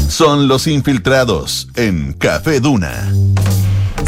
Son 0.08 0.48
los 0.48 0.66
infiltrados 0.66 1.68
en 1.76 2.14
Café 2.14 2.58
Duna. 2.58 3.08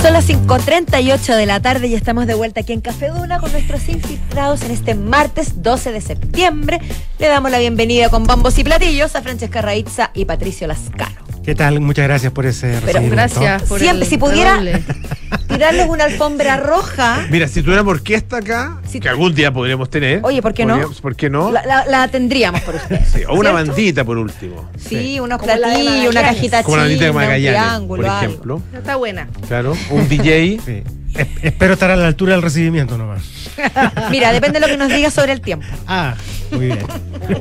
Son 0.03 0.13
las 0.13 0.29
5.38 0.29 1.37
de 1.37 1.47
la 1.47 1.61
tarde 1.61 1.87
y 1.87 1.95
estamos 1.95 2.27
de 2.27 2.35
vuelta 2.35 2.61
aquí 2.61 2.73
en 2.73 2.81
Café 2.81 3.11
Duna 3.11 3.39
con 3.39 3.53
nuestros 3.53 3.89
infiltrados 3.89 4.63
en 4.63 4.73
este 4.73 4.97
martes 4.97 5.63
12 5.63 5.93
de 5.93 6.01
septiembre. 6.01 6.81
Le 7.21 7.29
damos 7.29 7.53
la 7.53 7.61
bienvenida 7.61 8.09
con 8.09 8.25
bombos 8.25 8.59
y 8.59 8.65
platillos 8.65 9.15
a 9.15 9.23
Francesca 9.23 9.63
Raitza 9.63 10.11
y 10.15 10.25
Patricio 10.25 10.67
Lascano. 10.67 11.15
¿Qué 11.45 11.55
tal? 11.55 11.81
Muchas 11.81 12.07
gracias 12.07 12.33
por 12.33 12.45
ese 12.45 12.81
Pero 12.85 13.01
gracias 13.09 13.63
por 13.63 13.79
Siempre, 13.79 14.05
el 14.05 14.11
si 14.11 14.19
pudiera-. 14.19 14.61
Tirarles 15.57 15.89
una 15.89 16.05
alfombra 16.05 16.57
roja. 16.59 17.27
Mira, 17.31 17.49
si 17.49 17.63
tuviéramos 17.63 17.95
orquesta 17.95 18.39
acá, 18.39 18.79
que 19.01 19.09
algún 19.09 19.35
día 19.35 19.53
podríamos 19.53 19.89
tener. 19.91 20.21
Oye, 20.23 20.43
¿por 20.43 20.53
qué 20.55 20.67
no? 20.67 20.91
¿Por 21.01 21.17
qué 21.17 21.31
no? 21.31 21.51
La, 21.51 21.65
la- 21.65 21.87
la 21.87 22.09
tendríamos 22.09 22.61
por 22.61 22.75
ustedes. 22.75 23.09
Sí, 23.09 23.23
o 23.25 23.33
una 23.35 23.51
¿cierto? 23.51 23.55
bandita 23.73 24.05
por 24.05 24.19
último. 24.19 24.71
Sí, 24.79 25.19
unos 25.21 25.39
Como 25.39 25.49
la 25.49 25.55
de 25.57 25.61
platillos, 25.83 26.11
una 26.11 26.23
cajita 26.23 26.63
Como 26.63 26.77
de 26.79 26.95
china, 26.97 27.11
un 27.11 27.17
Magallanes, 27.17 27.61
triángulo, 27.63 28.03
por 28.03 28.11
algo. 28.11 28.27
ejemplo. 28.27 28.63
Está 28.75 28.97
buena. 28.97 29.29
Claro, 29.49 29.77
un 29.91 30.09
DJ. 30.09 30.61
Es- 31.17 31.27
espero 31.41 31.73
estar 31.73 31.91
a 31.91 31.97
la 31.97 32.09
altura 32.09 32.33
del 32.35 32.43
recibimiento 32.43 32.99
nomás. 32.99 33.23
Mira, 34.11 34.33
depende 34.33 34.61
de 34.61 34.67
lo 34.67 34.71
que 34.71 34.77
nos 34.77 34.89
digas 34.93 35.15
sobre 35.15 35.33
el 35.33 35.41
tiempo. 35.41 35.65
Ah, 35.87 36.15
muy 36.51 36.67
bien. 36.67 36.81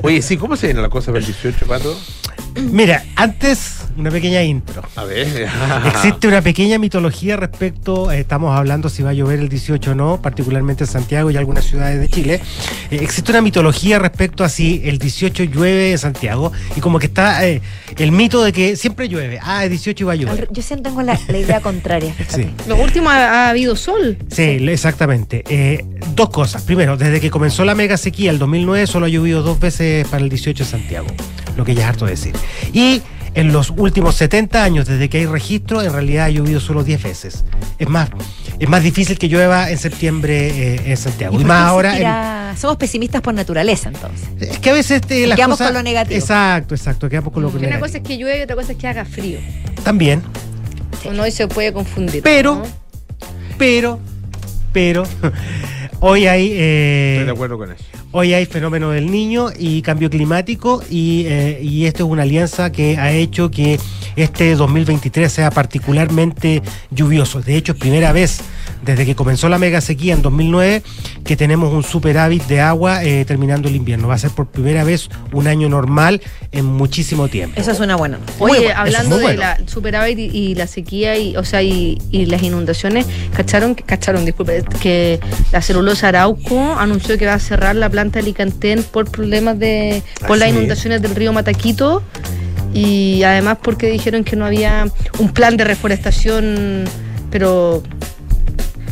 Oye, 0.01 0.21
sí, 0.21 0.37
¿cómo 0.37 0.55
se 0.55 0.67
viene 0.67 0.81
la 0.81 0.87
cosa 0.87 1.07
para 1.07 1.19
el 1.19 1.25
18, 1.25 1.65
Pato? 1.67 1.99
Mira, 2.55 3.03
antes 3.17 3.79
una 3.97 4.11
pequeña 4.11 4.43
intro. 4.43 4.83
A 4.95 5.03
ver. 5.03 5.47
Existe 5.87 6.27
una 6.27 6.41
pequeña 6.41 6.77
mitología 6.77 7.37
respecto, 7.37 8.11
eh, 8.11 8.19
estamos 8.19 8.55
hablando 8.55 8.89
si 8.89 9.03
va 9.03 9.11
a 9.11 9.13
llover 9.13 9.39
el 9.39 9.49
18 9.49 9.91
o 9.91 9.95
no, 9.95 10.21
particularmente 10.21 10.83
en 10.83 10.89
Santiago 10.89 11.31
y 11.31 11.37
algunas 11.37 11.65
ciudades 11.65 11.99
de 11.99 12.07
Chile. 12.07 12.41
Eh, 12.91 12.99
existe 13.01 13.31
una 13.31 13.41
mitología 13.41 13.99
respecto 13.99 14.43
a 14.43 14.49
si 14.49 14.81
el 14.85 14.97
18 14.97 15.43
llueve 15.45 15.91
en 15.91 15.97
Santiago 15.97 16.51
y 16.75 16.81
como 16.81 16.99
que 16.99 17.07
está 17.07 17.47
eh, 17.47 17.61
el 17.97 18.11
mito 18.11 18.43
de 18.43 18.53
que 18.53 18.75
siempre 18.75 19.07
llueve. 19.07 19.39
Ah, 19.41 19.63
el 19.63 19.69
18 19.69 20.05
va 20.05 20.13
a 20.13 20.15
llover. 20.15 20.47
Yo 20.51 20.61
siempre 20.61 20.89
tengo 20.89 21.01
la, 21.01 21.19
la 21.27 21.37
idea 21.37 21.61
contraria. 21.61 22.13
Sí. 22.27 22.47
Lo 22.67 22.75
último 22.77 23.09
ha, 23.09 23.45
ha 23.45 23.49
habido 23.49 23.75
sol. 23.75 24.17
Sí, 24.29 24.43
exactamente. 24.69 25.43
Eh, 25.49 25.85
dos 26.15 26.29
cosas. 26.29 26.63
Primero, 26.63 26.97
desde 26.97 27.21
que 27.21 27.29
comenzó 27.29 27.65
la 27.65 27.75
mega 27.75 27.97
sequía 27.97 28.31
el 28.31 28.39
2009 28.39 28.87
solo 28.87 29.05
ha 29.05 29.09
llovido 29.09 29.41
dos 29.41 29.59
veces 29.59 30.07
para 30.07 30.23
el 30.23 30.29
18 30.29 30.63
en 30.63 30.69
Santiago, 30.69 31.07
lo 31.57 31.65
que 31.65 31.73
ya 31.75 31.83
es 31.83 31.89
harto 31.89 32.05
decir. 32.05 32.35
Y 32.73 33.01
en 33.35 33.51
los 33.53 33.69
últimos 33.75 34.15
70 34.15 34.63
años, 34.63 34.87
desde 34.87 35.09
que 35.09 35.17
hay 35.19 35.25
registro, 35.25 35.81
en 35.81 35.91
realidad 35.93 36.25
ha 36.25 36.29
llovido 36.29 36.59
solo 36.59 36.83
10 36.83 37.03
veces. 37.03 37.43
Es 37.77 37.87
más, 37.89 38.09
es 38.59 38.67
más 38.69 38.81
difícil 38.81 39.17
que 39.19 39.27
llueva 39.27 39.69
en 39.69 39.77
septiembre 39.77 40.75
eh, 40.75 40.81
en 40.85 40.97
Santiago. 40.97 41.39
¿Y 41.39 41.43
más 41.43 41.67
ahora... 41.67 42.49
en- 42.51 42.57
Somos 42.57 42.77
pesimistas 42.77 43.21
por 43.21 43.33
naturaleza, 43.33 43.89
entonces. 43.89 44.29
es 44.39 44.59
que 44.59 44.69
a 44.69 44.73
veces 44.73 45.01
eh, 45.09 45.27
las 45.27 45.35
Quedamos 45.35 45.57
cosas- 45.57 45.67
con 45.67 45.73
lo 45.75 45.83
negativo. 45.83 46.17
Exacto, 46.17 46.73
exacto, 46.73 47.09
quedamos 47.09 47.33
con 47.33 47.43
lo 47.43 47.49
Una 47.49 47.59
negativo. 47.59 47.85
cosa 47.85 47.97
es 47.97 48.03
que 48.03 48.17
llueve 48.17 48.39
y 48.39 48.41
otra 48.43 48.55
cosa 48.55 48.71
es 48.71 48.77
que 48.77 48.87
haga 48.87 49.03
frío. 49.05 49.39
También, 49.83 50.23
O 51.05 51.11
no, 51.11 51.27
y 51.27 51.31
se 51.31 51.47
puede 51.49 51.73
confundir. 51.73 52.23
Pero- 52.23 52.55
¿no? 52.55 52.63
pero, 53.57 53.99
pero, 54.75 55.03
hoy 56.01 56.27
hay... 56.27 56.49
eh, 56.51 57.13
Estoy 57.13 57.25
de 57.27 57.31
acuerdo 57.31 57.57
con 57.57 57.71
eso. 57.71 57.81
Hoy 58.11 58.33
hay 58.33 58.45
fenómeno 58.45 58.91
del 58.91 59.09
niño 59.09 59.47
y 59.57 59.81
cambio 59.81 60.09
climático 60.09 60.83
y, 60.89 61.23
eh, 61.27 61.59
y 61.63 61.85
esto 61.85 62.03
es 62.03 62.09
una 62.09 62.23
alianza 62.23 62.73
que 62.73 62.97
ha 62.97 63.13
hecho 63.13 63.49
que 63.49 63.79
este 64.17 64.53
2023 64.55 65.31
sea 65.31 65.49
particularmente 65.49 66.61
lluvioso. 66.91 67.41
De 67.41 67.55
hecho, 67.55 67.71
es 67.71 67.79
primera 67.79 68.11
vez 68.11 68.41
desde 68.85 69.05
que 69.05 69.15
comenzó 69.15 69.49
la 69.49 69.57
mega 69.57 69.81
sequía 69.81 70.13
en 70.13 70.21
2009 70.21 70.83
que 71.23 71.35
tenemos 71.35 71.73
un 71.73 71.83
superávit 71.83 72.43
de 72.43 72.61
agua 72.61 73.03
eh, 73.03 73.25
terminando 73.25 73.67
el 73.67 73.75
invierno. 73.75 74.07
Va 74.07 74.15
a 74.15 74.19
ser 74.19 74.31
por 74.31 74.47
primera 74.47 74.83
vez 74.83 75.09
un 75.33 75.47
año 75.47 75.67
normal 75.69 76.21
en 76.51 76.65
muchísimo 76.65 77.27
tiempo. 77.27 77.59
Esa 77.59 77.71
es 77.71 77.79
una 77.79 77.95
buena. 77.95 78.19
Oye, 78.39 78.59
bueno, 78.59 78.73
hablando 78.79 79.19
es 79.19 79.27
de 79.27 79.37
la 79.37 79.59
superávit 79.65 80.19
y, 80.19 80.25
y 80.25 80.55
la 80.55 80.67
sequía 80.67 81.17
y, 81.17 81.35
o 81.35 81.43
sea, 81.43 81.63
y, 81.63 81.97
y 82.11 82.25
las 82.27 82.43
inundaciones, 82.43 83.05
cacharon, 83.35 83.73
cacharon, 83.73 84.25
disculpe, 84.25 84.63
que 84.81 85.19
la 85.51 85.61
celulosa 85.61 86.09
Arauco 86.09 86.75
anunció 86.77 87.17
que 87.17 87.25
va 87.25 87.33
a 87.33 87.39
cerrar 87.39 87.75
la 87.75 87.89
planta 87.89 88.19
de 88.19 88.25
Alicantén 88.25 88.83
por 88.83 89.09
problemas 89.09 89.57
de, 89.59 90.03
por 90.27 90.37
las 90.37 90.49
inundaciones 90.49 91.01
del 91.01 91.15
río 91.15 91.33
Mataquito 91.33 92.03
y 92.73 93.23
además 93.23 93.57
porque 93.61 93.89
dijeron 93.89 94.23
que 94.23 94.35
no 94.35 94.45
había 94.45 94.87
un 95.17 95.29
plan 95.29 95.55
de 95.55 95.63
reforestación, 95.63 96.83
pero 97.31 97.81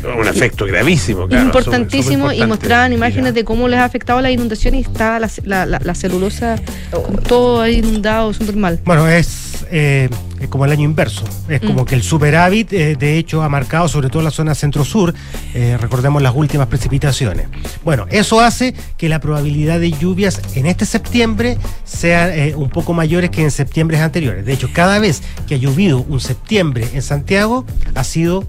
Un 0.03 0.27
efecto 0.27 0.65
gravísimo, 0.65 1.27
claro. 1.27 1.45
importantísimo 1.45 2.31
y 2.31 2.45
mostraban 2.45 2.91
imágenes 2.93 3.33
de 3.33 3.43
cómo 3.43 3.67
les 3.67 3.79
ha 3.79 3.85
afectado 3.85 4.19
la 4.21 4.31
inundación 4.31 4.75
y 4.75 4.81
estaba 4.81 5.19
la, 5.19 5.29
la- 5.45 5.65
la- 5.65 5.79
la 5.83 5.95
celulosa 5.95 6.55
con 6.91 7.17
todo 7.23 7.61
ahí 7.61 7.77
inundado, 7.79 8.33
súper 8.33 8.55
mal. 8.57 8.81
Bueno, 8.83 9.07
es, 9.07 9.65
eh, 9.71 10.09
es 10.41 10.47
como 10.49 10.65
el 10.65 10.71
año 10.71 10.83
inverso. 10.83 11.23
Es 11.47 11.61
como 11.61 11.83
Mm. 11.83 11.85
que 11.85 11.95
el 11.95 12.03
superávit, 12.03 12.73
eh, 12.73 12.95
de 12.97 13.17
hecho, 13.17 13.41
ha 13.43 13.49
marcado 13.49 13.87
sobre 13.87 14.09
todo 14.09 14.21
la 14.23 14.31
zona 14.31 14.53
centro-sur. 14.55 15.13
eh, 15.55 15.77
recordemos 15.79 16.21
las 16.21 16.33
últimas 16.35 16.65
precipitaciones. 16.67 17.45
Bueno, 17.83 18.07
eso 18.09 18.41
hace 18.41 18.73
que 18.97 19.07
la 19.07 19.19
probabilidad 19.19 19.79
de 19.79 19.91
lluvias 19.91 20.41
en 20.55 20.65
este 20.65 20.85
septiembre 20.85 21.57
sea 21.85 22.35
eh, 22.35 22.55
un 22.55 22.69
poco 22.69 22.91
mayores 22.93 23.29
que 23.29 23.43
en 23.43 23.51
septiembre 23.51 23.99
anteriores. 23.99 24.43
De 24.45 24.51
hecho, 24.53 24.69
cada 24.73 24.97
vez 24.99 25.21
que 25.47 25.55
ha 25.55 25.57
llovido 25.59 26.03
un 26.09 26.19
septiembre 26.19 26.87
en 26.93 27.03
Santiago, 27.03 27.65
ha 27.93 28.03
sido 28.03 28.47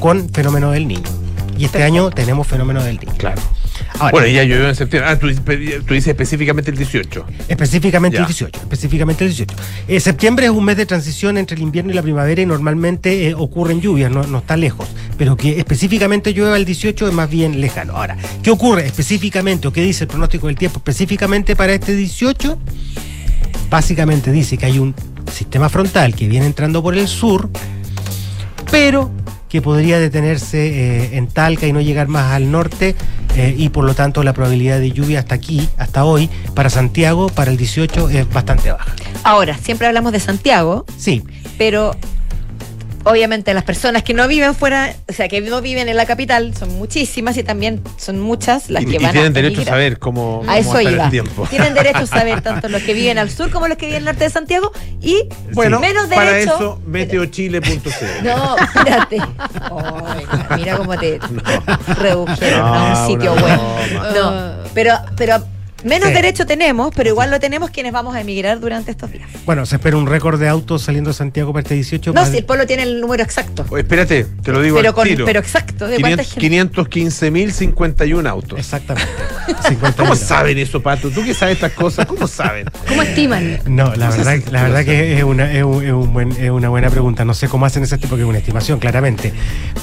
con 0.00 0.28
fenómeno 0.30 0.70
del 0.70 0.88
niño. 0.88 1.08
Y 1.58 1.66
este 1.66 1.82
año 1.82 2.10
tenemos 2.10 2.46
fenómeno 2.46 2.82
del 2.82 2.98
niño. 2.98 3.12
Claro. 3.18 3.40
Ahora, 3.98 4.10
bueno, 4.12 4.26
ya 4.28 4.42
llovió 4.42 4.68
en 4.68 4.74
septiembre. 4.74 5.10
Ah, 5.10 5.18
tú, 5.18 5.28
dices- 5.28 5.84
tú 5.86 5.94
dices 5.94 6.08
específicamente 6.08 6.70
el 6.70 6.76
18. 6.76 7.24
Específicamente 7.48 8.16
Ya. 8.16 8.22
el 8.22 8.26
18. 8.26 8.58
Específicamente 8.60 9.24
el 9.24 9.30
18. 9.30 9.54
Eh, 9.86 10.00
septiembre 10.00 10.46
es 10.46 10.50
un 10.50 10.64
mes 10.64 10.76
de 10.76 10.86
transición 10.86 11.36
entre 11.36 11.56
el 11.56 11.62
invierno 11.62 11.90
y 11.92 11.94
la 11.94 12.02
primavera 12.02 12.40
y 12.40 12.46
normalmente 12.46 13.28
eh, 13.28 13.34
ocurren 13.34 13.80
lluvias, 13.80 14.10
no, 14.10 14.22
no 14.24 14.38
está 14.38 14.56
lejos. 14.56 14.88
Pero 15.18 15.36
que 15.36 15.58
específicamente 15.58 16.32
llueva 16.32 16.56
el 16.56 16.64
18 16.64 17.06
es 17.08 17.12
más 17.14 17.28
bien 17.30 17.60
lejano. 17.60 17.94
Ahora, 17.96 18.16
¿qué 18.42 18.50
ocurre 18.50 18.86
específicamente 18.86 19.68
o 19.68 19.72
qué 19.72 19.82
dice 19.82 20.04
el 20.04 20.08
pronóstico 20.08 20.46
del 20.46 20.56
tiempo 20.56 20.78
específicamente 20.78 21.54
para 21.54 21.74
este 21.74 21.94
18? 21.94 22.58
Básicamente 23.70 24.32
dice 24.32 24.56
que 24.58 24.66
hay 24.66 24.78
un 24.78 24.94
sistema 25.32 25.68
frontal 25.68 26.14
que 26.14 26.28
viene 26.28 26.46
entrando 26.46 26.82
por 26.82 26.96
el 26.96 27.08
sur, 27.08 27.48
pero 28.70 29.10
que 29.52 29.60
podría 29.60 30.00
detenerse 30.00 30.66
eh, 30.66 31.16
en 31.18 31.28
Talca 31.28 31.66
y 31.66 31.74
no 31.74 31.82
llegar 31.82 32.08
más 32.08 32.32
al 32.32 32.50
norte 32.50 32.96
eh, 33.36 33.54
y 33.54 33.68
por 33.68 33.84
lo 33.84 33.94
tanto 33.94 34.22
la 34.22 34.32
probabilidad 34.32 34.80
de 34.80 34.92
lluvia 34.92 35.18
hasta 35.18 35.34
aquí, 35.34 35.68
hasta 35.76 36.06
hoy, 36.06 36.30
para 36.54 36.70
Santiago, 36.70 37.28
para 37.28 37.50
el 37.50 37.58
18 37.58 38.08
es 38.08 38.32
bastante 38.32 38.72
baja. 38.72 38.94
Ahora, 39.24 39.58
siempre 39.58 39.86
hablamos 39.86 40.12
de 40.12 40.20
Santiago, 40.20 40.86
Sí, 40.96 41.22
pero 41.58 41.94
obviamente 43.04 43.52
las 43.54 43.64
personas 43.64 44.02
que 44.02 44.14
no 44.14 44.26
viven 44.28 44.54
fuera, 44.54 44.94
o 45.08 45.12
sea, 45.12 45.28
que 45.28 45.40
no 45.40 45.60
viven 45.60 45.88
en 45.88 45.96
la 45.96 46.06
capital, 46.06 46.54
son 46.56 46.70
muchísimas 46.78 47.36
y 47.36 47.42
también 47.42 47.82
son 47.96 48.20
muchas 48.20 48.70
las 48.70 48.82
Y, 48.82 48.86
que 48.86 48.96
y 48.96 48.98
van 48.98 49.12
tienen 49.12 49.32
a 49.32 49.34
derecho 49.34 49.62
a 49.62 49.64
saber 49.64 49.98
cómo, 49.98 50.42
A 50.42 50.56
cómo 50.56 50.78
eso 50.78 50.80
iba. 50.80 51.04
el 51.04 51.10
tiempo. 51.10 51.46
Tienen 51.50 51.74
derecho 51.74 51.98
a 52.00 52.06
saber 52.06 52.40
tanto 52.42 52.68
los 52.68 52.82
que 52.82 52.94
viven 52.94 53.18
al 53.18 53.30
sur 53.30 53.50
como 53.50 53.68
los 53.68 53.76
que 53.78 53.86
viven 53.86 54.00
al 54.02 54.04
norte 54.06 54.24
de 54.24 54.30
Santiago 54.30 54.72
y 55.00 55.28
Bueno, 55.52 55.80
menos 55.80 56.06
para 56.06 56.32
derecho. 56.32 56.54
eso, 56.54 56.80
meteochile.cl. 56.86 57.62
No, 58.24 58.56
espérate. 58.56 59.18
Mira 60.56 60.76
cómo 60.76 60.96
te 60.98 61.18
redujeron 61.98 62.60
a 62.60 63.00
un 63.02 63.06
sitio 63.08 63.34
web. 63.34 63.60
No, 64.14 64.52
pero, 64.74 64.94
pero 65.16 65.42
menos 65.84 66.08
Sí. 66.08 66.14
derecho 66.14 66.46
tenemos, 66.46 66.92
pero 66.94 67.08
igual 67.10 67.30
lo 67.30 67.40
tenemos 67.40 67.70
quienes 67.70 67.92
vamos 67.92 68.14
a 68.14 68.20
emigrar 68.20 68.60
durante 68.60 68.90
estos 68.90 69.10
días. 69.12 69.28
bueno, 69.46 69.66
se 69.66 69.76
espera 69.76 69.96
un 69.96 70.06
récord 70.06 70.38
de 70.40 70.48
autos 70.48 70.82
saliendo 70.82 71.10
de 71.10 71.14
Santiago 71.14 71.52
para 71.52 71.62
este 71.62 71.74
18. 71.74 72.12
No, 72.12 72.20
más 72.20 72.30
si 72.30 72.38
el 72.38 72.44
pueblo 72.44 72.66
tiene 72.66 72.82
el 72.84 73.00
número 73.00 73.22
exacto. 73.22 73.64
Espérate, 73.76 74.24
te 74.42 74.52
lo 74.52 74.60
digo 74.62 74.76
Pero, 74.76 74.88
al 74.90 74.94
con, 74.94 75.08
tiro. 75.08 75.24
pero 75.24 75.40
exacto, 75.40 75.86
¿de 75.88 76.00
cuánta 76.00 76.24
gente? 76.24 76.40
515.051 76.40 78.26
autos. 78.28 78.58
Exactamente. 78.58 79.08
50 79.68 79.96
¿Cómo 80.02 80.16
saben 80.16 80.58
eso, 80.58 80.82
Pato? 80.82 81.10
¿Tú 81.10 81.24
que 81.24 81.34
sabes 81.34 81.54
estas 81.56 81.72
cosas? 81.72 82.06
¿Cómo 82.06 82.26
saben? 82.26 82.66
¿Cómo 82.88 83.02
estiman? 83.02 83.58
No, 83.66 83.94
la 83.94 84.10
verdad, 84.10 84.38
la 84.50 84.62
verdad 84.64 84.84
que 84.84 85.18
es 85.18 85.24
una, 85.24 85.52
es, 85.52 85.62
un- 85.64 85.84
es 85.84 85.92
un 85.92 86.12
buen- 86.12 86.32
es 86.32 86.50
una 86.50 86.68
buena 86.68 86.90
pregunta. 86.90 87.24
No 87.24 87.34
sé 87.34 87.48
cómo 87.48 87.66
hacen 87.66 87.82
ese 87.82 87.98
tipo, 87.98 88.16
que 88.16 88.22
es 88.22 88.28
una 88.28 88.38
estimación, 88.38 88.78
claramente. 88.78 89.32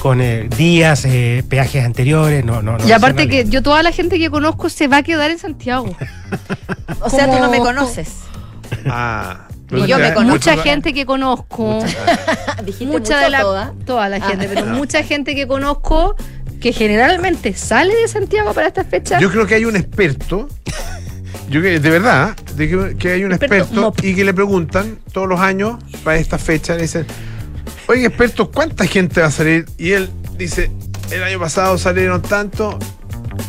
Con 0.00 0.20
eh, 0.20 0.48
días, 0.56 1.04
eh, 1.04 1.42
peajes 1.48 1.84
anteriores, 1.84 2.44
no, 2.44 2.62
no, 2.62 2.78
no. 2.78 2.86
y 2.88 2.92
aparte 2.92 3.28
que 3.28 3.44
yo 3.48 3.62
toda 3.62 3.82
la 3.82 3.92
gente 3.92 4.18
que 4.18 4.30
conozco 4.30 4.68
se 4.68 4.88
va 4.88 4.98
a 4.98 5.02
quedar 5.02 5.30
en 5.30 5.38
Santiago. 5.38 5.89
O 7.00 7.08
sea, 7.10 7.26
tú 7.30 7.38
no 7.38 7.50
me 7.50 7.58
conoces. 7.58 8.08
Ah. 8.86 9.46
Y 9.72 9.86
yo 9.86 9.98
me 9.98 10.12
conozco. 10.12 10.32
Mucha 10.32 10.56
gente 10.62 10.92
que 10.92 11.06
conozco, 11.06 11.64
mucha 12.64 12.84
mucho 12.84 13.16
de 13.16 13.30
la 13.30 13.40
toda. 13.40 13.72
toda 13.86 14.08
la 14.08 14.16
Ah. 14.16 14.28
gente, 14.28 14.48
pero 14.48 14.66
No. 14.66 14.76
mucha 14.76 15.02
gente 15.02 15.34
que 15.34 15.46
conozco 15.46 16.16
que 16.60 16.72
generalmente 16.72 17.54
sale 17.54 17.94
de 17.94 18.08
Santiago 18.08 18.52
para 18.52 18.66
estas 18.68 18.86
fechas. 18.86 19.20
Yo 19.22 19.30
creo 19.30 19.46
que 19.46 19.54
hay 19.54 19.64
un 19.64 19.76
experto, 19.76 20.48
yo 21.48 21.62
que, 21.62 21.78
de 21.80 21.90
verdad, 21.90 22.36
de 22.56 22.68
que, 22.68 22.96
que 22.98 23.12
hay 23.12 23.24
un 23.24 23.32
Experto 23.32 23.94
y 24.02 24.14
que 24.14 24.24
le 24.24 24.34
preguntan 24.34 24.98
todos 25.12 25.26
los 25.28 25.40
años 25.40 25.76
para 26.04 26.18
esta 26.18 26.36
fecha, 26.38 26.74
le 26.74 26.82
dicen, 26.82 27.06
oye 27.88 28.06
experto, 28.06 28.50
¿cuánta 28.50 28.86
gente 28.86 29.20
va 29.20 29.28
a 29.28 29.30
salir? 29.30 29.64
Y 29.78 29.92
él 29.92 30.10
dice, 30.36 30.70
el 31.10 31.22
año 31.22 31.38
pasado 31.40 31.78
salieron 31.78 32.20
tanto, 32.22 32.78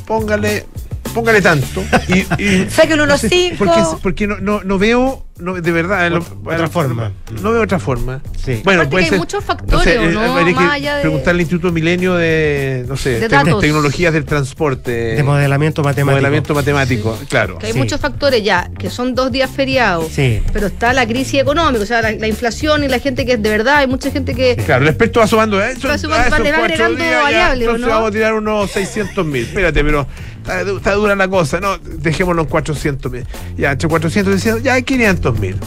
póngale, 0.07 0.65
póngale 1.13 1.41
tanto. 1.41 1.83
Y, 2.07 2.19
y- 2.43 2.67
Sáquenle 2.69 3.03
unos 3.03 3.07
no 3.07 3.17
sé, 3.17 3.29
cinco. 3.29 3.57
Porque, 3.65 3.81
porque 4.01 4.27
no, 4.27 4.37
no, 4.39 4.63
no 4.63 4.77
veo, 4.77 5.25
no, 5.41 5.53
de 5.55 5.71
verdad, 5.71 6.09
lo- 6.11 6.25
otra 6.45 6.67
forma. 6.69 7.11
No 7.41 7.51
veo 7.51 7.61
otra 7.63 7.79
forma. 7.79 8.21
Sí. 8.43 8.61
Bueno, 8.63 8.81
Aparte 8.81 8.91
puede 8.91 9.01
que 9.01 9.05
hay 9.05 9.09
ser. 9.09 9.19
muchos 9.19 9.43
factores, 9.43 9.97
¿o 9.97 10.01
eh, 10.01 10.11
no? 10.11 10.21
habría 10.21 10.55
Más 10.55 10.65
que 10.69 10.71
allá 10.75 10.95
de- 10.95 11.01
preguntarle 11.01 11.31
al 11.31 11.41
Instituto 11.41 11.71
Milenio 11.73 12.13
de, 12.15 12.85
no 12.87 12.95
sé, 12.97 13.19
De 13.19 13.27
tecnologías 13.29 14.13
del 14.13 14.25
transporte. 14.25 14.91
De 14.91 15.23
modelamiento 15.23 15.83
matemático. 15.83 16.11
Modelamiento 16.11 16.53
matemático, 16.55 17.17
claro. 17.29 17.57
Que 17.57 17.67
hay 17.67 17.73
Sí. 17.73 17.77
muchos 17.79 17.99
factores 17.99 18.43
ya, 18.43 18.69
que 18.77 18.89
son 18.89 19.15
dos 19.15 19.31
días 19.31 19.49
feriados. 19.49 20.07
Sí. 20.11 20.41
Pero 20.53 20.67
está 20.67 20.93
la 20.93 21.05
crisis 21.07 21.41
económica, 21.41 21.83
o 21.83 21.85
sea, 21.85 22.01
la, 22.01 22.11
la 22.11 22.27
inflación 22.27 22.83
y 22.83 22.87
la 22.87 22.99
gente 22.99 23.25
que 23.25 23.33
es 23.33 23.41
de 23.41 23.49
verdad, 23.49 23.77
hay 23.77 23.87
mucha 23.87 24.11
gente 24.11 24.35
que. 24.35 24.55
Claro, 24.55 24.83
el 24.83 24.89
experto 24.89 25.19
va 25.19 25.27
sumando. 25.27 25.61
¿eh? 25.63 25.75
Son- 25.79 25.91
Va 25.91 25.97
sumando, 25.97 26.25
ah, 26.27 26.29
va- 26.29 26.39
le 26.39 26.51
va 26.51 26.57
agregando 26.59 26.97
días, 27.03 27.23
variables, 27.23 27.67
¿o 27.67 27.71
entonces 27.71 27.87
no? 27.87 27.93
vamos 27.95 28.09
a 28.09 28.11
tirar 28.11 28.33
unos 28.33 28.71
600 28.71 29.25
mil. 29.25 29.43
Espérate, 29.43 29.83
pero 29.83 30.07
está 30.41 30.93
dura 30.93 31.15
la 31.15 31.27
cosa. 31.27 31.59
No, 31.59 31.77
dejémoslo 31.77 32.41
en 32.43 32.47
400 32.47 33.11
mil. 33.11 33.25
Ya, 33.57 33.71
entre 33.71 33.87
400 33.89 34.33
y 34.33 34.37
600, 34.37 34.63
ya 34.63 34.73
hay 34.73 34.83
500 34.83 35.30
mil. 35.39 35.57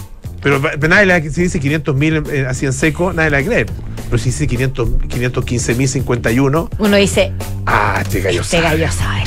Pero, 0.43 0.61
pero 0.61 0.89
nadie 0.89 1.07
le, 1.07 1.31
si 1.31 1.43
dice 1.43 1.59
500 1.59 1.95
mil 1.97 2.23
eh, 2.31 2.47
así 2.49 2.67
en 2.67 2.73
seco, 2.75 3.13
nadie 3.13 3.31
le 3.31 3.37
va 3.39 3.43
a 3.43 3.47
creer. 3.47 3.67
Pero 4.07 4.19
si 4.19 4.27
dice 4.27 4.47
500, 4.47 4.89
515 5.09 5.75
mil 5.75 5.89
51, 5.89 6.71
Uno 6.79 6.97
dice, 6.97 7.33
ah, 7.67 7.99
este 8.03 8.21
gallo 8.21 8.43
este 8.43 8.59
sabe. 8.61 8.79
gallo 8.79 8.93
sabe. 8.93 9.23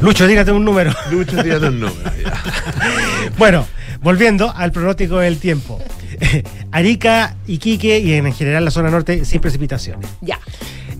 Lucho, 0.00 0.26
dígate 0.26 0.50
un 0.50 0.64
número. 0.64 0.92
Lucho, 1.10 1.42
tírate 1.42 1.68
un 1.68 1.80
número. 1.80 2.10
Bueno, 3.38 3.66
volviendo 4.02 4.52
al 4.54 4.72
pronóstico 4.72 5.18
del 5.18 5.38
tiempo. 5.38 5.80
Arica, 6.72 7.36
Iquique 7.46 7.98
y 8.00 8.14
en 8.14 8.32
general 8.32 8.64
la 8.64 8.70
zona 8.72 8.90
norte 8.90 9.24
sin 9.24 9.40
precipitaciones. 9.40 10.08
Ya. 10.20 10.40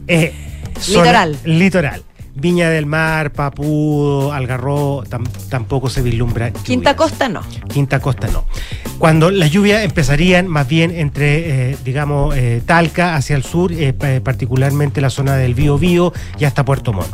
Eh, 0.07 0.32
zona- 0.78 1.03
Litoral. 1.05 1.36
Litoral. 1.45 2.03
Viña 2.41 2.70
del 2.70 2.86
Mar, 2.86 3.32
Papudo, 3.32 4.32
Algarrobo, 4.32 5.05
tam- 5.05 5.28
tampoco 5.49 5.89
se 5.91 6.03
vislumbra. 6.03 6.51
Quinta. 6.53 6.95
Costa 6.97 7.28
no. 7.28 7.41
Quinta 7.72 8.01
Costa 8.01 8.28
no. 8.28 8.45
Cuando 8.99 9.30
las 9.30 9.51
lluvias 9.51 9.84
empezarían 9.84 10.49
más 10.49 10.66
bien 10.68 10.91
entre, 10.91 11.70
eh, 11.72 11.76
digamos, 11.84 12.36
eh, 12.36 12.62
Talca 12.64 13.14
hacia 13.16 13.36
el 13.36 13.45
sur, 13.45 13.72
eh, 13.72 13.93
pa- 13.93 14.20
particularmente 14.22 15.01
la 15.01 15.11
zona 15.11 15.36
del 15.36 15.55
Bío 15.55 15.78
Bío 15.78 16.12
y 16.39 16.45
hasta 16.45 16.64
Puerto 16.64 16.93
Montt. 16.93 17.09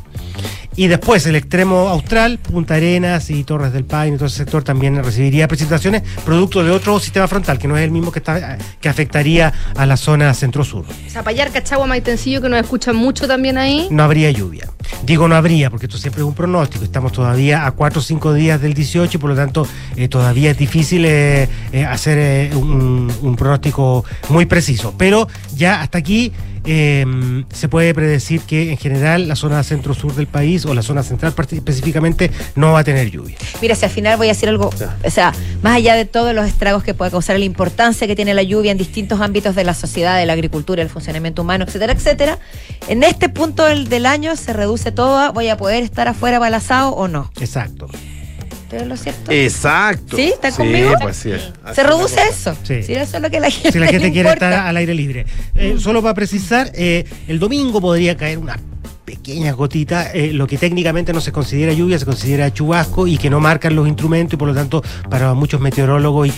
Y 0.76 0.88
después 0.88 1.24
el 1.26 1.36
extremo 1.36 1.88
austral, 1.88 2.38
Punta 2.38 2.74
Arenas 2.74 3.30
y 3.30 3.44
Torres 3.44 3.72
del 3.72 3.84
Paine, 3.84 4.16
todo 4.16 4.26
ese 4.26 4.38
sector 4.38 4.64
también 4.64 5.02
recibiría 5.02 5.46
precipitaciones 5.46 6.02
producto 6.24 6.64
de 6.64 6.70
otro 6.70 6.98
sistema 6.98 7.28
frontal, 7.28 7.58
que 7.58 7.68
no 7.68 7.76
es 7.76 7.84
el 7.84 7.90
mismo 7.90 8.10
que, 8.10 8.18
está, 8.18 8.58
que 8.80 8.88
afectaría 8.88 9.52
a 9.76 9.86
la 9.86 9.96
zona 9.96 10.34
centro-sur. 10.34 10.84
Zapallar, 11.08 11.52
Cachagua, 11.52 11.86
Maitencillo, 11.86 12.40
que 12.40 12.48
nos 12.48 12.60
escuchan 12.60 12.96
mucho 12.96 13.28
también 13.28 13.56
ahí. 13.56 13.86
No 13.90 14.02
habría 14.02 14.30
lluvia. 14.30 14.68
Digo 15.04 15.28
no 15.28 15.36
habría, 15.36 15.70
porque 15.70 15.86
esto 15.86 15.98
siempre 15.98 16.22
es 16.22 16.26
un 16.26 16.34
pronóstico. 16.34 16.84
Estamos 16.84 17.12
todavía 17.12 17.66
a 17.66 17.70
4 17.70 18.00
o 18.00 18.02
5 18.02 18.34
días 18.34 18.60
del 18.60 18.74
18, 18.74 19.18
por 19.18 19.30
lo 19.30 19.36
tanto, 19.36 19.66
eh, 19.96 20.08
todavía 20.08 20.50
es 20.50 20.58
difícil 20.58 21.04
eh, 21.04 21.48
eh, 21.72 21.84
hacer 21.84 22.54
un, 22.56 23.12
un 23.22 23.36
pronóstico 23.36 24.04
muy 24.28 24.46
preciso. 24.46 24.94
Pero 24.98 25.28
ya 25.54 25.82
hasta 25.82 25.98
aquí 25.98 26.32
eh, 26.64 27.04
se 27.52 27.68
puede 27.68 27.92
predecir 27.94 28.40
que 28.42 28.70
en 28.70 28.78
general 28.78 29.28
la 29.28 29.36
zona 29.36 29.62
centro-sur 29.62 30.14
del 30.14 30.26
país 30.26 30.64
o 30.64 30.74
la 30.74 30.82
zona 30.82 31.02
central 31.02 31.34
específicamente 31.50 32.30
no 32.54 32.72
va 32.72 32.80
a 32.80 32.84
tener 32.84 33.10
lluvia. 33.10 33.36
Mira, 33.60 33.74
si 33.74 33.84
al 33.84 33.90
final 33.90 34.16
voy 34.16 34.28
a 34.28 34.30
decir 34.30 34.48
algo, 34.48 34.70
o 34.70 35.10
sea, 35.10 35.32
más 35.62 35.76
allá 35.76 35.94
de 35.94 36.04
todos 36.04 36.34
los 36.34 36.46
estragos 36.46 36.82
que 36.82 36.94
puede 36.94 37.10
causar, 37.10 37.38
la 37.38 37.44
importancia 37.44 38.06
que 38.06 38.16
tiene 38.16 38.32
la 38.32 38.42
lluvia 38.42 38.72
en 38.72 38.78
distintos 38.78 39.20
ámbitos 39.20 39.54
de 39.54 39.64
la 39.64 39.74
sociedad, 39.74 40.18
de 40.18 40.26
la 40.26 40.32
agricultura, 40.32 40.82
el 40.82 40.88
funcionamiento 40.88 41.42
humano, 41.42 41.64
etcétera, 41.66 41.92
etcétera, 41.92 42.38
en 42.88 43.02
este 43.02 43.28
punto 43.28 43.64
del, 43.64 43.88
del 43.88 44.06
año 44.06 44.36
se 44.36 44.52
reduce 44.52 44.92
todo 44.92 45.18
a 45.18 45.30
voy 45.30 45.48
a 45.48 45.56
poder 45.56 45.82
estar 45.82 46.08
afuera 46.08 46.38
asado 46.54 46.90
o 46.90 47.08
no. 47.08 47.30
Exacto. 47.40 47.88
¿Estoy 48.74 48.82
en 48.82 48.88
lo 48.88 48.96
cierto? 48.96 49.30
Exacto. 49.32 50.16
¿Sí? 50.16 50.22
¿Están 50.34 50.52
conmigo? 50.52 50.92
pues 51.00 51.16
sí. 51.16 51.30
¿Se 51.74 51.82
reduce 51.82 52.20
eso? 52.28 52.56
Sí. 52.62 52.82
Sí, 52.82 52.94
eso 52.94 53.16
es 53.16 53.22
lo 53.22 53.30
que 53.30 53.40
la 53.40 53.50
gente 53.50 53.72
Si 53.72 53.78
la 53.78 53.86
gente 53.86 54.12
quiere 54.12 54.30
estar 54.30 54.52
al 54.52 54.76
aire 54.76 54.94
libre. 54.94 55.26
Eh, 55.54 55.76
solo 55.78 56.02
para 56.02 56.14
precisar, 56.14 56.70
eh, 56.74 57.04
el 57.28 57.38
domingo 57.38 57.80
podría 57.80 58.16
caer 58.16 58.38
una 58.38 58.58
pequeñas 59.04 59.54
gotitas, 59.54 60.08
eh, 60.14 60.32
lo 60.32 60.46
que 60.46 60.56
técnicamente 60.58 61.12
no 61.12 61.20
se 61.20 61.30
considera 61.30 61.72
lluvia, 61.72 61.98
se 61.98 62.04
considera 62.06 62.52
chubasco 62.52 63.06
y 63.06 63.18
que 63.18 63.28
no 63.30 63.38
marcan 63.38 63.76
los 63.76 63.86
instrumentos 63.86 64.34
y 64.34 64.36
por 64.38 64.48
lo 64.48 64.54
tanto 64.54 64.82
para 65.10 65.34
muchos 65.34 65.60
meteorólogos 65.60 66.26
y 66.28 66.30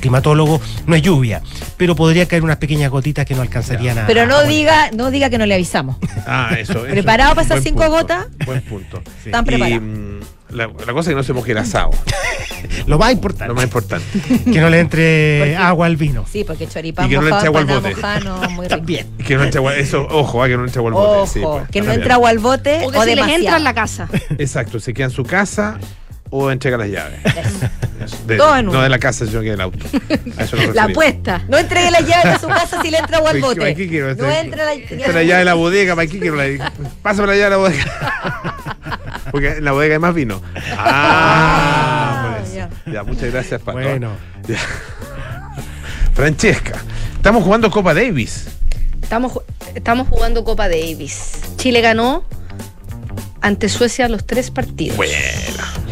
climatólogos 0.00 0.60
no 0.86 0.94
es 0.94 1.02
lluvia, 1.02 1.42
pero 1.76 1.94
podría 1.96 2.26
caer 2.26 2.42
unas 2.42 2.56
pequeñas 2.58 2.90
gotitas 2.90 3.26
que 3.26 3.34
no 3.34 3.42
alcanzarían 3.42 3.98
a... 3.98 4.06
Pero 4.06 4.26
no 4.26 4.36
a- 4.36 4.44
diga, 4.44 4.90
no 4.92 5.10
diga 5.10 5.30
que 5.30 5.38
no 5.38 5.46
le 5.46 5.54
avisamos. 5.54 5.96
Ah, 6.26 6.50
eso. 6.58 6.72
eso. 6.72 6.86
¿Preparado 6.86 7.34
para 7.34 7.44
esas 7.46 7.62
cinco 7.62 7.80
punto, 7.80 7.92
gotas? 7.96 8.26
Buen 8.44 8.62
punto. 8.62 9.02
Están 9.24 9.44
preparados. 9.44 9.82
mm, 9.82 10.05
la, 10.50 10.66
la 10.68 10.92
cosa 10.92 11.00
es 11.00 11.06
que 11.08 11.14
no 11.14 11.22
se 11.22 11.32
moje 11.32 11.52
el 11.52 11.58
asado. 11.58 11.90
Lo 12.86 12.98
más 12.98 13.12
importante. 13.12 13.48
Lo 13.48 13.54
más 13.54 13.64
importante. 13.64 14.04
Que 14.44 14.60
no 14.60 14.68
le 14.70 14.80
entre 14.80 15.56
agua 15.56 15.86
al 15.86 15.96
vino. 15.96 16.24
Sí, 16.30 16.44
porque 16.44 16.66
choripán 16.66 17.06
Y 17.06 17.10
que 17.10 17.16
no 17.16 17.22
le 17.22 17.30
eche 17.30 17.46
agua 17.46 17.60
al 17.60 17.66
bote. 17.66 17.94
muy 18.50 18.64
rico. 18.64 18.68
También. 18.68 19.06
Y 19.18 19.22
que 19.22 19.36
no 19.36 19.44
entre 19.44 19.58
agua, 19.58 19.76
eso, 19.76 20.06
ojo, 20.10 20.42
ah, 20.42 20.48
que 20.48 20.56
no 20.56 20.64
entre 20.64 20.78
agua 20.78 20.90
al 20.90 20.94
bote. 20.94 21.16
Ojo, 21.18 21.26
sí, 21.26 21.40
pues, 21.42 21.68
que 21.70 21.80
no 21.82 21.92
entra 21.92 22.14
agua 22.14 22.30
al 22.30 22.38
bote 22.38 22.80
O 22.84 22.90
que 22.90 22.98
o 22.98 23.02
se 23.04 23.14
les 23.16 23.28
entra 23.28 23.56
en 23.56 23.64
la 23.64 23.74
casa. 23.74 24.08
Exacto, 24.38 24.80
se 24.80 24.92
queda 24.94 25.06
en 25.06 25.10
su 25.12 25.22
casa 25.24 25.78
o 26.30 26.50
entrega 26.50 26.76
las 26.76 26.88
llaves. 26.88 27.20
De- 28.26 28.36
Todo 28.36 28.56
en 28.56 28.68
uno. 28.68 28.78
no 28.78 28.82
de 28.84 28.88
la 28.90 28.98
casa, 28.98 29.26
sino 29.26 29.40
que 29.40 29.50
del 29.50 29.60
auto. 29.60 29.84
A 30.36 30.42
eso 30.44 30.56
La 30.74 30.84
apuesta. 30.84 31.42
No 31.48 31.56
entregue 31.58 31.90
las 31.90 32.06
llaves 32.06 32.34
de 32.34 32.38
su 32.40 32.46
casa 32.46 32.80
si 32.82 32.90
le 32.90 32.98
entra 32.98 33.16
agua 33.18 33.30
al 33.30 33.40
¿Para 33.40 33.40
qué- 33.40 33.48
bote. 33.48 33.60
para 33.60 33.74
qué 33.74 33.88
quiero? 33.88 34.14
No 34.14 34.22
la, 34.26 34.40
es 34.74 35.14
la 35.14 35.22
llave 35.22 35.38
de 35.38 35.44
la 35.44 35.54
bodega, 35.54 35.94
¿para 35.96 36.06
qué 36.06 36.18
quiero 36.18 36.36
la 36.36 36.72
Pásame 37.02 37.28
la 37.28 37.34
llave 37.36 37.44
de 37.44 37.50
la 37.50 37.56
bodega. 37.56 38.75
Porque 39.30 39.58
en 39.58 39.64
la 39.64 39.72
bodega 39.72 39.94
hay 39.94 40.00
más 40.00 40.14
vino. 40.14 40.40
Ah. 40.78 42.38
Ya, 42.86 43.02
muchas 43.02 43.32
gracias, 43.32 43.60
Pato. 43.60 43.78
Bueno. 43.78 44.12
Ya. 44.46 44.58
Francesca, 46.14 46.82
estamos 47.16 47.44
jugando 47.44 47.70
Copa 47.70 47.92
Davis. 47.92 48.46
Estamos, 49.02 49.40
estamos 49.74 50.08
jugando 50.08 50.44
Copa 50.44 50.68
Davis. 50.68 51.40
Chile 51.56 51.80
ganó 51.80 52.24
ante 53.40 53.68
Suecia 53.68 54.08
los 54.08 54.26
tres 54.26 54.50
partidos. 54.50 54.96
Buena, 54.96 55.14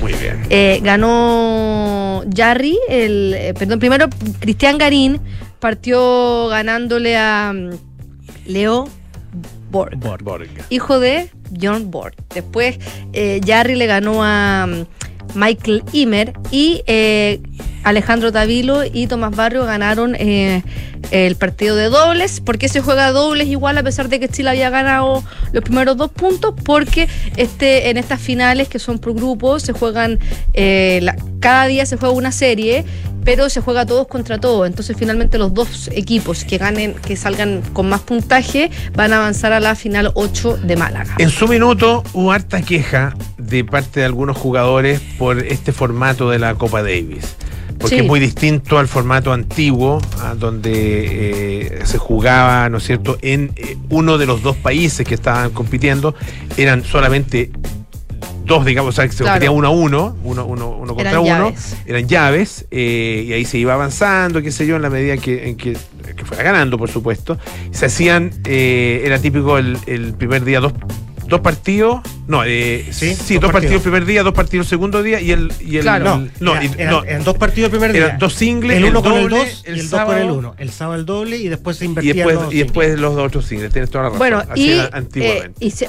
muy 0.00 0.12
bien. 0.14 0.46
Eh, 0.50 0.80
ganó 0.82 2.24
Jarry, 2.34 2.78
el, 2.88 3.34
eh, 3.36 3.54
perdón, 3.54 3.78
primero 3.78 4.08
Cristian 4.40 4.78
Garín 4.78 5.20
partió 5.60 6.48
ganándole 6.48 7.16
a 7.16 7.52
mm, 7.54 7.70
Leo 8.46 8.88
Borg, 9.74 9.98
hijo 10.70 11.00
de 11.00 11.30
John 11.60 11.90
Borg. 11.90 12.14
Después 12.34 12.78
eh, 13.12 13.40
Jarry 13.46 13.74
le 13.74 13.86
ganó 13.86 14.22
a 14.24 14.66
mm, 14.68 15.38
Michael 15.38 15.82
Imer 15.92 16.32
y 16.50 16.82
eh, 16.86 17.40
Alejandro 17.82 18.30
Tavilo 18.32 18.84
y 18.84 19.06
Tomás 19.08 19.34
Barrio 19.36 19.64
ganaron 19.66 20.14
eh, 20.18 20.62
el 21.10 21.36
partido 21.36 21.76
de 21.76 21.88
dobles. 21.88 22.40
¿Por 22.40 22.56
qué 22.56 22.68
se 22.68 22.80
juega 22.80 23.10
dobles 23.10 23.48
igual 23.48 23.76
a 23.76 23.82
pesar 23.82 24.08
de 24.08 24.20
que 24.20 24.28
Chile 24.28 24.50
había 24.50 24.70
ganado 24.70 25.22
los 25.52 25.62
primeros 25.64 25.96
dos 25.96 26.10
puntos? 26.10 26.54
Porque 26.64 27.08
este, 27.36 27.90
en 27.90 27.96
estas 27.98 28.20
finales 28.20 28.68
que 28.68 28.78
son 28.78 28.98
por 28.98 29.14
grupos 29.14 29.62
se 29.64 29.72
juegan, 29.72 30.18
eh, 30.54 31.00
la- 31.02 31.16
cada 31.44 31.66
día 31.66 31.84
se 31.84 31.98
juega 31.98 32.14
una 32.14 32.32
serie, 32.32 32.86
pero 33.22 33.50
se 33.50 33.60
juega 33.60 33.84
todos 33.84 34.06
contra 34.06 34.40
todos. 34.40 34.66
Entonces 34.66 34.96
finalmente 34.98 35.36
los 35.36 35.52
dos 35.52 35.90
equipos 35.92 36.42
que 36.44 36.56
ganen, 36.56 36.94
que 36.94 37.16
salgan 37.16 37.60
con 37.74 37.86
más 37.86 38.00
puntaje, 38.00 38.70
van 38.94 39.12
a 39.12 39.18
avanzar 39.18 39.52
a 39.52 39.60
la 39.60 39.74
final 39.74 40.10
8 40.14 40.56
de 40.64 40.76
Málaga. 40.76 41.16
En 41.18 41.28
su 41.28 41.46
minuto 41.46 42.02
hubo 42.14 42.32
harta 42.32 42.62
queja 42.62 43.14
de 43.36 43.62
parte 43.62 44.00
de 44.00 44.06
algunos 44.06 44.38
jugadores 44.38 45.00
por 45.18 45.38
este 45.40 45.72
formato 45.72 46.30
de 46.30 46.38
la 46.38 46.54
Copa 46.54 46.82
Davis. 46.82 47.36
Porque 47.78 47.96
Sí. 47.96 48.00
es 48.02 48.06
muy 48.06 48.20
distinto 48.20 48.78
al 48.78 48.88
formato 48.88 49.30
antiguo, 49.32 50.00
donde 50.38 50.70
eh, 50.72 51.80
se 51.84 51.98
jugaba, 51.98 52.70
¿no 52.70 52.78
es 52.78 52.84
cierto?, 52.84 53.18
en 53.20 53.52
eh, 53.56 53.76
uno 53.90 54.16
de 54.16 54.24
los 54.24 54.42
dos 54.42 54.56
países 54.56 55.06
que 55.06 55.14
estaban 55.14 55.50
compitiendo. 55.50 56.14
Eran 56.56 56.84
solamente 56.84 57.50
dos, 58.44 58.64
digamos, 58.64 58.90
o 58.90 59.00
sea, 59.02 59.10
se 59.10 59.24
Claro. 59.24 59.52
uno 59.52 59.68
a 59.68 59.70
uno, 59.70 60.16
uno, 60.22 60.44
uno, 60.46 60.68
uno 60.70 60.94
contra 60.94 61.10
Eran 61.10 61.22
uno. 61.22 61.28
llaves. 61.50 61.76
Eran 61.86 62.08
llaves, 62.08 62.66
eh, 62.70 63.24
y 63.28 63.32
ahí 63.32 63.44
se 63.44 63.58
iba 63.58 63.74
avanzando, 63.74 64.42
qué 64.42 64.50
sé 64.52 64.66
yo, 64.66 64.76
en 64.76 64.82
la 64.82 64.90
medida 64.90 65.14
en 65.14 65.20
que, 65.20 65.48
en 65.48 65.56
que, 65.56 65.76
que 66.16 66.24
fuera 66.24 66.42
ganando, 66.42 66.76
por 66.78 66.90
supuesto. 66.90 67.38
Se 67.70 67.86
hacían, 67.86 68.30
eh, 68.46 69.02
era 69.04 69.18
típico 69.18 69.58
el, 69.58 69.78
el 69.86 70.12
primer 70.14 70.44
día 70.44 70.60
dos, 70.60 70.72
dos 71.26 71.40
partidos, 71.40 72.00
no, 72.26 72.44
eh, 72.44 72.86
sí, 72.90 73.08
dos 73.10 73.18
dos 73.18 73.26
partidos. 73.26 73.52
partidos 73.52 73.74
el 73.76 73.80
primer 73.82 74.04
día, 74.06 74.22
dos 74.22 74.34
partidos 74.34 74.66
el 74.66 74.70
segundo 74.70 75.02
día 75.02 75.20
y 75.20 75.30
el... 75.32 75.52
Y 75.60 75.76
el 75.76 75.82
Claro. 75.82 76.04
no, 76.18 76.28
no, 76.40 76.52
Era- 76.56 76.64
y- 76.64 76.70
eran- 76.78 76.90
no, 76.90 77.04
eran 77.04 77.24
dos 77.24 77.36
partidos 77.38 77.66
el 77.66 77.70
primer 77.70 77.92
día. 77.92 78.04
eran 78.06 78.18
dos 78.18 78.34
singles, 78.34 78.76
el 78.78 78.84
uno 78.84 79.02
con 79.02 79.12
el 79.14 79.22
doble, 79.28 79.36
2 79.38 79.64
y 79.66 79.70
el 79.70 79.76
2 79.88 80.00
con 80.00 80.16
el 80.16 80.18
sábado, 80.22 80.34
1. 80.34 80.54
El 80.58 80.70
sábado 80.70 80.98
el 81.00 81.06
doble 81.06 81.36
y 81.38 81.48
después 81.48 81.76
se 81.76 81.84
Y 81.84 81.88
invertían 81.88 82.16
después, 82.16 82.34
los 82.36 82.54
y 82.54 82.58
después 82.58 82.98
los 82.98 83.14
dos 83.16 83.26
otros 83.26 83.44
singles, 83.46 83.72
tienes 83.72 83.90
toda 83.90 84.04
la 84.04 84.08
razón. 84.10 84.18
Bueno, 84.18 84.42
Así 84.48 84.60
y, 84.66 84.72
eh, 84.72 84.88
antiguamente. 84.92 85.52
y 85.64 85.70
se- 85.70 85.86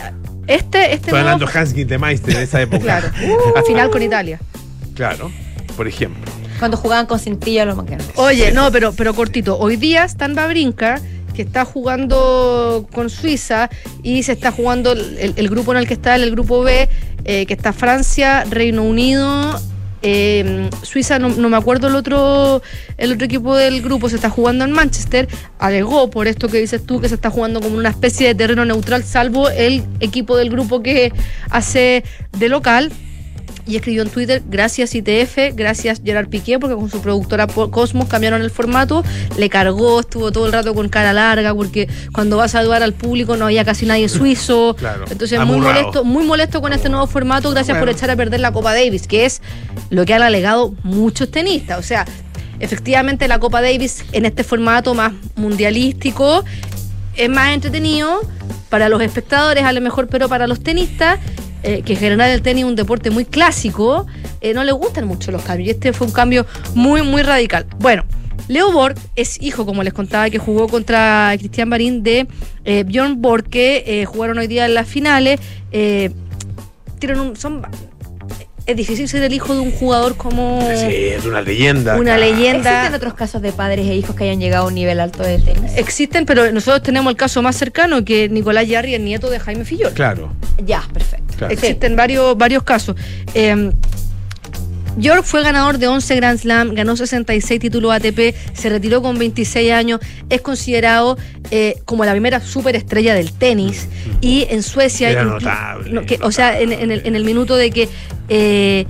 este, 0.48 0.80
este 0.84 0.94
Estoy 0.94 1.20
hablando 1.20 1.46
nuevo- 1.46 1.60
Hans 1.60 1.74
Gintemeister 1.74 2.36
de 2.38 2.44
esa 2.44 2.62
época. 2.62 2.84
Claro. 2.84 3.08
A 3.56 3.62
final 3.68 3.90
con 3.90 4.02
Italia. 4.02 4.40
Claro, 4.94 5.32
por 5.76 5.88
ejemplo. 5.88 6.22
Cuando 6.60 6.78
jugaban 6.78 7.06
con 7.06 7.20
cintilla 7.20 7.66
los 7.66 7.76
maquinos. 7.76 8.06
Oye, 8.16 8.52
no, 8.54 8.72
pero, 8.72 8.94
pero 8.94 9.14
cortito. 9.14 9.58
Hoy 9.58 9.76
día 9.76 10.06
Stan 10.06 10.34
Babrinka, 10.34 11.02
que 11.36 11.44
está 11.44 11.66
jugando 11.66 12.88
con 12.94 13.10
Suiza 13.10 13.70
y 14.02 14.24
se 14.24 14.32
está 14.32 14.52
jugando 14.52 14.94
el, 14.94 15.50
grupo 15.50 15.72
en 15.74 15.80
el 15.80 15.88
que 15.88 15.94
está, 15.94 16.16
el 16.16 16.32
grupo 16.32 16.62
B, 16.62 16.90
eh, 17.26 17.46
que 17.46 17.54
está 17.54 17.74
Francia, 17.74 18.44
Reino 18.46 18.84
Unido. 18.84 19.60
eh, 20.02 20.70
Suiza, 20.84 21.20
no, 21.20 21.30
no 21.30 21.50
me 21.50 21.58
acuerdo 21.58 21.88
el 21.88 21.96
otro, 21.96 22.62
el 22.98 23.12
otro 23.12 23.26
equipo 23.26 23.56
del 23.56 23.82
grupo, 23.82 24.10
se 24.10 24.16
está 24.16 24.30
jugando 24.30 24.64
en 24.64 24.72
Manchester. 24.72 25.28
Alegó 25.60 26.10
por 26.10 26.28
esto 26.28 26.48
que 26.48 26.60
dices 26.60 26.86
tú, 26.86 27.02
que 27.02 27.10
se 27.10 27.16
está 27.16 27.30
jugando 27.30 27.60
como 27.60 27.78
una 27.78 27.90
especie 27.90 28.28
de 28.28 28.36
terreno 28.36 28.66
neutral, 28.66 29.04
salvo 29.04 29.50
el 29.50 29.84
equipo 30.00 30.38
del 30.38 30.50
grupo 30.50 30.82
que 30.82 31.12
hace 31.50 32.04
de 32.38 32.50
local 32.50 32.92
y 33.68 33.76
escribió 33.76 34.04
en 34.04 34.10
Twitter, 34.10 34.44
gracias 34.48 34.94
ITF, 34.94 35.56
gracias 35.56 36.02
Gerard 36.04 36.28
Piqué, 36.28 36.60
porque 36.60 36.76
con 36.76 36.90
su 36.90 37.02
productora 37.02 37.48
Cosmos 37.48 38.08
cambiaron 38.08 38.42
el 38.42 38.52
formato, 38.52 39.04
le 39.38 39.50
cargó, 39.50 40.02
estuvo 40.02 40.32
todo 40.32 40.46
el 40.46 40.54
rato 40.54 40.74
con 40.74 40.90
cara 40.90 41.14
larga, 41.14 41.54
porque 41.54 41.90
cuando 42.14 42.38
vas 42.38 42.54
a 42.54 42.60
saludar 42.60 42.84
al 42.84 42.94
público 42.94 43.38
no 43.38 43.46
había 43.46 43.66
casi 43.66 43.86
nadie 43.86 44.08
suizo. 44.10 44.76
Claro, 44.78 45.06
Entonces 45.10 45.40
muy 45.46 45.58
molesto, 45.58 46.04
muy 46.04 46.24
molesto 46.26 46.62
con 46.62 46.74
este 46.74 46.90
nuevo 46.90 47.08
formato, 47.08 47.50
gracias 47.52 47.78
por 47.78 47.90
echar 47.90 48.12
a 48.12 48.16
perder 48.16 48.40
la 48.40 48.52
Copa 48.52 48.74
Davis, 48.74 49.08
que 49.08 49.26
es 49.26 49.42
lo 49.90 50.06
que 50.06 50.14
han 50.14 50.22
alegado 50.22 50.74
muchos 50.84 51.32
tenistas. 51.32 51.80
O 51.80 51.84
sea, 51.84 52.06
efectivamente 52.60 53.28
la 53.28 53.40
Copa 53.40 53.62
Davis 53.62 54.06
en 54.12 54.26
este 54.26 54.44
formato 54.44 54.94
más 54.94 55.14
mundialístico 55.36 56.44
es 57.16 57.30
más 57.30 57.54
entretenido 57.54 58.22
para 58.70 58.90
los 58.90 59.02
espectadores 59.02 59.64
a 59.64 59.72
lo 59.72 59.82
mejor, 59.82 60.08
pero 60.08 60.28
para 60.28 60.48
los 60.48 60.62
tenistas, 60.62 61.20
eh, 61.66 61.82
que 61.82 61.94
en 61.94 62.00
general 62.00 62.30
el 62.30 62.44
tenis 62.44 62.64
es 62.64 62.70
un 62.70 62.76
deporte 62.76 63.10
muy 63.10 63.26
clásico, 63.26 64.06
eh, 64.40 64.54
no 64.54 64.64
les 64.64 64.76
gustan 64.76 65.08
mucho 65.08 65.32
los 65.32 65.42
cambios. 65.42 65.68
Y 65.68 65.72
este 65.72 65.94
fue 65.94 66.06
un 66.06 66.14
cambio 66.14 66.46
muy, 66.76 67.02
muy 67.02 67.24
radical. 67.24 67.66
Bueno, 67.80 68.04
Leo 68.48 68.72
Borg 68.72 68.96
es 69.16 69.42
hijo, 69.42 69.66
como 69.66 69.82
les 69.82 69.92
contaba, 69.92 70.30
que 70.30 70.38
jugó 70.38 70.68
contra 70.68 71.34
Cristian 71.40 71.68
Marín 71.68 72.04
de 72.04 72.28
eh, 72.66 72.84
Bjorn 72.84 73.20
Borg, 73.20 73.50
que 73.50 73.84
eh, 73.88 74.06
jugaron 74.06 74.38
hoy 74.38 74.46
día 74.46 74.68
en 74.68 74.76
las 74.76 74.88
finales. 74.88 75.40
Tienen 75.72 77.20
un, 77.20 77.36
son, 77.36 77.64
es 78.66 78.76
difícil 78.76 79.08
ser 79.08 79.24
el 79.24 79.34
hijo 79.34 79.54
de 79.54 79.60
un 79.60 79.72
jugador 79.72 80.18
como... 80.18 80.60
Sí, 80.76 80.88
es 80.90 81.26
una 81.26 81.42
leyenda. 81.42 81.96
Una 81.96 82.16
claro. 82.16 82.22
leyenda. 82.22 82.72
¿Existen 82.72 82.96
otros 82.96 83.14
casos 83.14 83.42
de 83.42 83.52
padres 83.52 83.88
e 83.88 83.96
hijos 83.96 84.16
que 84.16 84.24
hayan 84.24 84.40
llegado 84.40 84.66
a 84.66 84.68
un 84.68 84.74
nivel 84.74 85.00
alto 85.00 85.22
de 85.22 85.38
tenis? 85.38 85.74
Existen, 85.76 86.26
pero 86.26 86.52
nosotros 86.52 86.82
tenemos 86.82 87.12
el 87.12 87.18
caso 87.18 87.42
más 87.44 87.56
cercano, 87.56 88.04
que 88.04 88.28
Nicolás 88.28 88.68
Yarri, 88.68 88.96
el 88.96 89.06
nieto 89.06 89.30
de 89.30 89.40
Jaime 89.40 89.66
Fillol. 89.66 89.94
Claro. 89.94 90.34
Ya, 90.66 90.84
perfecto. 90.92 91.36
Claro. 91.38 91.54
Existen 91.54 91.96
varios, 91.96 92.36
varios 92.38 92.64
casos. 92.64 92.96
Eh, 93.34 93.72
York 94.98 95.24
fue 95.24 95.44
ganador 95.44 95.78
de 95.78 95.88
11 95.88 96.16
Grand 96.16 96.40
Slam, 96.40 96.74
ganó 96.74 96.96
66 96.96 97.60
títulos 97.60 97.92
ATP, 97.92 98.34
se 98.54 98.70
retiró 98.70 99.02
con 99.02 99.18
26 99.18 99.72
años, 99.74 100.00
es 100.30 100.42
considerado 100.42 101.18
eh, 101.52 101.76
como 101.86 102.06
la 102.06 102.12
primera 102.12 102.40
superestrella 102.40 103.14
del 103.14 103.32
tenis 103.34 103.88
y 104.22 104.48
en 104.50 104.64
Suecia, 104.64 105.10
Era 105.12 105.24
notable, 105.26 105.92
no, 105.92 106.02
que- 106.06 106.20
o 106.22 106.32
sea, 106.32 106.60
en, 106.60 106.72
en 106.72 106.92
el, 106.92 107.02
en 107.06 107.16
el 107.16 107.24
minuto 107.26 107.56
de 107.58 107.72
que 107.72 107.90
eh, 108.30 108.86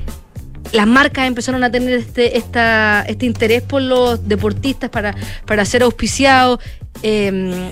las 0.72 0.88
marcas 0.88 1.28
empezaron 1.28 1.64
a 1.64 1.72
tener 1.72 1.94
este, 1.94 2.38
esta, 2.38 3.04
este 3.08 3.26
interés 3.26 3.62
por 3.62 3.82
los 3.82 4.28
deportistas 4.28 4.90
para, 4.90 5.16
para 5.46 5.66
ser 5.66 5.84
auspiciados. 5.84 6.60
eh, 7.04 7.72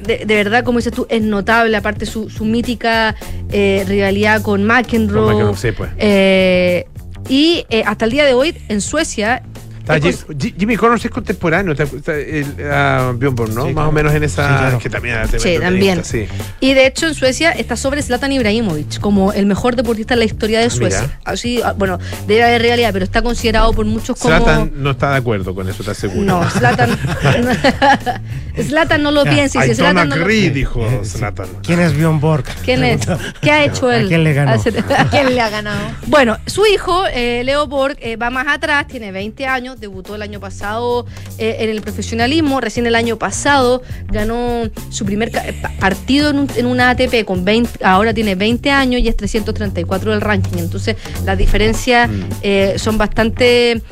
de, 0.00 0.24
de 0.26 0.34
verdad, 0.34 0.64
como 0.64 0.78
dices 0.80 0.92
tú, 0.92 1.06
es 1.08 1.22
notable, 1.22 1.76
aparte 1.76 2.06
su, 2.06 2.28
su 2.28 2.44
mítica 2.44 3.14
eh, 3.52 3.84
rivalidad 3.86 4.42
con 4.42 4.64
McEnroe. 4.64 5.22
Con 5.22 5.32
McEnroe, 5.34 5.56
sí, 5.56 5.70
pues. 5.70 5.90
Eh, 5.96 6.86
y 7.28 7.64
eh, 7.70 7.82
hasta 7.86 8.04
el 8.04 8.10
día 8.10 8.24
de 8.24 8.34
hoy, 8.34 8.56
en 8.68 8.80
Suecia, 8.80 9.42
Está 9.82 9.96
es 9.96 10.24
Jim- 10.26 10.38
Ji- 10.38 10.54
Jimmy 10.58 10.76
Connors 10.76 11.04
es 11.04 11.10
contemporáneo, 11.10 11.72
está, 11.72 11.84
está 11.84 12.14
el, 12.16 12.46
a 12.72 13.12
Bjorn 13.16 13.34
Borg, 13.34 13.50
¿no? 13.52 13.62
Sí, 13.62 13.66
Más 13.68 13.74
claro. 13.74 13.88
o 13.88 13.92
menos 13.92 14.14
en 14.14 14.22
esa. 14.24 14.48
Sí, 14.48 14.54
claro. 14.58 14.78
Que 14.78 14.90
también 14.90 15.16
Sí, 15.38 15.58
también. 15.60 16.04
sí. 16.04 16.26
Y 16.60 16.74
de 16.74 16.86
hecho 16.86 17.06
en 17.08 17.14
Suecia 17.14 17.50
está 17.52 17.76
sobre 17.76 18.02
Zlatan 18.02 18.32
Ibrahimovic 18.32 19.00
como 19.00 19.32
el 19.32 19.46
mejor 19.46 19.76
deportista 19.76 20.14
en 20.14 20.20
la 20.20 20.24
historia 20.26 20.60
de 20.60 20.66
Ah, 20.66 20.70
mira. 20.78 20.90
Suecia. 21.00 21.20
Así, 21.24 21.60
ah, 21.64 21.74
bueno, 21.76 21.98
debe 22.26 22.44
haber 22.44 22.62
realidad, 22.62 22.90
pero 22.92 23.04
está 23.04 23.22
considerado 23.22 23.72
por 23.72 23.84
muchos 23.86 24.18
como 24.18 24.34
Zlatan 24.36 24.72
no 24.76 24.90
está 24.92 25.10
de 25.12 25.16
acuerdo 25.18 25.54
con 25.54 25.68
eso, 25.68 25.82
¿estás 25.82 25.96
seguro? 25.98 26.24
No, 26.24 26.48
Zlatan 26.50 26.90
Zlatan 28.62 29.02
no 29.02 29.10
lo 29.10 29.24
piensa 29.24 29.62
si 29.62 29.68
don't 29.68 29.76
Zlatan 29.76 30.08
no 30.08 30.16
lo- 30.16 30.26
dijo 30.26 30.86
Zlatan. 31.04 31.46
¿Quién 31.62 31.80
es 31.80 31.96
Bjorn 31.96 32.20
Borg? 32.20 32.44
¿Quién 32.64 32.84
es? 32.84 33.06
¿Qué 33.40 33.50
ha 33.50 33.64
hecho 33.64 33.88
¿A 33.88 33.96
él? 33.96 34.08
quién 34.08 34.24
le 34.24 34.32
ganó? 34.34 34.52
Hace- 34.52 34.72
¿Quién 35.10 35.34
le 35.34 35.40
ha 35.40 35.48
ganado? 35.50 35.80
Bueno, 36.06 36.36
su 36.46 36.64
hijo, 36.66 37.04
eh, 37.12 37.42
Leo 37.44 37.66
Borg, 37.66 37.96
eh, 38.00 38.16
va 38.16 38.30
más 38.30 38.46
atrás, 38.48 38.86
tiene 38.86 39.12
20 39.12 39.46
años, 39.46 39.71
debutó 39.78 40.14
el 40.14 40.22
año 40.22 40.40
pasado 40.40 41.06
eh, 41.38 41.56
en 41.60 41.70
el 41.70 41.80
profesionalismo, 41.82 42.60
recién 42.60 42.86
el 42.86 42.94
año 42.94 43.18
pasado 43.18 43.82
ganó 44.08 44.62
su 44.90 45.04
primer 45.04 45.28
eh, 45.34 45.58
pa- 45.60 45.70
partido 45.80 46.30
en, 46.30 46.38
un- 46.40 46.48
en 46.56 46.66
una 46.66 46.90
ATP 46.90 47.24
con 47.24 47.44
20, 47.44 47.84
ahora 47.84 48.12
tiene 48.14 48.34
20 48.34 48.70
años 48.70 49.00
y 49.00 49.08
es 49.08 49.16
334 49.16 50.10
del 50.12 50.20
ranking, 50.20 50.58
entonces 50.58 50.96
las 51.24 51.36
diferencias 51.38 52.08
eh, 52.42 52.74
son 52.78 52.98
bastante 52.98 53.82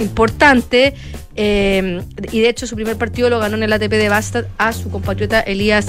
importantes. 0.00 0.94
Eh, 1.36 2.02
y 2.30 2.40
de 2.40 2.48
hecho 2.48 2.66
su 2.66 2.74
primer 2.76 2.96
partido 2.96 3.28
lo 3.30 3.38
ganó 3.38 3.56
en 3.56 3.62
el 3.64 3.72
ATP 3.72 3.90
de 3.90 4.08
Bastad 4.08 4.44
a 4.58 4.72
su 4.72 4.90
compatriota 4.90 5.40
Elías 5.40 5.86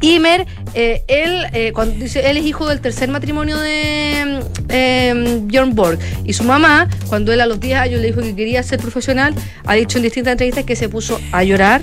Imer. 0.00 0.46
Eh, 0.74 1.02
él, 1.08 1.46
eh, 1.52 1.72
cuando 1.72 1.94
dice, 1.94 2.28
él 2.30 2.36
es 2.36 2.44
hijo 2.44 2.68
del 2.68 2.80
tercer 2.80 3.08
matrimonio 3.08 3.58
de 3.58 4.40
eh, 4.68 5.40
Bjorn 5.42 5.74
Borg. 5.74 5.98
Y 6.24 6.32
su 6.32 6.44
mamá, 6.44 6.88
cuando 7.08 7.32
él 7.32 7.40
a 7.40 7.46
los 7.46 7.60
10 7.60 7.78
años 7.78 8.00
le 8.00 8.08
dijo 8.08 8.20
que 8.20 8.34
quería 8.34 8.62
ser 8.62 8.80
profesional, 8.80 9.34
ha 9.64 9.74
dicho 9.74 9.98
en 9.98 10.04
distintas 10.04 10.32
entrevistas 10.32 10.64
que 10.64 10.76
se 10.76 10.88
puso 10.88 11.20
a 11.32 11.44
llorar. 11.44 11.82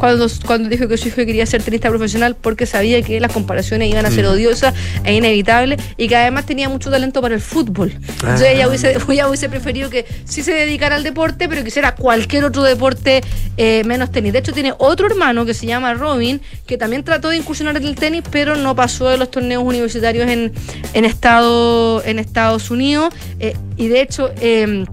Cuando, 0.00 0.26
cuando 0.46 0.70
dijo 0.70 0.88
que 0.88 0.96
su 0.96 1.08
hijo 1.08 1.16
quería 1.18 1.44
ser 1.44 1.62
tenista 1.62 1.90
profesional 1.90 2.34
porque 2.34 2.64
sabía 2.64 3.02
que 3.02 3.20
las 3.20 3.30
comparaciones 3.32 3.90
iban 3.90 4.06
a 4.06 4.10
ser 4.10 4.24
Mm. 4.24 4.28
odiosas 4.30 4.74
e 5.04 5.14
inevitables 5.14 5.78
y 5.98 6.08
que 6.08 6.16
además 6.16 6.46
tenía 6.46 6.70
mucho 6.70 6.90
talento 6.90 7.20
para 7.20 7.34
el 7.34 7.42
fútbol. 7.42 7.92
Entonces 8.08 8.46
Ah. 8.48 8.50
ella 8.50 8.66
hubiese, 8.68 8.96
ella 9.10 9.28
hubiese 9.28 9.50
preferido 9.50 9.90
que 9.90 10.06
sí 10.24 10.42
se 10.42 10.52
dedicara 10.54 10.96
al 10.96 11.02
deporte, 11.04 11.48
pero 11.50 11.62
que 11.62 11.68
hiciera 11.68 11.94
cualquier 11.94 12.44
otro 12.44 12.62
deporte 12.62 13.20
eh, 13.58 13.82
menos 13.84 14.10
tenis. 14.10 14.32
De 14.32 14.38
hecho, 14.38 14.52
tiene 14.54 14.72
otro 14.78 15.06
hermano 15.06 15.44
que 15.44 15.52
se 15.52 15.66
llama 15.66 15.92
Robin, 15.92 16.40
que 16.66 16.78
también 16.78 17.04
trató 17.04 17.28
de 17.28 17.36
incursionar 17.36 17.76
en 17.76 17.84
el 17.84 17.94
tenis, 17.94 18.22
pero 18.30 18.56
no 18.56 18.74
pasó 18.74 19.06
de 19.10 19.18
los 19.18 19.30
torneos 19.30 19.62
universitarios 19.62 20.30
en, 20.30 20.50
en, 20.94 21.04
estado, 21.04 22.02
en 22.06 22.18
Estados 22.18 22.70
Unidos. 22.70 23.12
Eh, 23.38 23.54
y 23.76 23.88
de 23.88 24.00
hecho, 24.00 24.30
eh, 24.40 24.86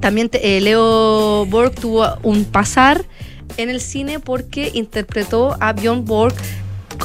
también 0.00 0.28
te- 0.28 0.60
Leo 0.60 1.46
Borg 1.46 1.74
tuvo 1.74 2.06
un 2.22 2.44
pasar 2.44 3.04
en 3.56 3.70
el 3.70 3.80
cine 3.80 4.20
porque 4.20 4.70
interpretó 4.74 5.56
a 5.60 5.72
Bjorn 5.72 6.04
Borg 6.04 6.34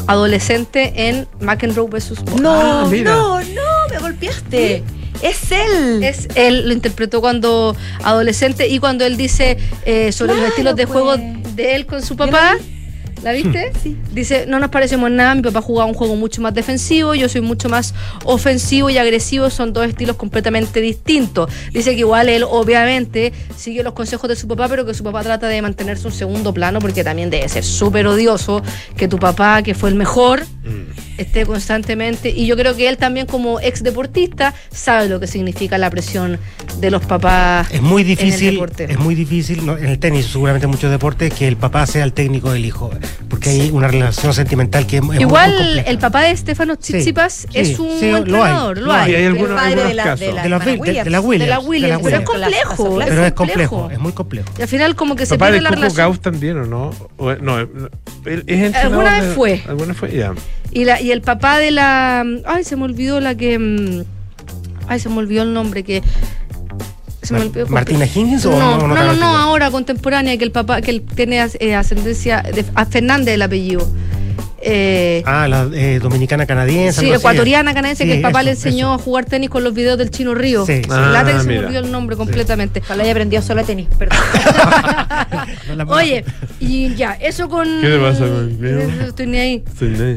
adolescente 0.08 0.94
en 1.10 1.28
McEnroe 1.40 1.88
vs. 1.90 2.24
Borg. 2.24 2.42
No, 2.42 2.54
Ah, 2.54 2.90
no, 2.92 3.40
no, 3.42 3.88
me 3.90 4.00
golpeaste. 4.00 4.84
Es 5.22 5.52
él. 5.52 6.04
Es 6.04 6.28
él 6.36 6.68
lo 6.68 6.74
interpretó 6.74 7.22
cuando 7.22 7.76
adolescente 8.04 8.68
y 8.68 8.78
cuando 8.80 9.04
él 9.06 9.18
dice 9.18 9.58
eh, 9.86 10.12
sobre 10.12 10.36
los 10.36 10.46
estilos 10.50 10.76
de 10.76 10.86
pues. 10.86 10.94
juego 11.02 11.18
de 11.56 11.76
él 11.76 11.86
con 11.88 12.04
su 12.04 12.16
papá. 12.16 12.56
¿La 13.24 13.32
viste? 13.32 13.72
Sí. 13.82 13.98
Dice, 14.12 14.46
no 14.48 14.60
nos 14.60 14.70
parecemos 14.70 15.10
nada, 15.12 15.36
mi 15.36 15.42
papá 15.42 15.62
jugaba 15.62 15.90
un 15.90 15.94
juego 15.96 16.16
mucho 16.16 16.42
más 16.42 16.54
defensivo, 16.54 17.16
yo 17.16 17.28
soy 17.30 17.42
mucho 17.42 17.70
más 17.70 17.94
ofensivo 18.26 18.90
y 18.90 18.98
agresivo, 18.98 19.50
son 19.50 19.74
dos 19.74 19.88
estilos 19.88 20.16
completamente 20.16 20.82
distintos. 20.82 21.52
Dice 21.74 21.94
que 21.94 22.00
igual 22.00 22.30
él 22.30 22.44
obviamente 22.44 23.34
sigue 23.56 23.84
los 23.84 23.94
consejos 23.94 24.30
de 24.30 24.36
su 24.36 24.48
papá, 24.48 24.68
pero 24.68 24.86
que 24.86 24.94
su 24.94 25.04
papá 25.04 25.24
trata 25.24 25.48
de 25.48 25.62
mantenerse 25.62 26.08
un 26.08 26.14
segundo 26.14 26.54
plano 26.54 26.80
porque 26.80 27.04
también 27.04 27.30
debe 27.30 27.48
ser 27.50 27.64
súper 27.64 28.08
odioso 28.08 28.62
que 28.96 29.08
tu 29.08 29.18
papá, 29.18 29.62
que 29.64 29.74
fue 29.74 29.90
el 29.90 29.96
mejor, 29.96 30.44
esté 31.18 31.46
constantemente. 31.46 32.30
Y 32.30 32.46
yo 32.46 32.56
creo 32.56 32.76
que 32.76 32.88
él 32.88 32.98
también 32.98 33.26
como 33.26 33.60
ex 33.60 33.84
deportista 33.84 34.54
sabe 34.72 35.10
lo 35.10 35.20
que 35.20 35.28
significa 35.28 35.78
la 35.78 35.90
presión 35.90 36.40
de 36.80 36.92
los 36.92 37.06
papás. 37.06 37.70
Es 37.72 37.82
muy 37.82 38.04
en 38.04 38.10
el 38.10 38.16
difícil, 38.16 38.52
deporte. 38.52 38.86
es 38.90 39.00
muy 39.00 39.16
difícil, 39.16 39.66
¿no? 39.66 39.78
en 39.78 39.86
el 39.88 40.00
tenis, 40.00 40.28
seguramente 40.28 40.66
en 40.66 40.72
muchos 40.72 40.92
deportes, 40.92 41.34
que 41.34 41.48
el 41.48 41.58
papá 41.58 41.86
sea 41.88 42.04
el 42.04 42.14
técnico 42.14 42.52
del 42.52 42.66
hijo, 42.66 42.92
porque 43.30 43.50
hay 43.50 43.70
una 43.72 43.88
relación 43.88 44.34
sentimental 44.34 44.86
que 44.88 44.98
es, 44.98 45.02
es 45.02 45.06
muy- 45.06 45.16
muy 45.16 45.22
Igual 45.24 45.84
el 45.86 45.98
papá 46.00 46.22
de 46.24 46.32
Estefano 46.32 46.76
Tsitsipas 46.78 47.34
sí, 47.34 47.48
es 47.54 47.80
un 47.80 47.90
sí, 48.00 48.06
lo 48.10 48.16
hay, 48.16 48.22
entrenador, 48.22 48.78
lo 48.78 48.94
hay. 48.94 49.12
Y 49.12 49.16
hay 49.16 49.26
algunos, 49.26 49.50
el 49.52 49.56
padre 49.56 49.72
algunos 49.72 49.88
de 49.90 49.94
la, 49.96 50.04
casos. 50.04 50.20
de 50.20 50.26
la, 50.34 50.44
De 50.44 50.50
la- 50.50 50.56
hermana 50.56 50.66
de- 50.66 51.04
de 51.04 51.10
la 51.10 51.20
Williams. 51.22 51.26
Williams. 51.28 51.46
de 51.46 51.50
la 51.50 51.60
Williams, 51.60 52.04
de 52.04 52.12
la 52.12 52.18
pero 52.18 52.18
es 52.18 52.26
complejo. 52.26 53.00
Pero 53.06 53.26
es 53.26 53.34
complejo, 53.34 53.90
es 53.92 54.00
muy 54.00 54.12
complejo. 54.14 54.50
Y 54.58 54.62
al 54.62 54.68
final 54.68 54.96
como 54.96 55.16
que 55.16 55.26
se 55.26 55.36
Papá 55.36 55.46
pierde 55.48 55.58
de 55.58 55.62
la 55.64 55.70
Coco 55.70 55.82
relación. 55.82 56.06
Gauss 56.08 56.20
también, 56.22 56.58
¿o 56.60 56.66
no? 56.66 56.92
O- 57.18 57.36
no, 57.36 57.60
es 57.60 57.68
entrenador 58.26 58.76
Alguna 58.76 59.16
de- 59.22 59.28
vez 59.28 59.36
fue. 59.36 59.62
Alguna 59.68 59.94
fue, 59.94 60.16
ya. 60.16 60.34
Y, 60.72 60.86
la, 60.86 61.02
y 61.02 61.12
el 61.12 61.22
papá 61.22 61.60
de 61.60 61.72
la... 61.72 62.26
Ay, 62.46 62.64
se 62.64 62.76
me 62.76 62.84
olvidó 62.84 63.20
la 63.20 63.36
que... 63.36 63.58
mm, 63.58 64.04
Ay, 64.90 65.00
se 65.00 65.10
me 65.10 65.18
olvidó 65.18 65.44
el 65.44 65.54
nombre 65.54 65.84
que... 65.84 66.02
Se 67.28 67.34
me 67.34 67.40
Mar- 67.40 67.48
olvidó 67.50 67.68
¿Martina 67.68 68.06
Higgins 68.06 68.46
o 68.46 68.52
no, 68.52 68.78
no, 68.78 68.88
no, 68.88 68.96
no 68.96 69.14
no, 69.14 69.38
ahora 69.38 69.70
contemporánea, 69.72 70.38
que 70.38 70.44
el 70.46 70.52
papá, 70.52 70.82
que 70.82 70.92
él 70.92 71.02
tiene 71.16 71.46
eh, 71.60 71.76
ascendencia 71.76 72.42
de 72.42 72.64
a 72.76 72.86
Fernández 72.86 73.36
el 73.36 73.42
apellido. 73.42 73.88
Eh, 74.70 75.24
Ah, 75.26 75.48
la 75.48 75.68
eh, 75.74 76.00
dominicana 76.02 76.46
canadiense. 76.46 77.02
Sí, 77.02 77.12
ecuatoriana 77.12 77.74
canadiense 77.74 78.06
que 78.06 78.12
Sí, 78.12 78.16
el 78.18 78.22
papá 78.22 78.40
eso, 78.42 78.46
le 78.46 78.52
enseñó 78.52 78.94
eso. 78.94 79.02
a 79.02 79.04
jugar 79.04 79.26
tenis 79.26 79.50
con 79.50 79.64
los 79.64 79.74
videos 79.74 79.98
del 79.98 80.12
Chino 80.12 80.36
Río. 80.36 80.66
Sí, 80.66 80.82
sí. 80.84 80.90
Lata 80.90 81.26
que 81.32 81.38
Ah, 81.38 81.42
se 81.42 81.48
me 81.48 81.60
olvidó 81.60 81.80
el 81.80 81.92
nombre 81.92 82.16
completamente. 82.18 82.82
Ojalá 82.84 83.04
haya 83.04 83.12
aprendido 83.12 83.42
solo 83.42 83.64
tenis, 83.64 83.88
perdón. 83.98 84.18
Oye, 85.90 86.24
y 86.60 86.94
ya, 86.96 87.14
eso 87.14 87.48
con. 87.50 87.66
¿Qué 87.82 87.88
te 87.88 88.00
pasa 88.00 88.20
conmigo? 88.26 88.80
No 89.00 89.06
Estoy 89.08 89.28
ni 89.28 89.38
ahí. 89.38 89.64
Sí, 89.80 89.94
sí. 89.96 90.16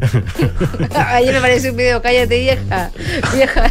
Ayer 0.96 1.34
me 1.34 1.40
pareció 1.40 1.70
un 1.70 1.76
video, 1.76 2.03
cállate 2.03 2.38
vieja, 2.40 2.90
vieja. 3.34 3.70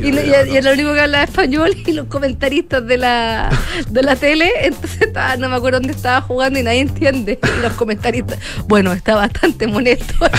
y, 0.00 0.10
no- 0.10 0.20
y- 0.20 0.50
y 0.52 0.56
era 0.56 0.68
lo 0.68 0.72
único 0.74 0.92
que 0.94 1.00
hablaba 1.00 1.24
español 1.24 1.76
y 1.86 1.92
los 1.92 2.06
comentaristas 2.06 2.86
de 2.86 2.96
la, 2.98 3.50
de 3.88 4.02
la 4.02 4.16
tele, 4.16 4.50
entonces 4.62 5.00
estaba, 5.02 5.36
no 5.36 5.48
me 5.48 5.56
acuerdo 5.56 5.78
dónde 5.80 5.92
estaba 5.94 6.20
jugando 6.20 6.58
y 6.58 6.62
nadie 6.62 6.80
entiende. 6.80 7.38
Y 7.58 7.62
los 7.62 7.72
comentaristas, 7.74 8.38
bueno, 8.66 8.92
está 8.92 9.14
bastante 9.14 9.45
molesto. 9.66 10.14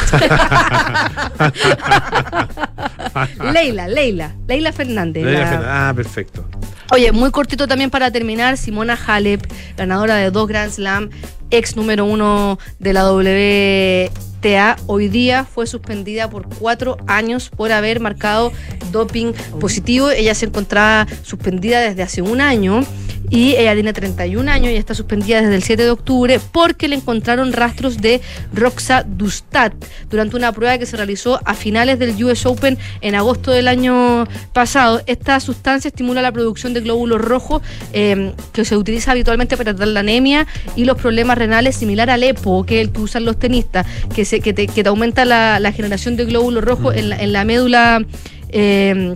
Leila, 3.53 3.87
Leila, 3.87 4.35
Leila 4.47 4.71
Fernández. 4.71 5.23
Leila 5.23 5.39
la- 5.39 5.47
Fernández. 5.47 5.69
Ah, 5.71 5.93
perfecto. 5.95 6.45
Oye, 6.91 7.11
muy 7.11 7.31
cortito 7.31 7.67
también 7.67 7.89
para 7.89 8.11
terminar, 8.11 8.57
Simona 8.57 8.97
Halep, 9.07 9.41
ganadora 9.75 10.15
de 10.15 10.31
dos 10.31 10.47
Grand 10.47 10.71
Slam, 10.71 11.09
ex 11.51 11.75
número 11.75 12.05
uno 12.05 12.59
de 12.79 12.93
la 12.93 13.11
WTA, 13.11 14.77
hoy 14.85 15.09
día 15.09 15.43
fue 15.43 15.67
suspendida 15.67 16.29
por 16.29 16.47
cuatro 16.47 16.95
años 17.07 17.49
por 17.49 17.73
haber 17.73 17.99
marcado 17.99 18.53
doping 18.91 19.33
positivo. 19.59 20.11
Ella 20.11 20.33
se 20.33 20.45
encontraba 20.45 21.07
suspendida 21.23 21.81
desde 21.81 22.03
hace 22.03 22.21
un 22.21 22.39
año 22.39 22.85
y 23.29 23.55
ella 23.55 23.73
tiene 23.73 23.93
31 23.93 24.49
años 24.49 24.71
y 24.71 24.75
está 24.75 24.93
suspendida 24.93 25.41
desde 25.41 25.55
el 25.55 25.63
7 25.63 25.83
de 25.83 25.89
octubre 25.89 26.39
porque 26.51 26.87
le 26.87 26.95
encontraron 26.95 27.51
rastros 27.51 27.97
de 27.97 28.21
roxadustat 28.53 29.73
durante 30.09 30.35
una 30.35 30.51
prueba 30.51 30.77
que 30.77 30.85
se 30.85 30.95
realizó 30.95 31.39
a 31.45 31.53
finales 31.53 31.99
del 31.99 32.23
US 32.23 32.45
Open 32.45 32.77
en 33.01 33.15
agosto 33.15 33.51
del 33.51 33.67
año 33.67 34.25
pasado. 34.53 35.01
Esta 35.07 35.39
sustancia 35.39 35.89
estimula 35.89 36.21
la 36.21 36.31
producción 36.31 36.73
de 36.73 36.81
glóbulos 36.81 37.21
rojos 37.21 37.61
eh, 37.93 38.33
que 38.53 38.65
se 38.65 38.77
utiliza 38.77 39.11
habitualmente 39.11 39.57
para 39.57 39.73
tratar 39.73 39.89
la 39.89 39.99
anemia 39.99 40.47
y 40.75 40.85
los 40.85 40.97
problemas 40.97 41.37
renales 41.37 41.75
similar 41.75 42.09
al 42.09 42.23
EPO, 42.23 42.65
que 42.65 42.81
es 42.81 42.87
el 42.87 42.93
que 42.93 43.01
usan 43.01 43.25
los 43.25 43.37
tenistas, 43.37 43.85
que, 44.13 44.25
se, 44.25 44.39
que, 44.39 44.53
te, 44.53 44.67
que 44.67 44.83
te 44.83 44.89
aumenta 44.89 45.25
la, 45.25 45.59
la 45.59 45.71
generación 45.71 46.15
de 46.15 46.25
glóbulos 46.25 46.63
rojos 46.63 46.95
en, 46.95 47.09
la, 47.09 47.17
en 47.17 47.33
la 47.33 47.43
médula. 47.45 48.05
eh, 48.49 49.15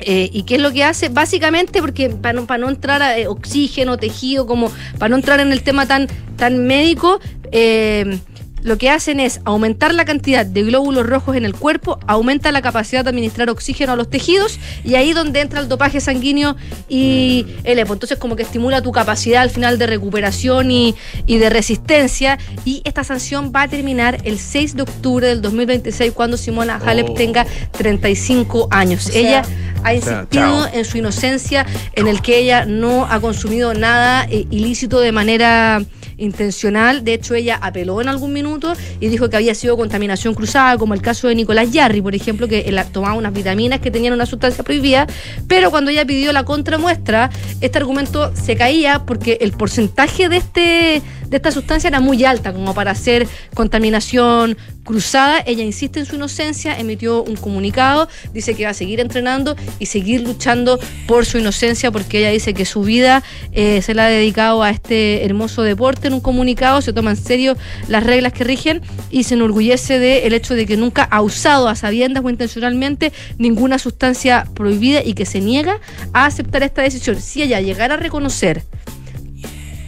eh, 0.00 0.30
¿Y 0.32 0.44
qué 0.44 0.56
es 0.56 0.60
lo 0.60 0.72
que 0.72 0.84
hace? 0.84 1.08
Básicamente 1.08 1.80
porque 1.80 2.10
para 2.10 2.32
no, 2.32 2.46
para 2.46 2.58
no 2.58 2.68
entrar 2.68 3.02
a 3.02 3.18
eh, 3.18 3.26
oxígeno, 3.26 3.98
tejido, 3.98 4.46
como 4.46 4.70
para 4.98 5.10
no 5.10 5.16
entrar 5.16 5.40
en 5.40 5.52
el 5.52 5.62
tema 5.62 5.86
tan, 5.86 6.08
tan 6.36 6.66
médico, 6.66 7.20
eh, 7.52 8.18
lo 8.62 8.78
que 8.78 8.90
hacen 8.90 9.20
es 9.20 9.40
aumentar 9.44 9.94
la 9.94 10.04
cantidad 10.04 10.46
de 10.46 10.62
glóbulos 10.62 11.06
rojos 11.06 11.36
en 11.36 11.44
el 11.44 11.54
cuerpo, 11.54 11.98
aumenta 12.06 12.52
la 12.52 12.62
capacidad 12.62 13.04
de 13.04 13.10
administrar 13.10 13.50
oxígeno 13.50 13.92
a 13.92 13.96
los 13.96 14.08
tejidos 14.08 14.58
y 14.84 14.94
ahí 14.94 15.12
donde 15.12 15.40
entra 15.40 15.60
el 15.60 15.68
dopaje 15.68 16.00
sanguíneo 16.00 16.56
y 16.88 17.46
el 17.64 17.78
EPO. 17.78 17.94
Entonces 17.94 18.18
como 18.18 18.36
que 18.36 18.42
estimula 18.42 18.82
tu 18.82 18.92
capacidad 18.92 19.42
al 19.42 19.50
final 19.50 19.78
de 19.78 19.86
recuperación 19.86 20.70
y, 20.70 20.94
y 21.26 21.38
de 21.38 21.50
resistencia 21.50 22.38
y 22.64 22.82
esta 22.84 23.04
sanción 23.04 23.52
va 23.54 23.62
a 23.62 23.68
terminar 23.68 24.18
el 24.24 24.38
6 24.38 24.76
de 24.76 24.82
octubre 24.82 25.26
del 25.26 25.42
2026 25.42 26.12
cuando 26.12 26.36
Simona 26.36 26.76
Halep 26.76 27.10
Oh. 27.10 27.14
tenga 27.14 27.46
35 27.72 28.68
años. 28.70 29.06
O 29.06 29.12
sea, 29.12 29.20
ella 29.20 29.42
ha 29.78 29.80
o 29.80 29.82
sea, 29.82 29.94
insistido 29.94 30.68
en 30.72 30.84
su 30.84 30.98
inocencia, 30.98 31.66
en 31.94 32.06
el 32.06 32.22
que 32.22 32.38
ella 32.38 32.64
no 32.66 33.06
ha 33.06 33.20
consumido 33.20 33.74
nada 33.74 34.26
eh, 34.30 34.46
ilícito 34.50 35.00
de 35.00 35.12
manera 35.12 35.82
intencional. 36.20 37.04
De 37.04 37.14
hecho, 37.14 37.34
ella 37.34 37.58
apeló 37.60 38.00
en 38.00 38.08
algún 38.08 38.32
minuto 38.32 38.74
y 39.00 39.08
dijo 39.08 39.28
que 39.28 39.36
había 39.36 39.54
sido 39.54 39.76
contaminación 39.76 40.34
cruzada, 40.34 40.78
como 40.78 40.94
el 40.94 41.02
caso 41.02 41.28
de 41.28 41.34
Nicolás 41.34 41.72
Yarri, 41.72 42.00
por 42.00 42.14
ejemplo, 42.14 42.46
que 42.46 42.62
tomaba 42.92 43.14
unas 43.14 43.32
vitaminas 43.32 43.80
que 43.80 43.90
tenían 43.90 44.12
una 44.12 44.26
sustancia 44.26 44.62
prohibida, 44.62 45.06
pero 45.48 45.70
cuando 45.70 45.90
ella 45.90 46.04
pidió 46.04 46.32
la 46.32 46.44
contramuestra, 46.44 47.30
este 47.60 47.78
argumento 47.78 48.32
se 48.36 48.56
caía 48.56 49.04
porque 49.06 49.38
el 49.40 49.52
porcentaje 49.52 50.28
de 50.28 50.36
este 50.36 51.02
de 51.30 51.36
esta 51.36 51.52
sustancia 51.52 51.88
era 51.88 52.00
muy 52.00 52.24
alta 52.24 52.52
como 52.52 52.74
para 52.74 52.90
hacer 52.90 53.26
contaminación 53.54 54.58
cruzada. 54.84 55.42
Ella 55.46 55.62
insiste 55.62 56.00
en 56.00 56.06
su 56.06 56.16
inocencia, 56.16 56.76
emitió 56.78 57.22
un 57.22 57.36
comunicado, 57.36 58.08
dice 58.34 58.54
que 58.54 58.64
va 58.64 58.70
a 58.70 58.74
seguir 58.74 58.98
entrenando 58.98 59.56
y 59.78 59.86
seguir 59.86 60.22
luchando 60.22 60.78
por 61.06 61.24
su 61.24 61.38
inocencia 61.38 61.92
porque 61.92 62.18
ella 62.18 62.30
dice 62.30 62.52
que 62.52 62.64
su 62.64 62.82
vida 62.82 63.22
eh, 63.52 63.80
se 63.80 63.94
la 63.94 64.06
ha 64.06 64.08
dedicado 64.08 64.62
a 64.62 64.70
este 64.70 65.24
hermoso 65.24 65.62
deporte. 65.62 66.09
En 66.10 66.14
un 66.14 66.20
comunicado 66.20 66.82
se 66.82 66.92
toma 66.92 67.10
en 67.10 67.16
serio 67.16 67.56
las 67.86 68.02
reglas 68.02 68.32
que 68.32 68.42
rigen 68.42 68.82
y 69.12 69.22
se 69.22 69.34
enorgullece 69.34 70.00
del 70.00 70.32
hecho 70.32 70.56
de 70.56 70.66
que 70.66 70.76
nunca 70.76 71.04
ha 71.04 71.22
usado 71.22 71.68
a 71.68 71.76
sabiendas 71.76 72.24
o 72.24 72.28
intencionalmente 72.28 73.12
ninguna 73.38 73.78
sustancia 73.78 74.44
prohibida 74.54 75.04
y 75.04 75.14
que 75.14 75.24
se 75.24 75.40
niega 75.40 75.78
a 76.12 76.26
aceptar 76.26 76.64
esta 76.64 76.82
decisión. 76.82 77.20
Si 77.20 77.42
ella 77.42 77.60
llegara 77.60 77.94
a 77.94 77.96
reconocer 77.96 78.64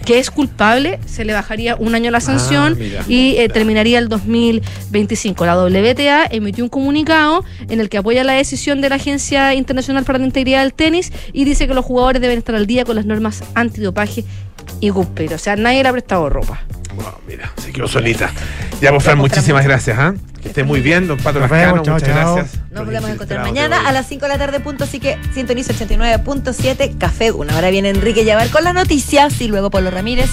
que 0.05 0.20
es 0.20 0.31
culpable, 0.31 1.01
se 1.07 1.25
le 1.25 1.33
bajaría 1.33 1.77
un 1.77 1.95
año 1.95 2.11
la 2.11 2.20
sanción 2.20 2.77
mira. 2.79 3.05
y 3.09 3.37
eh, 3.39 3.49
terminaría 3.49 3.99
el 3.99 4.09
2025. 4.09 5.45
La 5.45 5.57
WTA 5.57 6.27
emitió 6.31 6.64
un 6.64 6.70
comunicado 6.70 7.45
en 7.68 7.81
el 7.81 7.89
que 7.89 7.99
apoya 7.99 8.23
la 8.23 8.35
decisión 8.35 8.81
de 8.81 8.89
la 8.89 8.97
Agencia 8.97 9.55
Internacional 9.55 10.05
para 10.05 10.18
la 10.18 10.25
Integridad 10.27 10.62
del 10.62 10.75
Tenis 10.75 11.12
y 11.33 11.45
dice 11.45 11.66
que 11.66 11.75
los 11.75 11.85
jugadores 11.85 12.23
deben 12.23 12.39
estar 12.39 12.55
al 12.55 12.66
día 12.66 12.85
con 12.85 12.97
las 12.97 13.07
normas 13.07 13.43
antidopaje 13.55 14.25
y 14.83 14.91
cumplir. 14.91 15.33
O 15.33 15.39
sea, 15.39 15.55
nadie 15.55 15.83
le 15.83 15.89
ha 15.89 15.93
prestado 15.93 16.28
ropa. 16.28 16.61
Wow, 16.97 17.14
mira, 17.26 17.51
se 17.57 17.72
quedó 17.72 17.87
solita. 17.87 18.30
Ya, 18.80 18.91
pues, 18.91 19.05
Fran, 19.05 19.16
muchísimas 19.16 19.64
gracias. 19.64 19.97
¿ah? 19.97 20.12
Que 20.43 20.49
esté 20.49 20.64
muy 20.64 20.80
bien, 20.80 21.07
don 21.07 21.18
Pato 21.18 21.39
chao, 21.39 21.76
Muchas 21.76 22.03
chao. 22.03 22.35
gracias. 22.35 22.61
Nos 22.72 22.85
volvemos 22.85 23.09
a 23.09 23.12
encontrar 23.12 23.43
mañana 23.43 23.89
a 23.89 23.93
las 23.93 24.09
5 24.09 24.26
de 24.26 24.28
la 24.28 24.39
tarde, 24.39 24.59
punto, 24.59 24.83
así 24.83 24.99
que 24.99 25.16
sintoniza 25.33 25.72
89.7 25.72 26.99
Café 26.99 27.30
Una. 27.30 27.55
Ahora 27.55 27.70
viene 27.70 27.91
Enrique 27.91 28.24
Llavar 28.24 28.49
con 28.51 28.64
las 28.64 28.74
noticias 28.74 29.41
y 29.41 29.47
luego 29.47 29.70
Polo 29.70 29.93
Ramírez 29.93 30.30